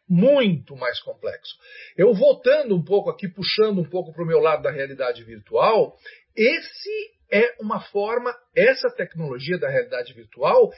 muito 0.10 0.76
mais 0.76 1.00
complexo. 1.02 1.56
Eu 1.96 2.14
voltando 2.14 2.76
um 2.76 2.84
pouco 2.84 3.10
aqui, 3.10 3.28
puxando 3.28 3.80
um 3.80 3.90
pouco 3.90 4.12
para 4.12 4.24
o 4.24 4.28
meu 4.28 4.40
lado 4.40 4.64
da 4.64 4.72
realidade 4.72 5.24
virtual, 5.24 5.96
esse 6.36 7.20
é 7.32 7.56
uma 7.62 7.80
forma, 7.80 8.34
essa 8.56 8.90
tecnologia 8.90 9.60
da 9.60 9.70
realidade 9.70 10.14
virtual 10.14 10.72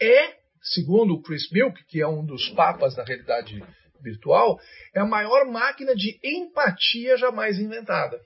é, 0.00 0.34
segundo 0.62 1.14
o 1.14 1.22
Chris 1.22 1.50
Milk, 1.50 1.82
que 1.86 2.00
é 2.00 2.06
um 2.06 2.24
dos 2.24 2.48
papas 2.50 2.94
da 2.94 3.04
realidade 3.04 3.62
virtual, 4.02 4.58
é 4.94 5.00
a 5.00 5.06
maior 5.06 5.46
máquina 5.46 5.94
de 5.94 6.18
empatia 6.22 7.16
jamais 7.16 7.58
inventada. 7.58 8.20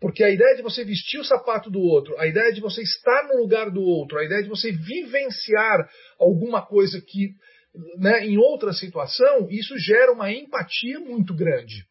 Porque 0.00 0.24
a 0.24 0.30
ideia 0.30 0.56
de 0.56 0.62
você 0.62 0.84
vestir 0.84 1.20
o 1.20 1.24
sapato 1.24 1.70
do 1.70 1.80
outro, 1.80 2.18
a 2.18 2.26
ideia 2.26 2.52
de 2.52 2.60
você 2.60 2.82
estar 2.82 3.28
no 3.28 3.40
lugar 3.40 3.70
do 3.70 3.80
outro, 3.80 4.18
a 4.18 4.24
ideia 4.24 4.42
de 4.42 4.48
você 4.48 4.72
vivenciar 4.72 5.88
alguma 6.18 6.66
coisa 6.66 7.00
que, 7.00 7.30
né, 7.98 8.24
em 8.26 8.36
outra 8.38 8.72
situação, 8.72 9.48
isso 9.50 9.76
gera 9.78 10.12
uma 10.12 10.30
empatia 10.30 11.00
muito 11.00 11.34
grande. 11.34 11.84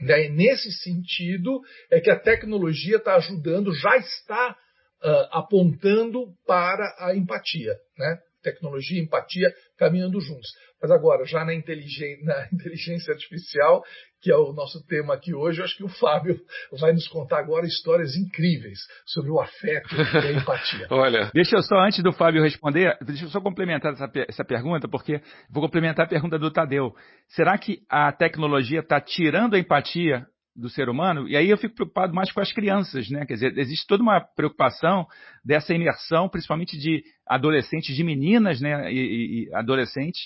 Né? 0.00 0.28
Nesse 0.28 0.72
sentido, 0.72 1.60
é 1.90 2.00
que 2.00 2.10
a 2.10 2.18
tecnologia 2.18 2.96
está 2.96 3.16
ajudando, 3.16 3.74
já 3.74 3.96
está 3.96 4.56
uh, 5.02 5.28
apontando 5.32 6.32
para 6.46 6.94
a 6.98 7.14
empatia. 7.14 7.74
Né? 7.98 8.18
Tecnologia 8.42 8.98
e 8.98 9.02
empatia 9.02 9.52
caminhando 9.76 10.20
juntos. 10.20 10.48
Mas 10.80 10.90
agora, 10.90 11.24
já 11.24 11.44
na 11.44 11.54
inteligência, 11.54 12.24
na 12.24 12.48
inteligência 12.52 13.12
artificial, 13.12 13.82
que 14.20 14.30
é 14.30 14.36
o 14.36 14.52
nosso 14.52 14.84
tema 14.86 15.14
aqui 15.14 15.34
hoje, 15.34 15.60
eu 15.60 15.64
acho 15.64 15.76
que 15.76 15.84
o 15.84 15.88
Fábio 15.88 16.38
vai 16.78 16.92
nos 16.92 17.08
contar 17.08 17.38
agora 17.38 17.66
histórias 17.66 18.16
incríveis 18.16 18.78
sobre 19.06 19.30
o 19.30 19.40
afeto 19.40 19.94
e 19.94 20.26
a 20.26 20.32
empatia. 20.32 20.86
Olha. 20.92 21.30
Deixa 21.34 21.56
eu 21.56 21.62
só, 21.62 21.76
antes 21.80 22.02
do 22.02 22.12
Fábio 22.12 22.42
responder, 22.42 22.96
deixa 23.02 23.24
eu 23.24 23.28
só 23.30 23.40
complementar 23.40 23.92
essa, 23.92 24.10
essa 24.28 24.44
pergunta, 24.44 24.88
porque 24.88 25.20
vou 25.50 25.62
complementar 25.62 26.06
a 26.06 26.08
pergunta 26.08 26.38
do 26.38 26.50
Tadeu. 26.50 26.94
Será 27.28 27.56
que 27.56 27.82
a 27.88 28.12
tecnologia 28.12 28.80
está 28.80 29.00
tirando 29.00 29.54
a 29.54 29.58
empatia 29.58 30.26
do 30.54 30.68
ser 30.68 30.88
humano, 30.88 31.28
e 31.28 31.36
aí 31.36 31.48
eu 31.48 31.56
fico 31.56 31.74
preocupado 31.74 32.12
mais 32.12 32.30
com 32.32 32.40
as 32.40 32.52
crianças, 32.52 33.08
né? 33.08 33.24
Quer 33.24 33.34
dizer, 33.34 33.58
existe 33.58 33.86
toda 33.86 34.02
uma 34.02 34.20
preocupação 34.20 35.06
dessa 35.44 35.72
imersão, 35.72 36.28
principalmente 36.28 36.76
de 36.76 37.02
adolescentes, 37.26 37.94
de 37.94 38.04
meninas, 38.04 38.60
né? 38.60 38.92
E, 38.92 39.48
e 39.48 39.54
adolescentes, 39.54 40.20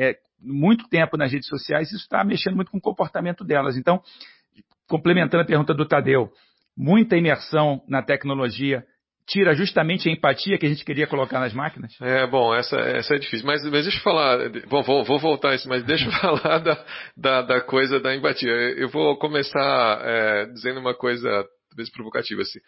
é, 0.00 0.16
muito 0.40 0.88
tempo 0.88 1.16
nas 1.16 1.30
redes 1.30 1.48
sociais, 1.48 1.88
isso 1.88 2.02
está 2.02 2.24
mexendo 2.24 2.56
muito 2.56 2.70
com 2.70 2.78
o 2.78 2.82
comportamento 2.82 3.44
delas. 3.44 3.76
Então, 3.76 4.00
complementando 4.88 5.42
a 5.42 5.46
pergunta 5.46 5.74
do 5.74 5.86
Tadeu, 5.86 6.30
muita 6.76 7.16
imersão 7.16 7.82
na 7.86 8.02
tecnologia 8.02 8.84
tira 9.26 9.54
justamente 9.54 10.08
a 10.08 10.12
empatia 10.12 10.58
que 10.58 10.66
a 10.66 10.68
gente 10.68 10.84
queria 10.84 11.06
colocar 11.06 11.38
nas 11.38 11.52
máquinas? 11.52 11.94
É, 12.00 12.26
bom, 12.26 12.52
essa, 12.52 12.76
essa 12.76 13.14
é 13.14 13.18
difícil. 13.18 13.46
Mas, 13.46 13.62
mas 13.64 13.84
deixa 13.84 13.98
eu 13.98 14.02
falar, 14.02 14.38
bom, 14.68 14.82
vou, 14.82 15.04
vou 15.04 15.18
voltar 15.20 15.50
a 15.50 15.54
isso, 15.54 15.68
mas 15.68 15.84
deixa 15.84 16.06
eu 16.06 16.12
falar 16.18 16.58
da, 16.58 16.84
da, 17.16 17.42
da 17.42 17.60
coisa 17.60 18.00
da 18.00 18.14
empatia. 18.14 18.50
Eu 18.50 18.88
vou 18.88 19.16
começar 19.18 20.00
é, 20.02 20.46
dizendo 20.46 20.80
uma 20.80 20.94
coisa 20.94 21.28
talvez 21.70 21.90
provocativa 21.90 22.42
assim. 22.42 22.58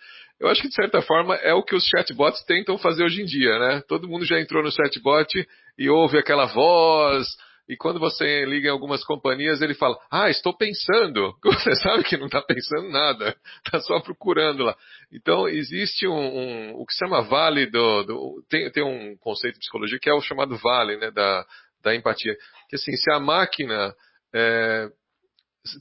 Eu 0.40 0.48
acho 0.48 0.62
que 0.62 0.68
de 0.68 0.74
certa 0.74 1.03
forma 1.03 1.34
é 1.36 1.53
o 1.53 1.62
que 1.62 1.74
os 1.74 1.84
chatbots 1.84 2.44
tentam 2.44 2.78
fazer 2.78 3.05
hoje 3.05 3.20
em 3.20 3.26
dia, 3.26 3.59
né? 3.59 3.82
Todo 3.86 4.09
mundo 4.09 4.24
já 4.24 4.40
entrou 4.40 4.62
no 4.62 4.70
chatbot 4.70 5.46
e 5.78 5.90
ouve 5.90 6.18
aquela 6.18 6.46
voz, 6.46 7.26
e 7.68 7.76
quando 7.76 8.00
você 8.00 8.44
liga 8.44 8.68
em 8.68 8.70
algumas 8.70 9.05
companhias, 9.05 9.62
ele 9.62 9.74
fala: 9.74 9.96
Ah, 10.11 10.28
estou 10.28 10.57
pensando. 10.57 11.34
Você 11.42 11.74
sabe 11.76 12.03
que 12.05 12.16
não 12.16 12.26
está 12.26 12.42
pensando 12.42 12.88
nada, 12.90 13.36
está 13.64 13.80
só 13.86 14.00
procurando 14.00 14.64
lá. 14.64 14.76
Então, 15.12 15.48
existe 15.48 16.07
um, 16.07 16.12
um, 16.12 16.74
o 16.74 16.84
que 16.84 16.92
se 16.92 16.98
chama 16.98 17.22
vale 17.22 17.66
do. 17.66 18.03
do 18.03 18.44
tem, 18.48 18.70
tem, 18.70 18.82
um 18.82 19.16
conceito 19.18 19.55
de 19.55 19.61
psicologia 19.61 19.98
que 20.00 20.11
é 20.11 20.14
o 20.14 20.20
chamado 20.20 20.57
vale 20.57 20.96
né, 20.96 21.11
da, 21.11 21.46
da 21.82 21.94
empatia. 21.94 22.36
Que 22.68 22.76
assim, 22.76 22.92
se 22.96 23.11
a 23.12 23.20
máquina. 23.20 23.94
É, 24.34 24.88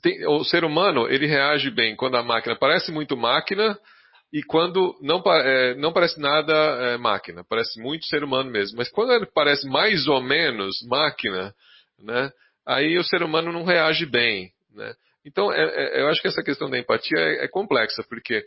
tem, 0.01 0.25
o 0.27 0.43
ser 0.43 0.63
humano, 0.63 1.07
ele 1.09 1.25
reage 1.25 1.69
bem 1.71 1.95
quando 1.95 2.15
a 2.15 2.23
máquina 2.23 2.55
parece 2.55 2.91
muito 2.91 3.17
máquina 3.17 3.77
e 4.31 4.43
quando 4.43 4.97
não, 5.01 5.21
é, 5.27 5.75
não 5.75 5.91
parece 5.91 6.19
nada 6.19 6.53
é, 6.53 6.97
máquina, 6.97 7.43
parece 7.43 7.81
muito 7.81 8.05
ser 8.05 8.23
humano 8.23 8.49
mesmo. 8.49 8.77
Mas 8.77 8.89
quando 8.89 9.11
ele 9.11 9.25
parece 9.25 9.67
mais 9.67 10.07
ou 10.07 10.21
menos 10.21 10.75
máquina, 10.87 11.53
né? 11.99 12.31
Aí 12.65 12.97
o 12.97 13.03
ser 13.03 13.23
humano 13.23 13.51
não 13.51 13.63
reage 13.63 14.05
bem, 14.05 14.51
né? 14.73 14.93
Então, 15.25 15.51
é, 15.51 15.63
é, 15.63 16.01
eu 16.01 16.07
acho 16.07 16.21
que 16.21 16.27
essa 16.27 16.43
questão 16.43 16.69
da 16.69 16.77
empatia 16.77 17.17
é, 17.17 17.45
é 17.45 17.47
complexa, 17.47 18.03
porque 18.07 18.43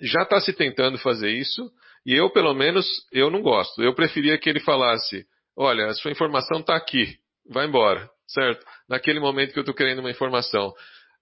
já 0.00 0.22
está 0.22 0.40
se 0.40 0.52
tentando 0.52 0.98
fazer 0.98 1.30
isso, 1.30 1.70
e 2.06 2.14
eu, 2.14 2.30
pelo 2.30 2.54
menos, 2.54 2.86
eu 3.12 3.30
não 3.30 3.42
gosto. 3.42 3.82
Eu 3.82 3.94
preferia 3.94 4.38
que 4.38 4.48
ele 4.48 4.60
falasse, 4.60 5.24
olha, 5.56 5.86
a 5.86 5.94
sua 5.94 6.12
informação 6.12 6.60
está 6.60 6.76
aqui, 6.76 7.16
vai 7.48 7.66
embora, 7.66 8.08
certo? 8.28 8.64
Naquele 8.88 9.20
momento 9.20 9.52
que 9.52 9.58
eu 9.58 9.62
estou 9.62 9.74
querendo 9.74 10.00
uma 10.00 10.10
informação. 10.10 10.72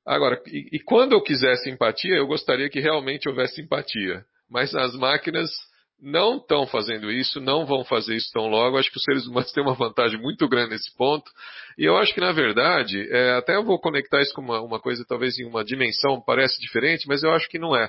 Agora, 0.06 0.40
e, 0.46 0.76
e 0.76 0.80
quando 0.80 1.12
eu 1.12 1.22
quisesse 1.22 1.70
empatia, 1.70 2.14
eu 2.16 2.26
gostaria 2.26 2.68
que 2.68 2.80
realmente 2.80 3.28
houvesse 3.28 3.60
empatia. 3.60 4.24
Mas 4.50 4.74
as 4.74 4.94
máquinas 4.94 5.50
não 6.00 6.36
estão 6.36 6.66
fazendo 6.66 7.10
isso, 7.10 7.40
não 7.40 7.64
vão 7.64 7.84
fazer 7.84 8.14
isso 8.14 8.30
tão 8.32 8.48
logo. 8.48 8.78
Acho 8.78 8.90
que 8.90 8.98
os 8.98 9.02
seres 9.02 9.26
humanos 9.26 9.50
têm 9.52 9.62
uma 9.62 9.74
vantagem 9.74 10.20
muito 10.20 10.48
grande 10.48 10.70
nesse 10.70 10.94
ponto. 10.96 11.28
E 11.78 11.84
eu 11.84 11.96
acho 11.96 12.14
que, 12.14 12.20
na 12.20 12.32
verdade, 12.32 13.08
é, 13.10 13.32
até 13.32 13.56
eu 13.56 13.64
vou 13.64 13.80
conectar 13.80 14.20
isso 14.20 14.34
com 14.34 14.42
uma, 14.42 14.60
uma, 14.60 14.80
coisa, 14.80 15.04
talvez 15.08 15.38
em 15.38 15.44
uma 15.44 15.64
dimensão 15.64 16.22
parece 16.24 16.60
diferente, 16.60 17.08
mas 17.08 17.22
eu 17.22 17.32
acho 17.32 17.48
que 17.48 17.58
não 17.58 17.74
é. 17.74 17.88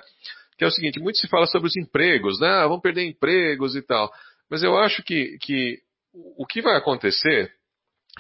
Que 0.58 0.64
é 0.64 0.68
o 0.68 0.72
seguinte, 0.72 1.00
muito 1.00 1.20
se 1.20 1.28
fala 1.28 1.46
sobre 1.46 1.68
os 1.68 1.78
empregos, 1.78 2.40
né? 2.40 2.50
Ah, 2.50 2.68
vão 2.68 2.80
perder 2.80 3.04
empregos 3.04 3.76
e 3.76 3.82
tal. 3.82 4.12
Mas 4.50 4.64
eu 4.64 4.76
acho 4.78 5.04
que, 5.04 5.38
que 5.42 5.78
o 6.14 6.48
que 6.48 6.62
vai 6.62 6.76
acontecer, 6.76 7.52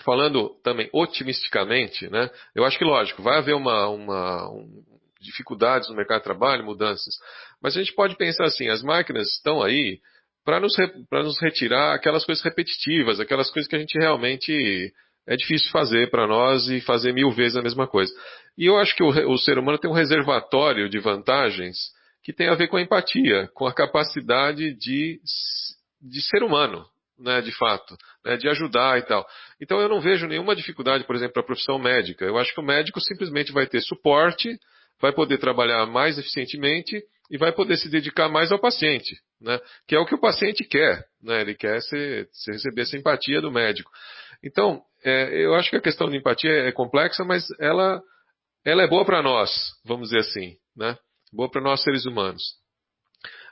falando 0.03 0.49
também 0.63 0.89
otimisticamente, 0.93 2.09
né? 2.09 2.29
Eu 2.55 2.65
acho 2.65 2.77
que, 2.77 2.83
lógico, 2.83 3.21
vai 3.21 3.37
haver 3.37 3.55
uma, 3.55 3.87
uma 3.87 4.49
um, 4.51 4.83
dificuldades 5.21 5.89
no 5.89 5.95
mercado 5.95 6.19
de 6.19 6.25
trabalho, 6.25 6.65
mudanças. 6.65 7.15
Mas 7.61 7.75
a 7.75 7.79
gente 7.79 7.93
pode 7.93 8.15
pensar 8.15 8.45
assim: 8.45 8.69
as 8.69 8.83
máquinas 8.83 9.27
estão 9.29 9.61
aí 9.61 9.99
para 10.45 10.59
nos, 10.59 10.75
nos 11.11 11.39
retirar 11.41 11.93
aquelas 11.93 12.25
coisas 12.25 12.43
repetitivas, 12.43 13.19
aquelas 13.19 13.51
coisas 13.51 13.69
que 13.69 13.75
a 13.75 13.79
gente 13.79 13.97
realmente 13.97 14.93
é 15.27 15.35
difícil 15.35 15.69
fazer 15.71 16.09
para 16.09 16.25
nós 16.25 16.69
e 16.69 16.79
fazer 16.79 17.11
mil 17.11 17.31
vezes 17.31 17.57
a 17.57 17.61
mesma 17.61 17.85
coisa. 17.85 18.13
E 18.57 18.65
eu 18.65 18.77
acho 18.77 18.95
que 18.95 19.03
o, 19.03 19.09
o 19.09 19.37
ser 19.37 19.57
humano 19.57 19.77
tem 19.77 19.91
um 19.91 19.93
reservatório 19.93 20.89
de 20.89 20.99
vantagens 20.99 21.75
que 22.23 22.33
tem 22.33 22.47
a 22.47 22.55
ver 22.55 22.67
com 22.67 22.77
a 22.77 22.81
empatia, 22.81 23.49
com 23.53 23.67
a 23.67 23.73
capacidade 23.73 24.73
de, 24.73 25.19
de 26.01 26.21
ser 26.21 26.43
humano, 26.43 26.85
né, 27.19 27.41
de 27.41 27.51
fato, 27.51 27.97
né, 28.23 28.37
de 28.37 28.47
ajudar 28.49 28.99
e 28.99 29.01
tal. 29.03 29.25
Então 29.61 29.79
eu 29.79 29.89
não 29.89 29.99
vejo 29.99 30.27
nenhuma 30.27 30.55
dificuldade, 30.55 31.03
por 31.03 31.15
exemplo, 31.15 31.33
para 31.33 31.43
a 31.43 31.45
profissão 31.45 31.79
médica. 31.79 32.25
Eu 32.25 32.37
acho 32.37 32.53
que 32.53 32.59
o 32.59 32.63
médico 32.63 32.99
simplesmente 33.01 33.51
vai 33.51 33.65
ter 33.65 33.81
suporte 33.81 34.57
vai 35.01 35.11
poder 35.11 35.37
trabalhar 35.37 35.85
mais 35.85 36.17
eficientemente 36.17 37.01
e 37.29 37.37
vai 37.37 37.51
poder 37.51 37.77
se 37.77 37.89
dedicar 37.89 38.29
mais 38.29 38.51
ao 38.51 38.59
paciente, 38.59 39.15
né? 39.39 39.59
Que 39.87 39.95
é 39.95 39.99
o 39.99 40.05
que 40.05 40.15
o 40.15 40.19
paciente 40.19 40.63
quer, 40.63 41.05
né? 41.21 41.41
Ele 41.41 41.55
quer 41.55 41.81
se, 41.81 42.27
se 42.31 42.51
receber 42.51 42.83
essa 42.83 42.97
empatia 42.97 43.41
do 43.41 43.51
médico. 43.51 43.91
Então, 44.43 44.81
é, 45.03 45.45
eu 45.45 45.53
acho 45.55 45.69
que 45.69 45.75
a 45.75 45.81
questão 45.81 46.09
de 46.09 46.17
empatia 46.17 46.51
é 46.51 46.71
complexa, 46.71 47.23
mas 47.23 47.45
ela, 47.59 48.01
ela 48.65 48.83
é 48.83 48.87
boa 48.87 49.05
para 49.05 49.21
nós, 49.21 49.51
vamos 49.85 50.09
dizer 50.09 50.21
assim, 50.21 50.55
né? 50.75 50.97
Boa 51.33 51.49
para 51.49 51.61
nós 51.61 51.83
seres 51.83 52.05
humanos. 52.05 52.43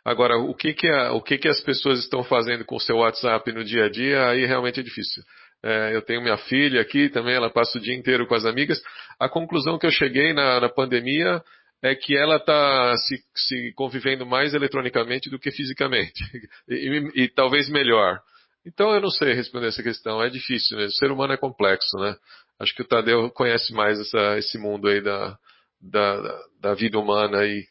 Agora, 0.06 0.38
o 0.38 0.54
que 0.54 0.72
que, 0.72 0.88
a, 0.88 1.14
o 1.14 1.22
que 1.22 1.36
que 1.40 1.48
as 1.48 1.60
pessoas 1.62 2.00
estão 2.00 2.24
fazendo 2.24 2.64
com 2.64 2.76
o 2.76 2.80
seu 2.80 2.98
WhatsApp 2.98 3.52
no 3.52 3.64
dia 3.64 3.86
a 3.86 3.90
dia, 3.90 4.30
aí 4.30 4.46
realmente 4.46 4.80
é 4.80 4.84
difícil. 4.84 5.24
É, 5.64 5.96
eu 5.96 6.02
tenho 6.04 6.22
minha 6.22 6.38
filha 6.38 6.80
aqui 6.80 7.10
também, 7.10 7.34
ela 7.34 7.50
passa 7.50 7.80
o 7.80 7.82
dia 7.82 7.96
inteiro 7.96 8.28
com 8.28 8.36
as 8.36 8.46
amigas. 8.46 8.80
A 9.20 9.28
conclusão 9.28 9.80
que 9.80 9.88
eu 9.88 9.92
cheguei 9.92 10.32
na, 10.32 10.62
na 10.62 10.70
pandemia 10.70 11.42
é 11.82 11.96
que 11.96 12.16
ela 12.16 12.36
está 12.36 12.96
se, 12.98 13.18
se, 13.36 13.74
convivendo 13.74 14.28
mais 14.28 14.54
eletronicamente 14.54 15.28
do 15.28 15.40
que 15.40 15.50
fisicamente. 15.52 16.14
E, 16.70 17.12
e, 17.16 17.24
e, 17.24 17.30
talvez 17.30 17.68
melhor. 17.70 18.20
Então 18.66 18.94
eu 18.94 19.02
não 19.02 19.10
sei 19.10 19.34
responder 19.34 19.68
essa 19.68 19.84
questão, 19.84 20.22
é 20.22 20.30
difícil 20.30 20.78
mesmo. 20.78 20.92
O 20.92 20.98
ser 20.98 21.12
humano 21.12 21.34
é 21.34 21.38
complexo, 21.38 21.98
né? 21.98 22.16
Acho 22.60 22.74
que 22.76 22.82
o 22.82 22.88
Tadeu 22.88 23.30
conhece 23.32 23.74
mais 23.74 24.00
essa, 24.00 24.38
esse 24.38 24.58
mundo 24.58 24.88
aí 24.88 25.02
da, 25.02 25.38
da, 25.82 26.40
da 26.62 26.74
vida 26.74 26.98
humana 27.00 27.44
e 27.46 27.64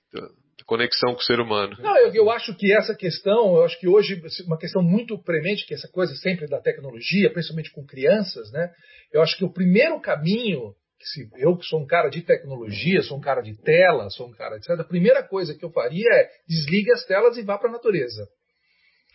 conexão 0.67 1.15
com 1.15 1.21
o 1.21 1.25
ser 1.25 1.41
humano. 1.41 1.77
Não, 1.79 1.97
eu, 1.99 2.15
eu, 2.15 2.31
acho 2.31 2.55
que 2.57 2.73
essa 2.73 2.95
questão, 2.95 3.57
eu 3.57 3.65
acho 3.65 3.79
que 3.79 3.89
hoje 3.89 4.21
uma 4.47 4.59
questão 4.59 4.83
muito 4.83 5.19
premente, 5.23 5.67
que 5.67 5.75
essa 5.75 5.89
coisa 5.89 6.15
sempre 6.17 6.47
da 6.47 6.61
tecnologia, 6.61 7.33
principalmente 7.33 7.71
com 7.71 7.85
crianças, 7.85 8.51
né? 8.51 8.71
Eu 9.13 9.23
acho 9.23 9.37
que 9.37 9.45
o 9.45 9.53
primeiro 9.53 10.01
caminho, 10.01 10.75
que 10.99 11.07
se, 11.07 11.29
eu 11.37 11.57
que 11.57 11.67
sou 11.67 11.81
um 11.81 11.87
cara 11.87 12.09
de 12.09 12.23
tecnologia, 12.23 13.03
sou 13.03 13.19
um 13.19 13.21
cara 13.21 13.43
de 13.43 13.55
tela, 13.63 14.09
sou 14.11 14.29
um 14.29 14.33
cara 14.33 14.59
de 14.59 14.73
a 14.73 14.85
primeira 14.85 15.23
coisa 15.23 15.55
que 15.55 15.65
eu 15.65 15.71
faria 15.71 16.09
é 16.13 16.29
desligue 16.49 16.93
as 16.93 17.05
telas 17.05 17.37
e 17.37 17.43
vá 17.43 17.59
para 17.59 17.69
a 17.69 17.73
natureza. 17.73 18.27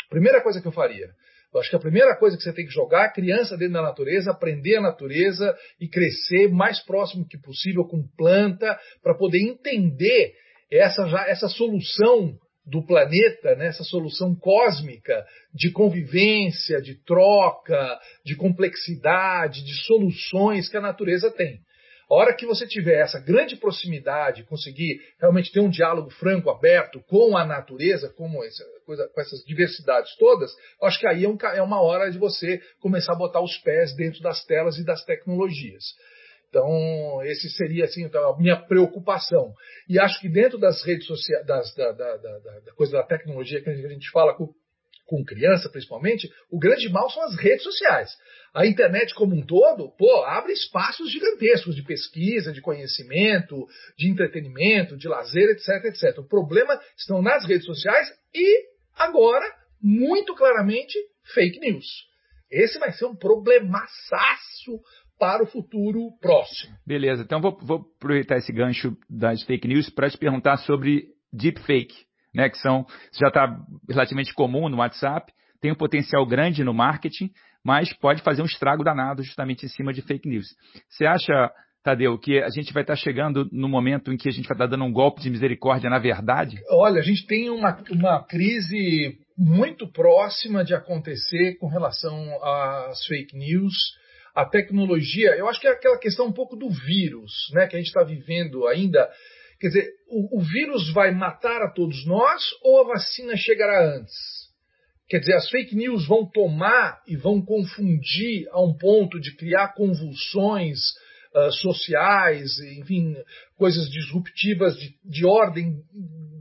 Primeira 0.10 0.41
coisa 0.41 0.62
que 0.62 0.68
eu 0.68 0.72
faria. 0.72 1.10
Eu 1.52 1.60
acho 1.60 1.70
que 1.70 1.76
a 1.76 1.80
primeira 1.80 2.16
coisa 2.16 2.38
que 2.38 2.43
você 2.43 2.54
tem 2.54 2.66
que 2.66 2.72
jogar 2.72 3.06
a 3.06 3.12
criança 3.12 3.58
dentro 3.58 3.74
da 3.74 3.82
natureza, 3.82 4.30
aprender 4.30 4.78
a 4.78 4.82
natureza 4.82 5.58
e 5.80 5.88
crescer 5.88 6.47
mais 6.47 6.80
próximo 6.86 7.28
que 7.28 7.39
possível 7.39 7.86
com 7.86 8.08
planta, 8.16 8.80
para 9.02 9.16
poder 9.16 9.39
entender 9.39 10.34
essa, 10.72 11.07
já, 11.07 11.28
essa 11.28 11.47
solução 11.47 12.38
do 12.65 12.86
planeta, 12.86 13.55
né, 13.55 13.67
essa 13.67 13.84
solução 13.84 14.36
cósmica 14.36 15.26
de 15.53 15.72
convivência, 15.72 16.82
de 16.82 16.95
troca, 17.03 17.99
de 18.24 18.36
complexidade, 18.36 19.63
de 19.63 19.74
soluções 19.86 20.70
que 20.70 20.78
a 20.78 20.82
natureza 20.82 21.32
tem. 21.32 21.59
A 22.09 22.15
hora 22.15 22.34
que 22.34 22.45
você 22.45 22.65
tiver 22.65 23.01
essa 23.01 23.20
grande 23.20 23.55
proximidade, 23.55 24.43
conseguir 24.43 24.99
realmente 25.20 25.51
ter 25.51 25.59
um 25.59 25.70
diálogo 25.70 26.09
franco, 26.09 26.49
aberto 26.49 26.99
com 27.07 27.38
a 27.38 27.45
natureza, 27.45 28.09
com, 28.09 28.43
essa 28.43 28.63
coisa, 28.84 29.07
com 29.13 29.22
essas 29.22 29.43
diversidades 29.45 30.15
todas, 30.17 30.51
acho 30.82 30.99
que 30.99 31.07
aí 31.07 31.24
é, 31.24 31.30
um, 31.30 31.38
é 31.53 31.61
uma 31.61 31.80
hora 31.82 32.09
de 32.09 32.17
você 32.17 32.59
começar 32.80 33.13
a 33.13 33.17
botar 33.17 33.41
os 33.41 33.55
pés 33.59 33.95
dentro 33.95 34.22
das 34.22 34.43
telas 34.43 34.80
e 34.80 34.84
das 34.84 35.05
tecnologias. 35.05 35.84
Então, 36.50 37.22
esse 37.24 37.47
seria 37.52 37.86
assim, 37.86 38.04
então, 38.04 38.34
a 38.34 38.38
minha 38.38 38.58
preocupação. 38.58 39.54
E 39.88 40.00
acho 40.00 40.20
que 40.20 40.28
dentro 40.28 40.58
das 40.58 40.84
redes 40.84 41.06
sociais, 41.06 41.45
das, 41.45 41.74
da, 41.76 41.91
da, 41.91 42.18
da, 42.18 42.39
da, 42.39 42.74
coisa 42.74 42.93
da 42.93 43.04
tecnologia 43.04 43.62
que 43.62 43.70
a 43.70 43.76
gente 43.76 44.10
fala 44.10 44.36
com, 44.36 44.52
com 45.06 45.24
criança, 45.24 45.70
principalmente, 45.70 46.28
o 46.52 46.58
grande 46.58 46.89
mal 46.89 47.08
são 47.12 47.24
as 47.24 47.36
redes 47.38 47.64
sociais. 47.64 48.10
A 48.52 48.66
internet 48.66 49.14
como 49.14 49.36
um 49.36 49.45
todo, 49.45 49.91
pô, 49.95 50.24
abre 50.24 50.52
espaços 50.54 51.12
gigantescos 51.12 51.76
de 51.76 51.84
pesquisa, 51.84 52.52
de 52.52 52.62
conhecimento, 52.62 53.68
de 53.95 54.10
entretenimento, 54.10 54.97
de 54.97 55.08
lazer, 55.08 55.50
etc, 55.50 55.86
etc. 55.86 56.18
O 56.18 56.28
problema 56.28 56.80
estão 56.97 57.22
nas 57.22 57.45
redes 57.45 57.66
sociais 57.66 58.08
e, 58.34 58.66
agora, 58.95 59.45
muito 59.80 60.34
claramente, 60.34 60.97
fake 61.36 61.60
news. 61.60 61.86
Esse 62.50 62.80
vai 62.80 62.91
ser 62.91 63.06
um 63.06 63.16
problemaço 63.16 64.82
para 65.20 65.43
o 65.43 65.47
futuro 65.47 66.11
próximo. 66.22 66.74
Beleza, 66.88 67.24
então 67.24 67.41
vou, 67.41 67.57
vou 67.61 67.86
aproveitar 67.97 68.38
esse 68.38 68.53
gancho 68.53 68.95
das 69.09 69.43
fake 69.43 69.67
news 69.67 69.89
para 69.89 70.09
te 70.09 70.17
perguntar 70.17 70.57
sobre 70.57 71.07
deepfake, 71.32 72.05
né, 72.34 72.49
que 72.49 72.57
são, 72.57 72.86
já 73.20 73.28
está 73.28 73.59
relativamente 73.88 74.34
comum 74.34 74.70
no 74.70 74.78
WhatsApp, 74.78 75.32
tem 75.61 75.72
um 75.72 75.76
potencial 75.76 76.26
grande 76.26 76.63
no 76.63 76.74
marketing, 76.74 77.30
mas 77.63 77.91
pode 77.93 78.22
fazer 78.22 78.41
um 78.41 78.45
estrago 78.45 78.84
danado 78.84 79.22
justamente 79.22 79.65
em 79.65 79.70
cima 79.70 79.91
de 79.91 80.01
fake 80.01 80.28
news. 80.28 80.47
Você 80.89 81.05
acha, 81.05 81.51
Tadeu, 81.84 82.17
que 82.17 82.39
a 82.39 82.49
gente 82.49 82.72
vai 82.72 82.84
estar 82.84 82.93
tá 82.93 82.99
chegando 82.99 83.49
no 83.51 83.67
momento 83.67 84.13
em 84.13 84.17
que 84.17 84.30
a 84.30 84.32
gente 84.32 84.47
vai 84.47 84.55
estar 84.55 84.65
tá 84.65 84.72
dando 84.72 84.86
um 84.86 84.93
golpe 84.93 85.22
de 85.22 85.30
misericórdia 85.30 85.89
na 85.89 85.99
verdade? 85.99 86.57
Olha, 86.72 86.99
a 86.99 87.03
gente 87.03 87.28
tem 87.28 87.49
uma, 87.49 87.78
uma 87.91 88.24
crise 88.24 89.17
muito 89.38 89.86
próxima 89.91 90.63
de 90.63 90.74
acontecer 90.74 91.57
com 91.59 91.67
relação 91.67 92.15
às 92.41 93.05
fake 93.05 93.36
news 93.38 93.74
a 94.42 94.46
tecnologia, 94.46 95.36
eu 95.36 95.48
acho 95.50 95.60
que 95.60 95.68
é 95.68 95.72
aquela 95.72 95.98
questão 95.98 96.28
um 96.28 96.34
pouco 96.34 96.56
do 96.56 96.70
vírus, 96.70 97.32
né, 97.54 97.68
que 97.68 97.76
a 97.76 97.80
gente 97.80 97.88
está 97.88 98.04
vivendo 98.04 98.68
ainda, 98.68 99.10
Quer 99.60 99.68
dizer, 99.68 99.94
o, 100.08 100.40
o 100.40 100.42
vírus 100.42 100.92
vai 100.94 101.12
matar 101.12 101.62
a 101.62 101.70
todos 101.70 102.06
nós 102.06 102.42
ou 102.64 102.80
a 102.80 102.94
vacina 102.94 103.36
chegará 103.36 103.98
antes? 103.98 104.14
Quer 105.10 105.20
dizer, 105.20 105.34
as 105.34 105.50
fake 105.50 105.76
news 105.76 106.08
vão 106.08 106.26
tomar 106.26 107.02
e 107.06 107.18
vão 107.18 107.42
confundir 107.44 108.48
a 108.52 108.64
um 108.64 108.78
ponto 108.78 109.20
de 109.20 109.36
criar 109.36 109.74
convulsões 109.74 110.78
uh, 111.36 111.52
sociais, 111.52 112.58
enfim, 112.78 113.16
coisas 113.58 113.90
disruptivas 113.90 114.78
de, 114.78 114.96
de 115.04 115.26
ordem 115.26 115.84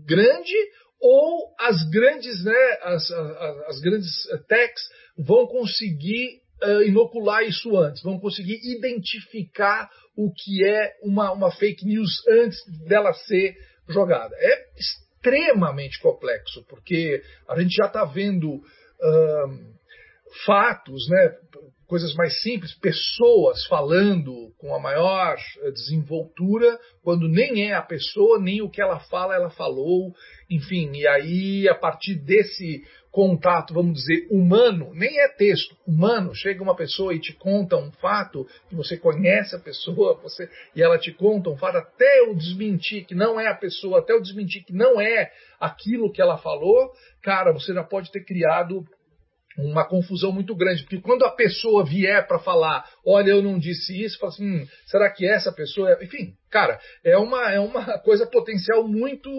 grande, 0.06 0.54
ou 1.00 1.54
as 1.58 1.82
grandes, 1.90 2.44
né, 2.44 2.78
as, 2.82 3.10
as, 3.10 3.58
as 3.68 3.80
grandes 3.80 4.12
techs 4.46 4.82
vão 5.16 5.46
conseguir 5.46 6.40
uh, 6.62 6.82
inocular 6.82 7.42
isso 7.44 7.76
antes, 7.76 8.02
vão 8.02 8.18
conseguir 8.18 8.58
identificar 8.76 9.88
o 10.16 10.32
que 10.32 10.64
é 10.66 10.96
uma, 11.02 11.32
uma 11.32 11.50
fake 11.50 11.84
news 11.86 12.10
antes 12.28 12.58
dela 12.86 13.12
ser 13.12 13.56
jogada. 13.88 14.34
É 14.38 14.66
extremamente 14.76 16.00
complexo, 16.00 16.64
porque 16.68 17.22
a 17.48 17.60
gente 17.60 17.74
já 17.74 17.86
está 17.86 18.04
vendo 18.04 18.54
uh, 18.54 19.78
fatos, 20.44 21.08
né, 21.08 21.36
coisas 21.88 22.14
mais 22.14 22.42
simples, 22.42 22.74
pessoas 22.74 23.64
falando 23.66 24.52
com 24.58 24.74
a 24.74 24.78
maior 24.78 25.36
desenvoltura, 25.72 26.78
quando 27.02 27.26
nem 27.26 27.70
é 27.70 27.74
a 27.74 27.82
pessoa, 27.82 28.38
nem 28.38 28.60
o 28.60 28.68
que 28.68 28.80
ela 28.80 29.00
fala, 29.00 29.34
ela 29.34 29.48
falou, 29.48 30.14
enfim, 30.50 30.92
e 30.94 31.08
aí 31.08 31.66
a 31.66 31.74
partir 31.74 32.14
desse 32.14 32.84
contato, 33.10 33.72
vamos 33.72 33.94
dizer, 33.94 34.28
humano, 34.30 34.92
nem 34.92 35.18
é 35.18 35.28
texto, 35.28 35.74
humano, 35.86 36.34
chega 36.34 36.62
uma 36.62 36.76
pessoa 36.76 37.14
e 37.14 37.18
te 37.18 37.32
conta 37.32 37.74
um 37.76 37.90
fato, 37.90 38.46
que 38.68 38.74
você 38.74 38.98
conhece 38.98 39.56
a 39.56 39.58
pessoa, 39.58 40.20
você 40.22 40.46
e 40.76 40.82
ela 40.82 40.98
te 40.98 41.10
conta 41.10 41.48
um 41.48 41.56
fato, 41.56 41.78
até 41.78 42.20
eu 42.20 42.34
desmentir 42.34 43.06
que 43.06 43.14
não 43.14 43.40
é 43.40 43.48
a 43.48 43.54
pessoa, 43.54 44.00
até 44.00 44.12
eu 44.12 44.20
desmentir 44.20 44.62
que 44.62 44.74
não 44.74 45.00
é 45.00 45.32
aquilo 45.58 46.12
que 46.12 46.20
ela 46.20 46.36
falou, 46.36 46.92
cara, 47.22 47.50
você 47.50 47.72
já 47.72 47.82
pode 47.82 48.12
ter 48.12 48.24
criado 48.24 48.86
uma 49.58 49.84
confusão 49.84 50.30
muito 50.30 50.54
grande, 50.54 50.82
porque 50.82 51.00
quando 51.00 51.24
a 51.24 51.30
pessoa 51.30 51.84
vier 51.84 52.26
para 52.26 52.38
falar, 52.38 52.88
olha, 53.04 53.30
eu 53.30 53.42
não 53.42 53.58
disse 53.58 54.00
isso, 54.02 54.18
fala 54.18 54.32
assim, 54.32 54.44
hum, 54.44 54.66
será 54.86 55.10
que 55.10 55.26
essa 55.26 55.52
pessoa, 55.52 55.90
é... 55.90 56.04
enfim, 56.04 56.34
cara, 56.48 56.80
é 57.04 57.16
uma 57.18 57.50
é 57.50 57.58
uma 57.58 57.98
coisa 57.98 58.26
potencial 58.26 58.86
muito 58.86 59.30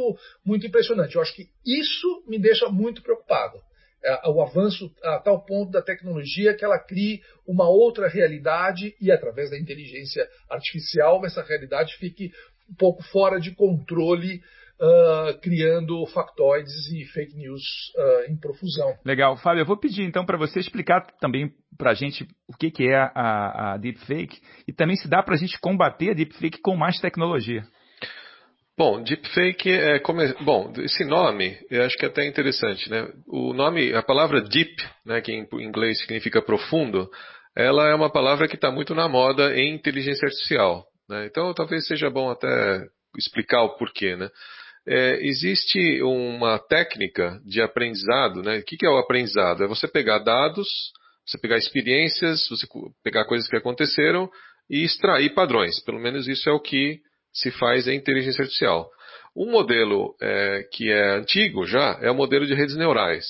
muito 0.46 0.68
impressionante. 0.68 1.16
Eu 1.16 1.22
acho 1.22 1.34
que 1.34 1.48
isso 1.66 2.24
me 2.28 2.38
deixa 2.38 2.68
muito 2.70 3.02
preocupado. 3.02 3.60
É, 4.04 4.30
o 4.30 4.42
avanço 4.42 4.90
a 5.04 5.20
tal 5.20 5.44
ponto 5.44 5.72
da 5.72 5.82
tecnologia 5.82 6.54
que 6.54 6.64
ela 6.64 6.80
crie 6.80 7.22
uma 7.46 7.68
outra 7.68 8.08
realidade 8.08 8.96
e 9.02 9.12
através 9.12 9.50
da 9.50 9.60
inteligência 9.60 10.26
artificial 10.50 11.26
essa 11.26 11.44
realidade 11.44 11.98
fique 11.98 12.32
um 12.70 12.76
pouco 12.76 13.04
fora 13.04 13.40
de 13.40 13.52
controle 13.52 14.42
uh, 14.80 15.40
criando 15.42 16.06
factoides 16.08 16.92
e 16.92 17.06
fake 17.06 17.36
news 17.36 17.62
uh, 17.98 18.32
em 18.32 18.38
profusão. 18.38 18.94
Legal. 19.06 19.38
Fábio, 19.38 19.62
eu 19.62 19.66
vou 19.66 19.78
pedir 19.78 20.04
então 20.04 20.26
para 20.26 20.38
você 20.38 20.60
explicar 20.60 21.06
também 21.20 21.52
para 21.78 21.92
a 21.92 21.94
gente 21.94 22.28
o 22.48 22.58
que, 22.58 22.72
que 22.72 22.88
é 22.88 22.98
a, 22.98 23.74
a 23.74 23.78
deepfake 23.78 24.40
e 24.68 24.74
também 24.74 24.96
se 24.96 25.08
dá 25.08 25.22
para 25.22 25.36
a 25.36 25.38
gente 25.38 25.60
combater 25.60 26.12
a 26.12 26.14
deepfake 26.14 26.62
com 26.62 26.76
mais 26.76 27.00
tecnologia. 27.00 27.64
Bom, 28.78 29.04
deepfake 29.04 29.70
é 29.70 30.00
como 30.00 30.22
bom, 30.42 30.72
esse 30.78 31.04
nome 31.04 31.58
eu 31.70 31.84
acho 31.84 31.98
que 31.98 32.06
é 32.06 32.08
até 32.08 32.26
interessante, 32.26 32.90
né? 32.90 33.12
O 33.28 33.54
nome, 33.54 33.94
a 33.94 34.02
palavra 34.02 34.40
deep, 34.40 34.74
né, 35.06 35.20
que 35.20 35.34
em 35.34 35.46
inglês 35.62 36.00
significa 36.00 36.42
profundo, 36.42 37.10
ela 37.54 37.90
é 37.90 37.94
uma 37.94 38.10
palavra 38.10 38.48
que 38.48 38.56
está 38.56 38.72
muito 38.72 38.96
na 38.96 39.10
moda 39.10 39.54
em 39.54 39.76
inteligência 39.76 40.26
artificial. 40.26 40.86
Né? 41.10 41.26
Então 41.26 41.54
talvez 41.54 41.88
seja 41.88 42.10
bom 42.10 42.30
até 42.30 42.86
explicar 43.18 43.64
o 43.64 43.76
porquê, 43.76 44.16
né? 44.16 44.30
É, 44.92 45.20
existe 45.22 46.02
uma 46.02 46.58
técnica 46.58 47.40
de 47.46 47.62
aprendizado, 47.62 48.42
né? 48.42 48.58
O 48.58 48.64
que, 48.64 48.76
que 48.76 48.88
é 48.88 48.90
o 48.90 48.98
aprendizado? 48.98 49.64
É 49.64 49.68
você 49.68 49.88
pegar 49.88 50.18
dados, 50.18 50.68
você 51.24 51.38
pegar 51.38 51.58
experiências, 51.58 52.48
você 52.50 52.66
pegar 53.04 53.26
coisas 53.26 53.48
que 53.48 53.56
aconteceram 53.56 54.28
e 54.68 54.84
extrair 54.84 55.36
padrões. 55.36 55.80
Pelo 55.84 56.00
menos 56.00 56.28
isso 56.28 56.50
é 56.50 56.52
o 56.52 56.60
que 56.60 56.98
se 57.32 57.52
faz 57.52 57.88
em 57.88 57.98
inteligência 57.98 58.42
artificial. 58.42 58.90
Um 59.38 59.52
modelo 59.52 60.16
é, 60.20 60.68
que 60.74 60.92
é 60.92 61.18
antigo 61.18 61.68
já 61.68 62.00
é 62.02 62.10
o 62.10 62.16
modelo 62.16 62.48
de 62.48 62.56
redes 62.56 62.76
neurais, 62.76 63.28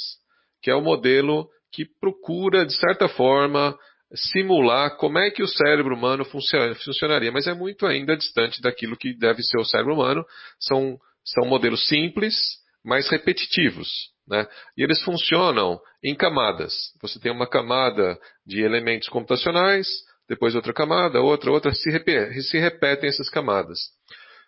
que 0.64 0.72
é 0.72 0.76
o 0.76 0.82
modelo 0.82 1.46
que 1.74 1.84
procura, 2.00 2.66
de 2.66 2.74
certa 2.74 3.10
forma, 3.10 3.78
simular 4.16 4.96
como 4.96 5.20
é 5.20 5.30
que 5.30 5.44
o 5.44 5.48
cérebro 5.48 5.94
humano 5.94 6.24
funcionaria, 6.24 7.34
mas 7.34 7.48
é 7.48 7.54
muito 7.54 7.86
ainda 7.86 8.16
distante 8.16 8.62
daquilo 8.62 8.96
que 8.96 9.14
deve 9.14 9.44
ser 9.44 9.60
o 9.60 9.66
cérebro 9.66 9.94
humano. 9.94 10.24
São 10.58 10.98
são 11.34 11.48
modelos 11.48 11.88
simples, 11.88 12.36
mas 12.84 13.10
repetitivos. 13.10 13.90
Né? 14.28 14.48
E 14.78 14.84
eles 14.84 15.02
funcionam 15.02 15.80
em 16.04 16.16
camadas. 16.16 16.74
Você 17.02 17.20
tem 17.20 17.32
uma 17.32 17.48
camada 17.48 18.18
de 18.46 18.62
elementos 18.62 19.10
computacionais, 19.10 19.88
depois 20.28 20.54
outra 20.54 20.74
camada, 20.74 21.20
outra, 21.20 21.52
outra, 21.52 21.74
se, 21.74 21.90
repetem, 21.90 22.40
se 22.42 22.58
repetem 22.60 23.10
essas 23.10 23.30
camadas. 23.30 23.80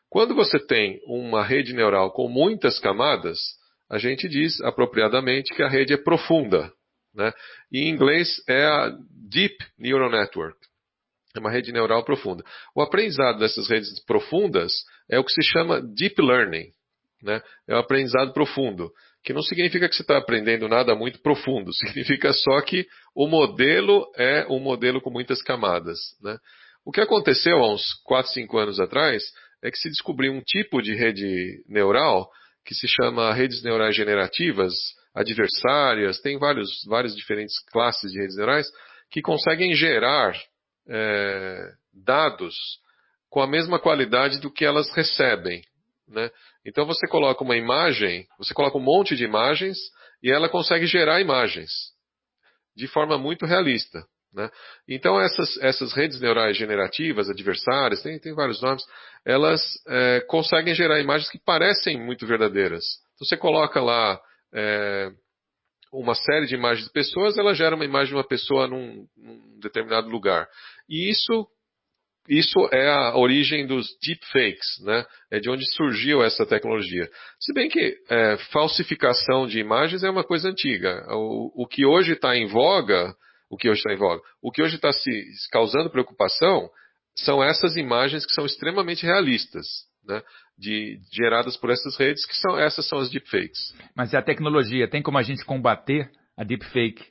Quando 0.10 0.36
você 0.36 0.60
tem 0.60 1.00
uma 1.06 1.44
rede 1.44 1.74
neural 1.74 2.12
com 2.12 2.28
muitas 2.28 2.80
camadas, 2.80 3.40
a 3.90 3.98
gente 3.98 4.30
diz 4.30 4.62
apropriadamente 4.62 5.54
que 5.56 5.64
a 5.64 5.68
rede 5.68 5.94
é 5.94 5.98
profunda. 5.98 6.72
Né? 7.14 7.32
E 7.72 7.80
em 7.80 7.90
inglês 7.90 8.42
é 8.48 8.66
a 8.66 8.96
Deep 9.30 9.56
Neural 9.80 10.12
Network. 10.12 10.58
É 11.36 11.40
uma 11.40 11.50
rede 11.50 11.72
neural 11.72 12.04
profunda. 12.04 12.44
O 12.76 12.82
aprendizado 12.82 13.40
dessas 13.40 13.70
redes 13.70 14.04
profundas 14.06 14.72
é 15.12 15.20
o 15.20 15.24
que 15.24 15.34
se 15.34 15.44
chama 15.44 15.82
deep 15.82 16.20
learning. 16.22 16.72
Né? 17.22 17.42
É 17.68 17.76
o 17.76 17.80
aprendizado 17.80 18.34
profundo. 18.34 18.90
Que 19.24 19.34
não 19.34 19.44
significa 19.44 19.88
que 19.88 19.96
você 19.96 20.02
está 20.02 20.18
aprendendo 20.18 20.68
nada 20.68 20.96
muito 20.96 21.22
profundo. 21.22 21.72
Significa 21.78 22.34
só 22.34 22.60
que 22.62 22.88
o 23.14 23.28
modelo 23.28 24.12
é 24.18 24.48
um 24.50 24.60
modelo 24.60 25.00
com 25.00 25.12
muitas 25.12 25.44
camadas. 25.44 26.00
Né? 26.24 26.36
O 26.84 26.92
que 26.92 27.02
aconteceu 27.02 27.58
há 27.58 27.72
uns 27.72 27.94
4, 28.06 28.32
5 28.32 28.58
anos 28.58 28.80
atrás 28.80 29.22
é 29.62 29.70
que 29.70 29.78
se 29.78 29.90
descobriu 29.90 30.34
um 30.34 30.42
tipo 30.42 30.82
de 30.82 30.96
rede 30.96 31.64
neural 31.68 32.28
que 32.66 32.74
se 32.74 32.88
chama 32.88 33.34
redes 33.34 33.62
neurais 33.64 33.96
generativas, 33.96 34.74
adversárias, 35.14 36.20
tem 36.22 36.38
vários, 36.38 36.84
várias 36.88 37.16
diferentes 37.16 37.60
classes 37.72 38.12
de 38.12 38.20
redes 38.20 38.38
neurais 38.38 38.68
que 39.12 39.22
conseguem 39.22 39.76
gerar 39.76 40.36
é, 40.88 41.74
dados 41.94 42.56
com 43.32 43.42
a 43.42 43.48
mesma 43.48 43.80
qualidade 43.80 44.40
do 44.42 44.52
que 44.52 44.66
elas 44.66 44.92
recebem. 44.92 45.64
Né? 46.08 46.30
Então 46.66 46.86
você 46.86 47.08
coloca 47.08 47.44
uma 47.44 47.56
imagem, 47.56 48.28
você 48.38 48.54
coloca 48.54 48.78
um 48.78 48.84
monte 48.84 49.16
de 49.16 49.24
imagens 49.24 49.78
e 50.22 50.30
ela 50.30 50.50
consegue 50.50 50.86
gerar 50.86 51.22
imagens 51.22 51.72
de 52.76 52.88
forma 52.88 53.18
muito 53.18 53.46
realista. 53.46 54.06
Né? 54.34 54.50
Então 54.88 55.20
essas, 55.20 55.58
essas 55.62 55.94
redes 55.94 56.20
neurais 56.20 56.58
generativas, 56.58 57.30
adversárias, 57.30 58.04
tem, 58.04 58.20
tem 58.20 58.36
vários 58.36 58.62
nomes, 58.62 58.84
elas 59.26 59.62
é, 59.88 60.20
conseguem 60.28 60.76
gerar 60.76 61.00
imagens 61.00 61.32
que 61.32 61.40
parecem 61.40 61.98
muito 61.98 62.28
verdadeiras. 62.28 62.84
Então, 63.16 63.26
você 63.28 63.38
coloca 63.38 63.80
lá 63.82 64.20
é, 64.54 65.10
uma 65.94 66.16
série 66.16 66.48
de 66.48 66.56
imagens 66.56 66.88
de 66.88 66.94
pessoas, 66.94 67.38
ela 67.38 67.54
gera 67.54 67.76
uma 67.76 67.86
imagem 67.86 68.10
de 68.10 68.16
uma 68.16 68.28
pessoa 68.28 68.68
num, 68.68 69.08
num 69.16 69.60
determinado 69.60 70.10
lugar. 70.10 70.50
E 70.90 71.10
isso, 71.10 71.48
isso 72.30 72.60
é 72.72 72.90
a 72.90 73.18
origem 73.18 73.66
dos 73.66 73.88
deepfakes, 74.02 74.80
né? 74.84 75.06
É 75.32 75.40
de 75.40 75.50
onde 75.50 75.66
surgiu 75.74 76.24
essa 76.24 76.46
tecnologia. 76.46 77.10
Se 77.40 77.54
bem 77.54 77.68
que 77.68 77.98
é, 78.10 78.38
falsificação 78.52 79.48
de 79.48 79.60
imagens 79.60 80.04
é 80.04 80.10
uma 80.10 80.24
coisa 80.24 80.50
antiga. 80.50 81.06
O, 81.10 81.64
o 81.64 81.68
que 81.68 81.86
hoje 81.86 82.14
está 82.14 82.36
em 82.36 82.48
voga, 82.48 83.14
o 83.50 83.58
que 83.58 83.70
hoje 83.70 83.80
está 83.80 83.94
em 83.94 83.98
voga, 83.98 84.22
o 84.42 84.52
que 84.52 84.62
hoje 84.62 84.76
está 84.76 84.94
se 84.94 85.12
causando 85.52 85.90
preocupação 85.90 86.70
são 87.16 87.44
essas 87.44 87.76
imagens 87.76 88.26
que 88.26 88.34
são 88.34 88.46
extremamente 88.46 89.06
realistas. 89.06 89.66
Né, 90.04 90.20
de, 90.58 91.00
geradas 91.12 91.56
por 91.58 91.70
essas 91.70 91.96
redes, 91.96 92.26
que 92.26 92.36
são 92.36 92.58
essas 92.58 92.88
são 92.88 92.98
as 92.98 93.10
deepfakes. 93.10 93.74
Mas 93.96 94.14
e 94.14 94.18
a 94.18 94.22
tecnologia? 94.22 94.88
Tem 94.88 95.02
como 95.02 95.18
a 95.18 95.24
gente 95.24 95.46
combater 95.46 96.10
a 96.38 96.44
deepfake 96.44 97.04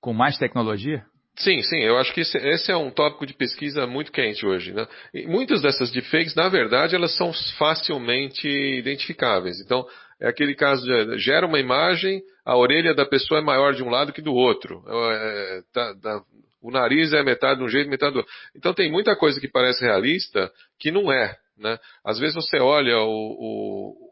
com 0.00 0.12
mais 0.12 0.38
tecnologia? 0.38 1.04
Sim, 1.38 1.62
sim, 1.62 1.78
eu 1.78 1.96
acho 1.98 2.12
que 2.12 2.20
esse, 2.20 2.70
é 2.70 2.76
um 2.76 2.90
tópico 2.90 3.24
de 3.24 3.32
pesquisa 3.32 3.86
muito 3.86 4.10
quente 4.10 4.44
hoje. 4.44 4.72
Né? 4.72 4.86
E 5.14 5.26
muitas 5.26 5.62
dessas 5.62 5.90
deepfakes, 5.90 6.34
na 6.34 6.48
verdade, 6.48 6.96
elas 6.96 7.16
são 7.16 7.32
facilmente 7.56 8.48
identificáveis. 8.48 9.60
Então, 9.60 9.86
é 10.20 10.28
aquele 10.28 10.54
caso 10.54 10.84
de 10.84 11.18
gera 11.18 11.46
uma 11.46 11.60
imagem, 11.60 12.22
a 12.44 12.56
orelha 12.56 12.92
da 12.92 13.06
pessoa 13.06 13.38
é 13.38 13.42
maior 13.42 13.72
de 13.72 13.84
um 13.84 13.88
lado 13.88 14.12
que 14.12 14.20
do 14.20 14.34
outro. 14.34 14.82
É, 14.88 15.60
tá, 15.72 15.94
tá, 16.02 16.22
o 16.60 16.72
nariz 16.72 17.12
é 17.12 17.22
metade 17.22 17.60
de 17.60 17.64
um 17.64 17.68
jeito, 17.68 17.88
metade 17.88 18.14
do 18.14 18.18
outro. 18.18 18.32
Então 18.56 18.74
tem 18.74 18.90
muita 18.90 19.14
coisa 19.14 19.40
que 19.40 19.46
parece 19.46 19.84
realista 19.84 20.50
que 20.78 20.90
não 20.90 21.12
é. 21.12 21.36
Né? 21.56 21.78
Às 22.04 22.18
vezes 22.18 22.34
você 22.34 22.58
olha 22.58 22.98
o, 22.98 23.08
o, 23.08 24.07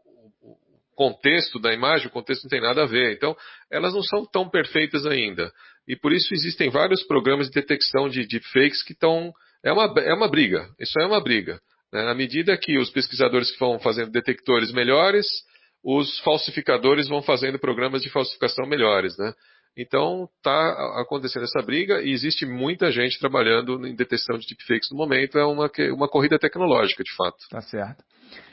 contexto 0.97 1.59
da 1.59 1.71
imagem, 1.71 2.07
o 2.07 2.11
contexto 2.11 2.43
não 2.43 2.49
tem 2.49 2.59
nada 2.59 2.81
a 2.81 2.87
ver. 2.87 3.13
Então, 3.13 3.37
elas 3.71 3.93
não 3.93 4.01
são 4.01 4.25
tão 4.25 4.49
perfeitas 4.49 5.05
ainda. 5.05 5.53
E 5.87 5.95
por 5.95 6.11
isso 6.11 6.33
existem 6.33 6.69
vários 6.69 7.03
programas 7.03 7.47
de 7.47 7.53
detecção 7.53 8.09
de 8.09 8.27
deepfakes 8.27 8.83
que 8.83 8.93
estão. 8.93 9.31
É 9.63 9.71
uma, 9.71 9.93
é 10.01 10.13
uma 10.13 10.27
briga. 10.27 10.67
Isso 10.79 10.99
é 10.99 11.05
uma 11.05 11.21
briga. 11.21 11.61
Né? 11.93 12.03
Na 12.03 12.15
medida 12.15 12.57
que 12.57 12.79
os 12.79 12.89
pesquisadores 12.89 13.51
que 13.51 13.59
vão 13.59 13.79
fazendo 13.79 14.11
detectores 14.11 14.71
melhores, 14.71 15.27
os 15.83 16.19
falsificadores 16.19 17.07
vão 17.07 17.21
fazendo 17.21 17.59
programas 17.59 18.01
de 18.01 18.09
falsificação 18.09 18.65
melhores. 18.65 19.15
Né? 19.17 19.31
Então 19.77 20.27
está 20.37 21.01
acontecendo 21.01 21.43
essa 21.43 21.61
briga 21.61 22.01
e 22.01 22.11
existe 22.11 22.45
muita 22.45 22.91
gente 22.91 23.19
trabalhando 23.19 23.85
em 23.85 23.95
detecção 23.95 24.37
de 24.39 24.47
deepfakes 24.47 24.89
no 24.91 24.97
momento. 24.97 25.37
É 25.37 25.45
uma, 25.45 25.69
uma 25.93 26.09
corrida 26.09 26.39
tecnológica, 26.39 27.03
de 27.03 27.15
fato. 27.15 27.37
Tá 27.49 27.61
certo. 27.61 28.03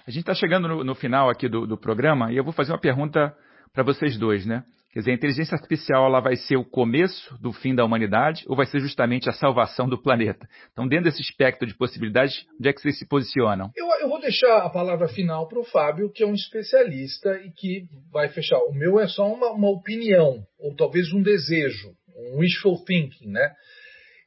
A 0.07 0.11
gente 0.11 0.20
está 0.20 0.35
chegando 0.35 0.68
no, 0.68 0.85
no, 0.85 0.95
final 0.95 1.31
aqui 1.31 1.49
do, 1.49 1.66
do 1.66 1.79
programa 1.79 2.31
e 2.31 2.37
eu 2.37 2.45
vou 2.45 2.53
fazer 2.53 2.72
uma 2.72 2.81
pergunta 2.81 3.35
para 3.72 3.83
vocês 3.83 4.18
dois, 4.18 4.45
né? 4.45 4.62
Quer 4.95 5.01
dizer, 5.01 5.11
a 5.11 5.14
inteligência 5.14 5.57
artificial 5.57 6.07
ela 6.07 6.20
vai 6.20 6.36
ser 6.36 6.57
o 6.57 6.64
começo 6.64 7.36
do 7.42 7.53
fim 7.53 7.74
da 7.74 7.84
humanidade 7.84 8.45
ou 8.47 8.55
vai 8.55 8.64
ser 8.64 8.78
justamente 8.78 9.28
a 9.28 9.32
salvação 9.32 9.88
do 9.88 10.01
planeta? 10.01 10.49
Então, 10.70 10.86
dentro 10.86 11.07
desse 11.07 11.20
espectro 11.20 11.66
de 11.66 11.76
possibilidades, 11.76 12.47
onde 12.61 12.68
é 12.68 12.72
que 12.72 12.80
vocês 12.80 12.97
se 13.01 13.09
posicionam? 13.09 13.72
Eu, 13.74 13.88
eu 14.03 14.09
vou 14.09 14.20
deixar 14.20 14.59
a 14.59 14.70
palavra 14.70 15.09
final 15.09 15.49
para 15.49 15.59
o 15.59 15.64
Fábio, 15.64 16.12
que 16.12 16.22
é 16.22 16.26
um 16.26 16.32
especialista 16.32 17.28
e 17.38 17.51
que 17.51 17.88
vai 18.12 18.28
fechar. 18.28 18.57
O 18.68 18.72
meu 18.72 19.01
é 19.01 19.09
só 19.09 19.26
uma, 19.26 19.51
uma 19.51 19.68
opinião, 19.68 20.47
ou 20.61 20.76
talvez 20.76 21.12
um 21.12 21.20
desejo, 21.20 21.90
um 22.16 22.38
wishful 22.38 22.84
thinking, 22.84 23.32
né? 23.32 23.53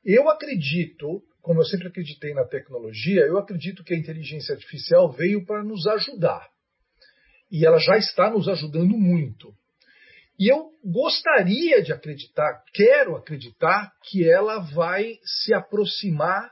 Eu 0.04 0.30
acredito, 0.30 1.22
como 1.42 1.62
eu 1.62 1.66
sempre 1.66 1.88
acreditei 1.88 2.34
na 2.34 2.44
tecnologia, 2.44 3.22
eu 3.22 3.38
acredito 3.38 3.86
que 3.86 3.94
a 3.94 3.98
inteligência 3.98 4.54
artificial 4.54 5.10
veio 5.14 5.46
para 5.46 5.64
nos 5.64 5.88
ajudar. 5.88 6.46
E 7.50 7.66
ela 7.66 7.80
já 7.80 7.98
está 7.98 8.30
nos 8.30 8.50
ajudando 8.50 8.98
muito. 8.98 9.54
E 10.40 10.52
eu 10.52 10.70
gostaria 10.86 11.82
de 11.82 11.92
acreditar, 11.92 12.64
quero 12.74 13.16
acreditar, 13.16 13.92
que 14.04 14.30
ela 14.30 14.60
vai 14.60 15.18
se 15.24 15.54
aproximar 15.54 16.52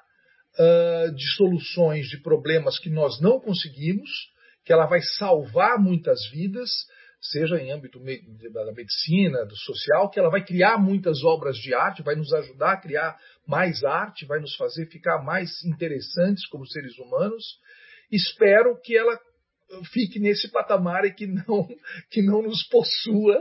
uh, 0.59 1.13
de 1.13 1.35
soluções 1.35 2.07
de 2.07 2.19
problemas 2.21 2.79
que 2.79 2.89
nós 2.89 3.21
não 3.21 3.39
conseguimos, 3.39 4.09
que 4.63 4.73
ela 4.73 4.87
vai 4.87 5.01
salvar 5.01 5.77
muitas 5.77 6.19
vidas, 6.31 6.69
seja 7.21 7.57
em 7.57 7.71
âmbito 7.71 7.99
da 7.99 8.71
medicina, 8.71 9.45
do 9.45 9.55
social, 9.55 10.09
que 10.09 10.19
ela 10.19 10.29
vai 10.29 10.43
criar 10.43 10.77
muitas 10.77 11.23
obras 11.23 11.55
de 11.57 11.73
arte, 11.73 12.03
vai 12.03 12.15
nos 12.15 12.33
ajudar 12.33 12.73
a 12.73 12.81
criar 12.81 13.15
mais 13.47 13.83
arte, 13.83 14.25
vai 14.25 14.39
nos 14.39 14.55
fazer 14.55 14.87
ficar 14.87 15.23
mais 15.23 15.63
interessantes 15.63 16.47
como 16.47 16.67
seres 16.67 16.97
humanos. 16.97 17.43
Espero 18.11 18.79
que 18.81 18.97
ela 18.97 19.19
fique 19.91 20.19
nesse 20.19 20.51
patamar 20.51 21.05
e 21.05 21.13
que 21.13 21.25
não 21.27 21.67
que 22.09 22.21
não 22.21 22.41
nos 22.41 22.63
possua 22.67 23.37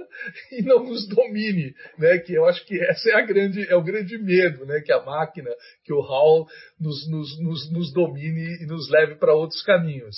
e 0.52 0.62
não 0.62 0.84
nos 0.84 1.06
domine, 1.08 1.74
né? 1.98 2.18
Que 2.18 2.34
eu 2.34 2.46
acho 2.46 2.64
que 2.66 2.80
essa 2.82 3.10
é 3.10 3.14
a 3.14 3.22
grande 3.22 3.66
é 3.68 3.76
o 3.76 3.82
grande 3.82 4.18
medo, 4.18 4.64
né? 4.64 4.80
Que 4.80 4.92
a 4.92 5.02
máquina, 5.02 5.50
que 5.84 5.92
o 5.92 6.00
Hall 6.00 6.46
nos, 6.80 7.08
nos, 7.08 7.40
nos, 7.40 7.72
nos 7.72 7.92
domine 7.92 8.62
e 8.62 8.66
nos 8.66 8.90
leve 8.90 9.16
para 9.16 9.34
outros 9.34 9.62
caminhos. 9.62 10.16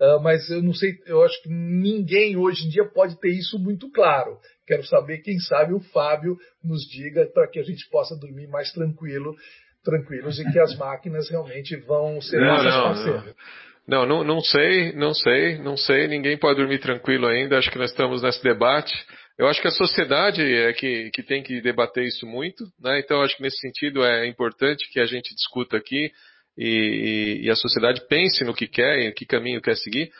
Uh, 0.00 0.22
mas 0.22 0.48
eu 0.48 0.62
não 0.62 0.72
sei, 0.72 0.96
eu 1.06 1.24
acho 1.24 1.42
que 1.42 1.48
ninguém 1.48 2.36
hoje 2.36 2.66
em 2.66 2.68
dia 2.68 2.84
pode 2.84 3.18
ter 3.18 3.30
isso 3.30 3.58
muito 3.58 3.90
claro. 3.90 4.38
Quero 4.64 4.86
saber, 4.86 5.18
quem 5.18 5.40
sabe 5.40 5.74
o 5.74 5.80
Fábio 5.80 6.36
nos 6.62 6.82
diga 6.82 7.26
para 7.26 7.48
que 7.48 7.58
a 7.58 7.64
gente 7.64 7.88
possa 7.90 8.14
dormir 8.16 8.46
mais 8.46 8.70
tranquilo, 8.72 9.34
tranquilos 9.82 10.38
e 10.38 10.44
que 10.52 10.58
as 10.60 10.76
máquinas 10.78 11.28
realmente 11.28 11.74
vão 11.78 12.20
ser 12.20 12.38
não, 12.38 12.46
nossas 12.46 12.74
parceiras. 12.74 13.24
Não. 13.24 13.67
Não, 13.88 14.04
não, 14.04 14.22
não 14.22 14.40
sei, 14.42 14.92
não 14.92 15.14
sei, 15.14 15.56
não 15.58 15.74
sei. 15.74 16.06
Ninguém 16.08 16.36
pode 16.36 16.58
dormir 16.58 16.78
tranquilo 16.78 17.26
ainda. 17.26 17.56
Acho 17.56 17.70
que 17.70 17.78
nós 17.78 17.90
estamos 17.90 18.20
nesse 18.20 18.42
debate. 18.42 18.92
Eu 19.38 19.46
acho 19.48 19.62
que 19.62 19.68
a 19.68 19.70
sociedade 19.70 20.42
é 20.42 20.74
que, 20.74 21.10
que 21.10 21.22
tem 21.22 21.42
que 21.42 21.62
debater 21.62 22.04
isso 22.04 22.26
muito, 22.26 22.64
né? 22.78 23.00
Então, 23.00 23.22
acho 23.22 23.34
que 23.36 23.42
nesse 23.42 23.58
sentido 23.60 24.04
é 24.04 24.26
importante 24.26 24.86
que 24.92 25.00
a 25.00 25.06
gente 25.06 25.34
discuta 25.34 25.78
aqui 25.78 26.10
e, 26.58 27.40
e 27.44 27.50
a 27.50 27.56
sociedade 27.56 28.06
pense 28.08 28.44
no 28.44 28.52
que 28.52 28.66
quer, 28.66 28.98
em 28.98 29.12
que 29.14 29.24
caminho 29.24 29.62
quer 29.62 29.76
seguir. 29.76 30.10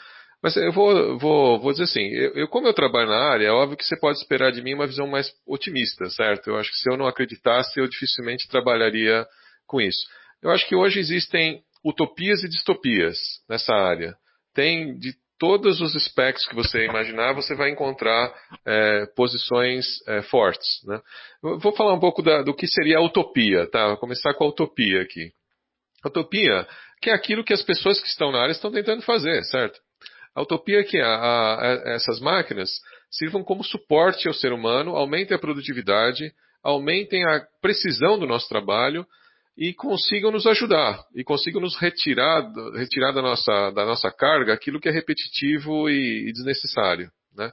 Mas 0.42 0.56
eu 0.56 0.72
vou, 0.72 1.18
vou, 1.18 1.60
vou 1.60 1.72
dizer 1.72 1.84
assim, 1.84 2.08
eu, 2.08 2.32
eu, 2.36 2.48
como 2.48 2.68
eu 2.68 2.72
trabalho 2.72 3.08
na 3.08 3.18
área, 3.18 3.48
é 3.48 3.50
óbvio 3.50 3.76
que 3.76 3.84
você 3.84 3.98
pode 3.98 4.18
esperar 4.18 4.50
de 4.50 4.62
mim 4.62 4.72
uma 4.72 4.86
visão 4.86 5.06
mais 5.06 5.30
otimista, 5.46 6.08
certo? 6.08 6.48
Eu 6.48 6.56
acho 6.56 6.70
que 6.70 6.78
se 6.78 6.90
eu 6.90 6.96
não 6.96 7.06
acreditasse, 7.06 7.78
eu 7.78 7.86
dificilmente 7.86 8.48
trabalharia 8.48 9.26
com 9.66 9.78
isso. 9.78 10.06
Eu 10.40 10.50
acho 10.50 10.66
que 10.66 10.76
hoje 10.76 11.00
existem 11.00 11.60
utopias 11.84 12.42
e 12.42 12.48
distopias 12.48 13.18
nessa 13.48 13.74
área. 13.74 14.16
Tem 14.54 14.96
de 14.98 15.12
todos 15.38 15.80
os 15.80 15.94
aspectos 15.94 16.46
que 16.46 16.54
você 16.54 16.84
imaginar, 16.84 17.32
você 17.32 17.54
vai 17.54 17.70
encontrar 17.70 18.34
é, 18.66 19.06
posições 19.14 19.86
é, 20.06 20.22
fortes. 20.22 20.82
Né? 20.84 21.00
vou 21.40 21.72
falar 21.72 21.94
um 21.94 22.00
pouco 22.00 22.22
da, 22.22 22.42
do 22.42 22.54
que 22.54 22.66
seria 22.66 22.98
a 22.98 23.02
utopia, 23.02 23.70
tá? 23.70 23.86
Vou 23.88 23.96
começar 23.98 24.34
com 24.34 24.44
a 24.44 24.48
utopia 24.48 25.00
aqui. 25.00 25.30
A 26.04 26.08
utopia, 26.08 26.66
que 27.00 27.10
é 27.10 27.14
aquilo 27.14 27.44
que 27.44 27.52
as 27.52 27.62
pessoas 27.62 28.00
que 28.00 28.08
estão 28.08 28.32
na 28.32 28.40
área 28.40 28.52
estão 28.52 28.70
tentando 28.70 29.02
fazer, 29.02 29.42
certo? 29.44 29.78
A 30.34 30.42
utopia 30.42 30.80
é 30.80 30.84
que 30.84 31.00
a, 31.00 31.08
a, 31.08 31.82
essas 31.94 32.20
máquinas 32.20 32.70
sirvam 33.10 33.42
como 33.42 33.64
suporte 33.64 34.28
ao 34.28 34.34
ser 34.34 34.52
humano, 34.52 34.96
aumentem 34.96 35.36
a 35.36 35.40
produtividade, 35.40 36.32
aumentem 36.62 37.24
a 37.24 37.46
precisão 37.60 38.18
do 38.18 38.26
nosso 38.26 38.48
trabalho 38.48 39.06
e 39.59 39.74
consigam 39.74 40.30
nos 40.30 40.46
ajudar 40.46 41.04
e 41.16 41.24
consigam 41.24 41.61
nos 41.61 41.76
retirar, 41.76 42.48
retirar 42.76 43.11
da, 43.11 43.20
nossa, 43.20 43.72
da 43.72 43.84
nossa 43.84 44.09
carga 44.09 44.54
aquilo 44.54 44.80
que 44.80 44.88
é 44.88 44.92
repetitivo 44.92 45.90
e, 45.90 46.28
e 46.28 46.32
desnecessário. 46.32 47.11
Né? 47.36 47.50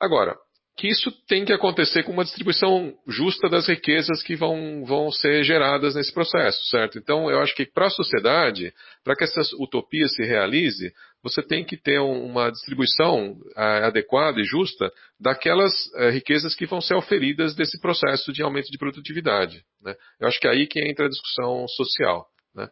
Agora, 0.00 0.36
que 0.78 0.86
isso 0.86 1.10
tem 1.26 1.44
que 1.44 1.52
acontecer 1.52 2.04
com 2.04 2.12
uma 2.12 2.22
distribuição 2.22 2.94
justa 3.04 3.48
das 3.48 3.66
riquezas 3.66 4.22
que 4.22 4.36
vão, 4.36 4.84
vão 4.84 5.10
ser 5.10 5.42
geradas 5.42 5.96
nesse 5.96 6.14
processo, 6.14 6.64
certo? 6.68 6.96
Então, 6.96 7.28
eu 7.28 7.40
acho 7.40 7.52
que 7.56 7.66
para 7.66 7.86
a 7.86 7.90
sociedade, 7.90 8.72
para 9.02 9.16
que 9.16 9.24
essa 9.24 9.40
utopia 9.58 10.06
se 10.06 10.22
realize, 10.22 10.92
você 11.20 11.42
tem 11.42 11.64
que 11.64 11.76
ter 11.76 11.98
uma 11.98 12.52
distribuição 12.52 13.36
é, 13.56 13.86
adequada 13.86 14.40
e 14.40 14.44
justa 14.44 14.88
daquelas 15.18 15.72
é, 15.96 16.10
riquezas 16.10 16.54
que 16.54 16.64
vão 16.64 16.80
ser 16.80 16.94
oferidas 16.94 17.56
desse 17.56 17.80
processo 17.80 18.32
de 18.32 18.40
aumento 18.40 18.70
de 18.70 18.78
produtividade. 18.78 19.64
Né? 19.82 19.96
Eu 20.20 20.28
acho 20.28 20.38
que 20.38 20.46
é 20.46 20.52
aí 20.52 20.68
que 20.68 20.80
entra 20.80 21.06
a 21.06 21.10
discussão 21.10 21.66
social. 21.66 22.24
Né? 22.54 22.68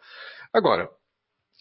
Agora, 0.55 0.89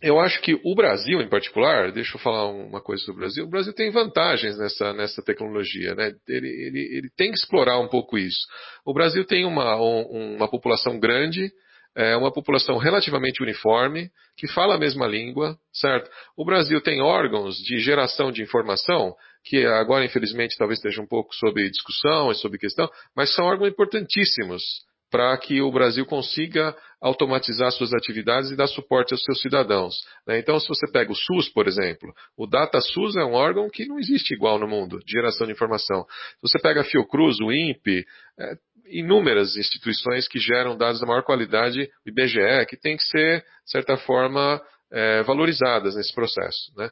eu 0.02 0.20
acho 0.20 0.42
que 0.42 0.60
o 0.64 0.76
Brasil, 0.76 1.22
em 1.22 1.30
particular, 1.30 1.92
deixa 1.92 2.18
eu 2.18 2.22
falar 2.22 2.48
uma 2.50 2.82
coisa 2.82 3.04
sobre 3.04 3.20
o 3.20 3.22
Brasil, 3.22 3.46
o 3.46 3.50
Brasil 3.50 3.74
tem 3.74 3.92
vantagens 3.92 4.58
nessa, 4.58 4.94
nessa 4.94 5.22
tecnologia, 5.24 5.96
né? 5.96 6.12
Ele, 6.28 6.48
ele, 6.48 6.98
ele 6.98 7.10
tem 7.16 7.32
que 7.32 7.38
explorar 7.38 7.80
um 7.80 7.88
pouco 7.88 8.18
isso. 8.18 8.46
O 8.86 8.94
Brasil 8.94 9.26
tem 9.26 9.46
uma, 9.46 9.78
um, 9.78 10.36
uma 10.36 10.50
população 10.50 11.00
grande, 11.00 11.50
é 11.96 12.16
uma 12.18 12.32
população 12.32 12.78
relativamente 12.78 13.42
uniforme, 13.42 14.10
que 14.38 14.48
fala 14.48 14.76
a 14.76 14.78
mesma 14.78 15.08
língua, 15.08 15.58
certo? 15.74 16.10
O 16.38 16.44
Brasil 16.44 16.82
tem 16.82 17.02
órgãos 17.02 17.56
de 17.56 17.80
geração 17.80 18.34
de 18.34 18.44
informação, 18.44 19.16
que 19.46 19.66
agora, 19.66 20.04
infelizmente, 20.04 20.58
talvez 20.58 20.80
esteja 20.80 21.02
um 21.02 21.08
pouco 21.08 21.34
sob 21.34 21.70
discussão 21.70 22.32
e 22.32 22.36
sob 22.36 22.58
questão, 22.58 22.90
mas 23.16 23.34
são 23.34 23.46
órgãos 23.46 23.70
importantíssimos 23.70 24.62
para 25.10 25.38
que 25.38 25.62
o 25.62 25.72
Brasil 25.72 26.06
consiga 26.06 26.76
automatizar 27.06 27.72
suas 27.72 27.94
atividades 27.94 28.50
e 28.50 28.56
dar 28.56 28.66
suporte 28.66 29.14
aos 29.14 29.22
seus 29.22 29.40
cidadãos. 29.40 29.94
Né? 30.26 30.40
Então, 30.40 30.60
se 30.60 30.68
você 30.68 30.92
pega 30.92 31.12
o 31.12 31.16
SUS, 31.16 31.48
por 31.50 31.68
exemplo, 31.68 32.12
o 32.36 32.48
DataSUS 32.48 33.16
é 33.16 33.24
um 33.24 33.34
órgão 33.34 33.70
que 33.70 33.86
não 33.86 34.00
existe 34.00 34.34
igual 34.34 34.58
no 34.58 34.68
mundo, 34.68 34.98
de 35.06 35.12
geração 35.12 35.46
de 35.46 35.54
informação. 35.54 36.04
Se 36.10 36.42
você 36.42 36.60
pega 36.60 36.82
a 36.82 36.84
Fiocruz, 36.84 37.40
o 37.40 37.52
INPE, 37.52 38.04
é, 38.40 38.54
inúmeras 38.88 39.56
instituições 39.56 40.28
que 40.28 40.40
geram 40.40 40.76
dados 40.76 41.00
da 41.00 41.06
maior 41.06 41.22
qualidade, 41.22 41.88
o 42.04 42.10
IBGE, 42.10 42.66
que 42.68 42.76
tem 42.76 42.98
que 42.98 43.04
ser, 43.04 43.42
de 43.42 43.72
certa 43.72 43.98
forma, 43.98 44.60
é, 44.92 45.22
valorizadas 45.22 45.96
nesse 45.96 46.14
processo. 46.14 46.72
Né? 46.76 46.90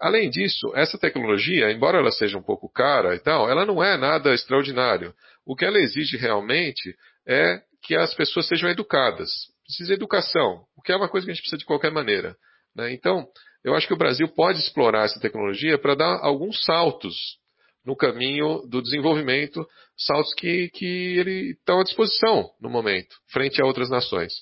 Além 0.00 0.30
disso, 0.30 0.70
essa 0.76 0.96
tecnologia, 0.96 1.72
embora 1.72 1.98
ela 1.98 2.12
seja 2.12 2.38
um 2.38 2.42
pouco 2.42 2.72
cara 2.72 3.16
e 3.16 3.18
tal, 3.18 3.50
ela 3.50 3.66
não 3.66 3.82
é 3.82 3.96
nada 3.96 4.32
extraordinário. 4.32 5.12
O 5.44 5.56
que 5.56 5.64
ela 5.64 5.78
exige 5.78 6.16
realmente 6.16 6.94
é 7.26 7.60
que 7.82 7.94
as 7.94 8.14
pessoas 8.14 8.46
sejam 8.46 8.68
educadas. 8.70 9.30
Precisa 9.64 9.88
de 9.88 9.94
educação, 9.94 10.64
o 10.76 10.82
que 10.82 10.92
é 10.92 10.96
uma 10.96 11.08
coisa 11.08 11.26
que 11.26 11.30
a 11.30 11.34
gente 11.34 11.42
precisa 11.42 11.58
de 11.58 11.64
qualquer 11.64 11.90
maneira. 11.90 12.36
Né? 12.74 12.92
Então, 12.92 13.26
eu 13.64 13.74
acho 13.74 13.86
que 13.86 13.94
o 13.94 13.98
Brasil 13.98 14.28
pode 14.28 14.58
explorar 14.58 15.04
essa 15.04 15.20
tecnologia 15.20 15.78
para 15.78 15.94
dar 15.94 16.20
alguns 16.22 16.64
saltos 16.64 17.14
no 17.84 17.96
caminho 17.96 18.62
do 18.68 18.82
desenvolvimento, 18.82 19.66
saltos 19.96 20.34
que, 20.34 20.68
que 20.70 21.16
ele 21.18 21.52
estão 21.52 21.80
à 21.80 21.84
disposição 21.84 22.50
no 22.60 22.68
momento, 22.68 23.16
frente 23.32 23.60
a 23.60 23.66
outras 23.66 23.88
nações. 23.88 24.32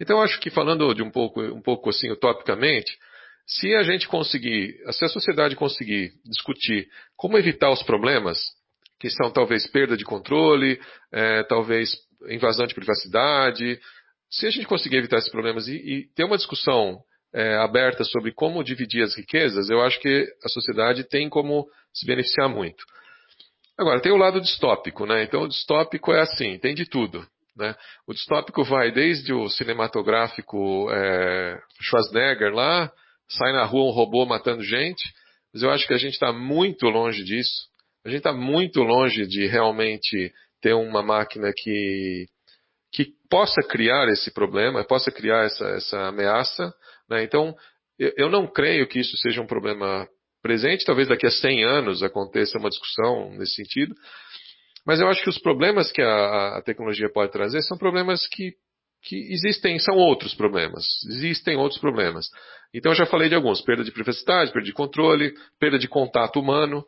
Então, 0.00 0.18
eu 0.18 0.24
acho 0.24 0.40
que 0.40 0.50
falando 0.50 0.92
de 0.94 1.02
um 1.02 1.10
pouco, 1.10 1.40
um 1.40 1.62
pouco 1.62 1.90
assim 1.90 2.10
utopicamente, 2.10 2.96
se 3.46 3.74
a 3.74 3.82
gente 3.82 4.08
conseguir, 4.08 4.76
se 4.92 5.04
a 5.04 5.08
sociedade 5.08 5.56
conseguir 5.56 6.12
discutir 6.24 6.88
como 7.16 7.38
evitar 7.38 7.70
os 7.70 7.82
problemas, 7.82 8.38
que 8.98 9.10
são 9.10 9.30
talvez 9.30 9.66
perda 9.66 9.96
de 9.96 10.04
controle, 10.04 10.80
é, 11.12 11.42
talvez 11.44 11.90
invasão 12.28 12.66
de 12.66 12.74
privacidade. 12.74 13.80
Se 14.30 14.46
a 14.46 14.50
gente 14.50 14.66
conseguir 14.66 14.96
evitar 14.96 15.18
esses 15.18 15.30
problemas 15.30 15.68
e, 15.68 15.74
e 15.74 16.06
ter 16.14 16.24
uma 16.24 16.36
discussão 16.36 16.98
é, 17.34 17.56
aberta 17.56 18.04
sobre 18.04 18.32
como 18.32 18.64
dividir 18.64 19.02
as 19.02 19.16
riquezas, 19.16 19.70
eu 19.70 19.80
acho 19.82 19.98
que 20.00 20.26
a 20.44 20.48
sociedade 20.48 21.04
tem 21.04 21.28
como 21.28 21.66
se 21.92 22.06
beneficiar 22.06 22.48
muito. 22.48 22.84
Agora, 23.78 24.00
tem 24.00 24.12
o 24.12 24.16
lado 24.16 24.40
distópico, 24.40 25.06
né? 25.06 25.24
Então, 25.24 25.42
o 25.42 25.48
distópico 25.48 26.12
é 26.12 26.20
assim, 26.20 26.58
tem 26.58 26.74
de 26.74 26.84
tudo. 26.84 27.26
Né? 27.56 27.74
O 28.06 28.14
distópico 28.14 28.64
vai 28.64 28.90
desde 28.90 29.32
o 29.32 29.48
cinematográfico 29.48 30.90
é, 30.90 31.58
Schwarzenegger 31.80 32.54
lá, 32.54 32.90
sai 33.28 33.52
na 33.52 33.64
rua 33.64 33.90
um 33.90 33.94
robô 33.94 34.24
matando 34.24 34.62
gente, 34.62 35.02
mas 35.52 35.62
eu 35.62 35.70
acho 35.70 35.86
que 35.86 35.94
a 35.94 35.98
gente 35.98 36.14
está 36.14 36.32
muito 36.32 36.86
longe 36.88 37.22
disso. 37.24 37.70
A 38.04 38.08
gente 38.08 38.18
está 38.18 38.32
muito 38.32 38.82
longe 38.82 39.26
de 39.26 39.46
realmente 39.46 40.32
ter 40.62 40.72
uma 40.74 41.02
máquina 41.02 41.52
que, 41.54 42.26
que 42.92 43.08
possa 43.28 43.60
criar 43.62 44.08
esse 44.08 44.30
problema, 44.30 44.84
possa 44.84 45.10
criar 45.10 45.44
essa, 45.44 45.66
essa 45.70 46.08
ameaça. 46.08 46.72
Né? 47.10 47.24
Então, 47.24 47.54
eu, 47.98 48.30
não 48.30 48.46
creio 48.46 48.86
que 48.88 49.00
isso 49.00 49.16
seja 49.18 49.42
um 49.42 49.46
problema 49.46 50.08
presente. 50.40 50.84
Talvez 50.84 51.08
daqui 51.08 51.26
a 51.26 51.30
100 51.30 51.64
anos 51.64 52.02
aconteça 52.02 52.58
uma 52.58 52.70
discussão 52.70 53.30
nesse 53.32 53.56
sentido. 53.56 53.94
Mas 54.86 55.00
eu 55.00 55.08
acho 55.08 55.22
que 55.22 55.28
os 55.28 55.38
problemas 55.38 55.92
que 55.92 56.00
a, 56.00 56.58
a 56.58 56.62
tecnologia 56.62 57.10
pode 57.12 57.30
trazer 57.32 57.60
são 57.62 57.76
problemas 57.76 58.26
que, 58.28 58.52
que 59.02 59.16
existem, 59.32 59.78
são 59.78 59.96
outros 59.96 60.34
problemas. 60.34 60.84
Existem 61.08 61.56
outros 61.56 61.80
problemas. 61.80 62.26
Então 62.74 62.92
eu 62.92 62.96
já 62.96 63.06
falei 63.06 63.28
de 63.28 63.34
alguns: 63.34 63.60
perda 63.60 63.84
de 63.84 63.92
privacidade, 63.92 64.52
perda 64.52 64.66
de 64.66 64.72
controle, 64.72 65.34
perda 65.60 65.78
de 65.78 65.88
contato 65.88 66.40
humano, 66.40 66.84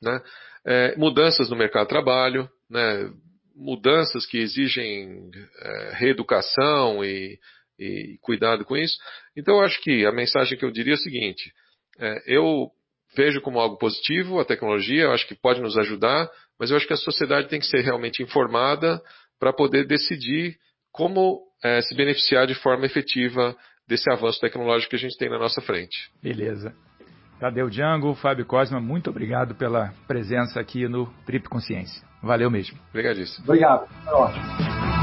né? 0.00 0.20
É, 0.64 0.96
mudanças 0.96 1.50
no 1.50 1.56
mercado 1.56 1.84
de 1.84 1.88
trabalho, 1.88 2.48
né? 2.72 3.12
mudanças 3.54 4.26
que 4.26 4.38
exigem 4.38 5.30
é, 5.60 5.90
reeducação 5.94 7.04
e, 7.04 7.38
e, 7.78 8.18
cuidado 8.20 8.64
com 8.64 8.76
isso. 8.76 8.96
Então 9.36 9.56
eu 9.56 9.60
acho 9.60 9.80
que 9.82 10.04
a 10.06 10.12
mensagem 10.12 10.58
que 10.58 10.64
eu 10.64 10.70
diria 10.70 10.94
é 10.94 10.96
o 10.96 11.00
seguinte: 11.00 11.52
é, 11.98 12.22
eu 12.26 12.70
vejo 13.14 13.40
como 13.40 13.60
algo 13.60 13.76
positivo 13.76 14.40
a 14.40 14.44
tecnologia, 14.44 15.04
eu 15.04 15.12
acho 15.12 15.26
que 15.26 15.34
pode 15.34 15.60
nos 15.60 15.76
ajudar, 15.76 16.30
mas 16.58 16.70
eu 16.70 16.76
acho 16.76 16.86
que 16.86 16.94
a 16.94 16.96
sociedade 16.96 17.48
tem 17.48 17.60
que 17.60 17.66
ser 17.66 17.82
realmente 17.82 18.22
informada 18.22 19.00
para 19.38 19.52
poder 19.52 19.86
decidir 19.86 20.56
como 20.90 21.42
é, 21.62 21.80
se 21.82 21.94
beneficiar 21.94 22.46
de 22.46 22.54
forma 22.54 22.86
efetiva 22.86 23.56
desse 23.86 24.10
avanço 24.10 24.40
tecnológico 24.40 24.90
que 24.90 24.96
a 24.96 24.98
gente 24.98 25.18
tem 25.18 25.28
na 25.28 25.38
nossa 25.38 25.60
frente. 25.60 26.10
Beleza. 26.22 26.74
Tadeu 27.42 27.68
Django, 27.68 28.14
Fábio 28.14 28.46
Cosma, 28.46 28.78
muito 28.78 29.10
obrigado 29.10 29.56
pela 29.56 29.92
presença 30.06 30.60
aqui 30.60 30.86
no 30.86 31.06
Trip 31.26 31.48
Consciência. 31.48 32.00
Valeu 32.22 32.48
mesmo. 32.48 32.78
Obrigadíssimo. 32.90 33.44
Obrigado. 33.44 33.88
Foi 34.04 34.14
ótimo. 34.14 35.01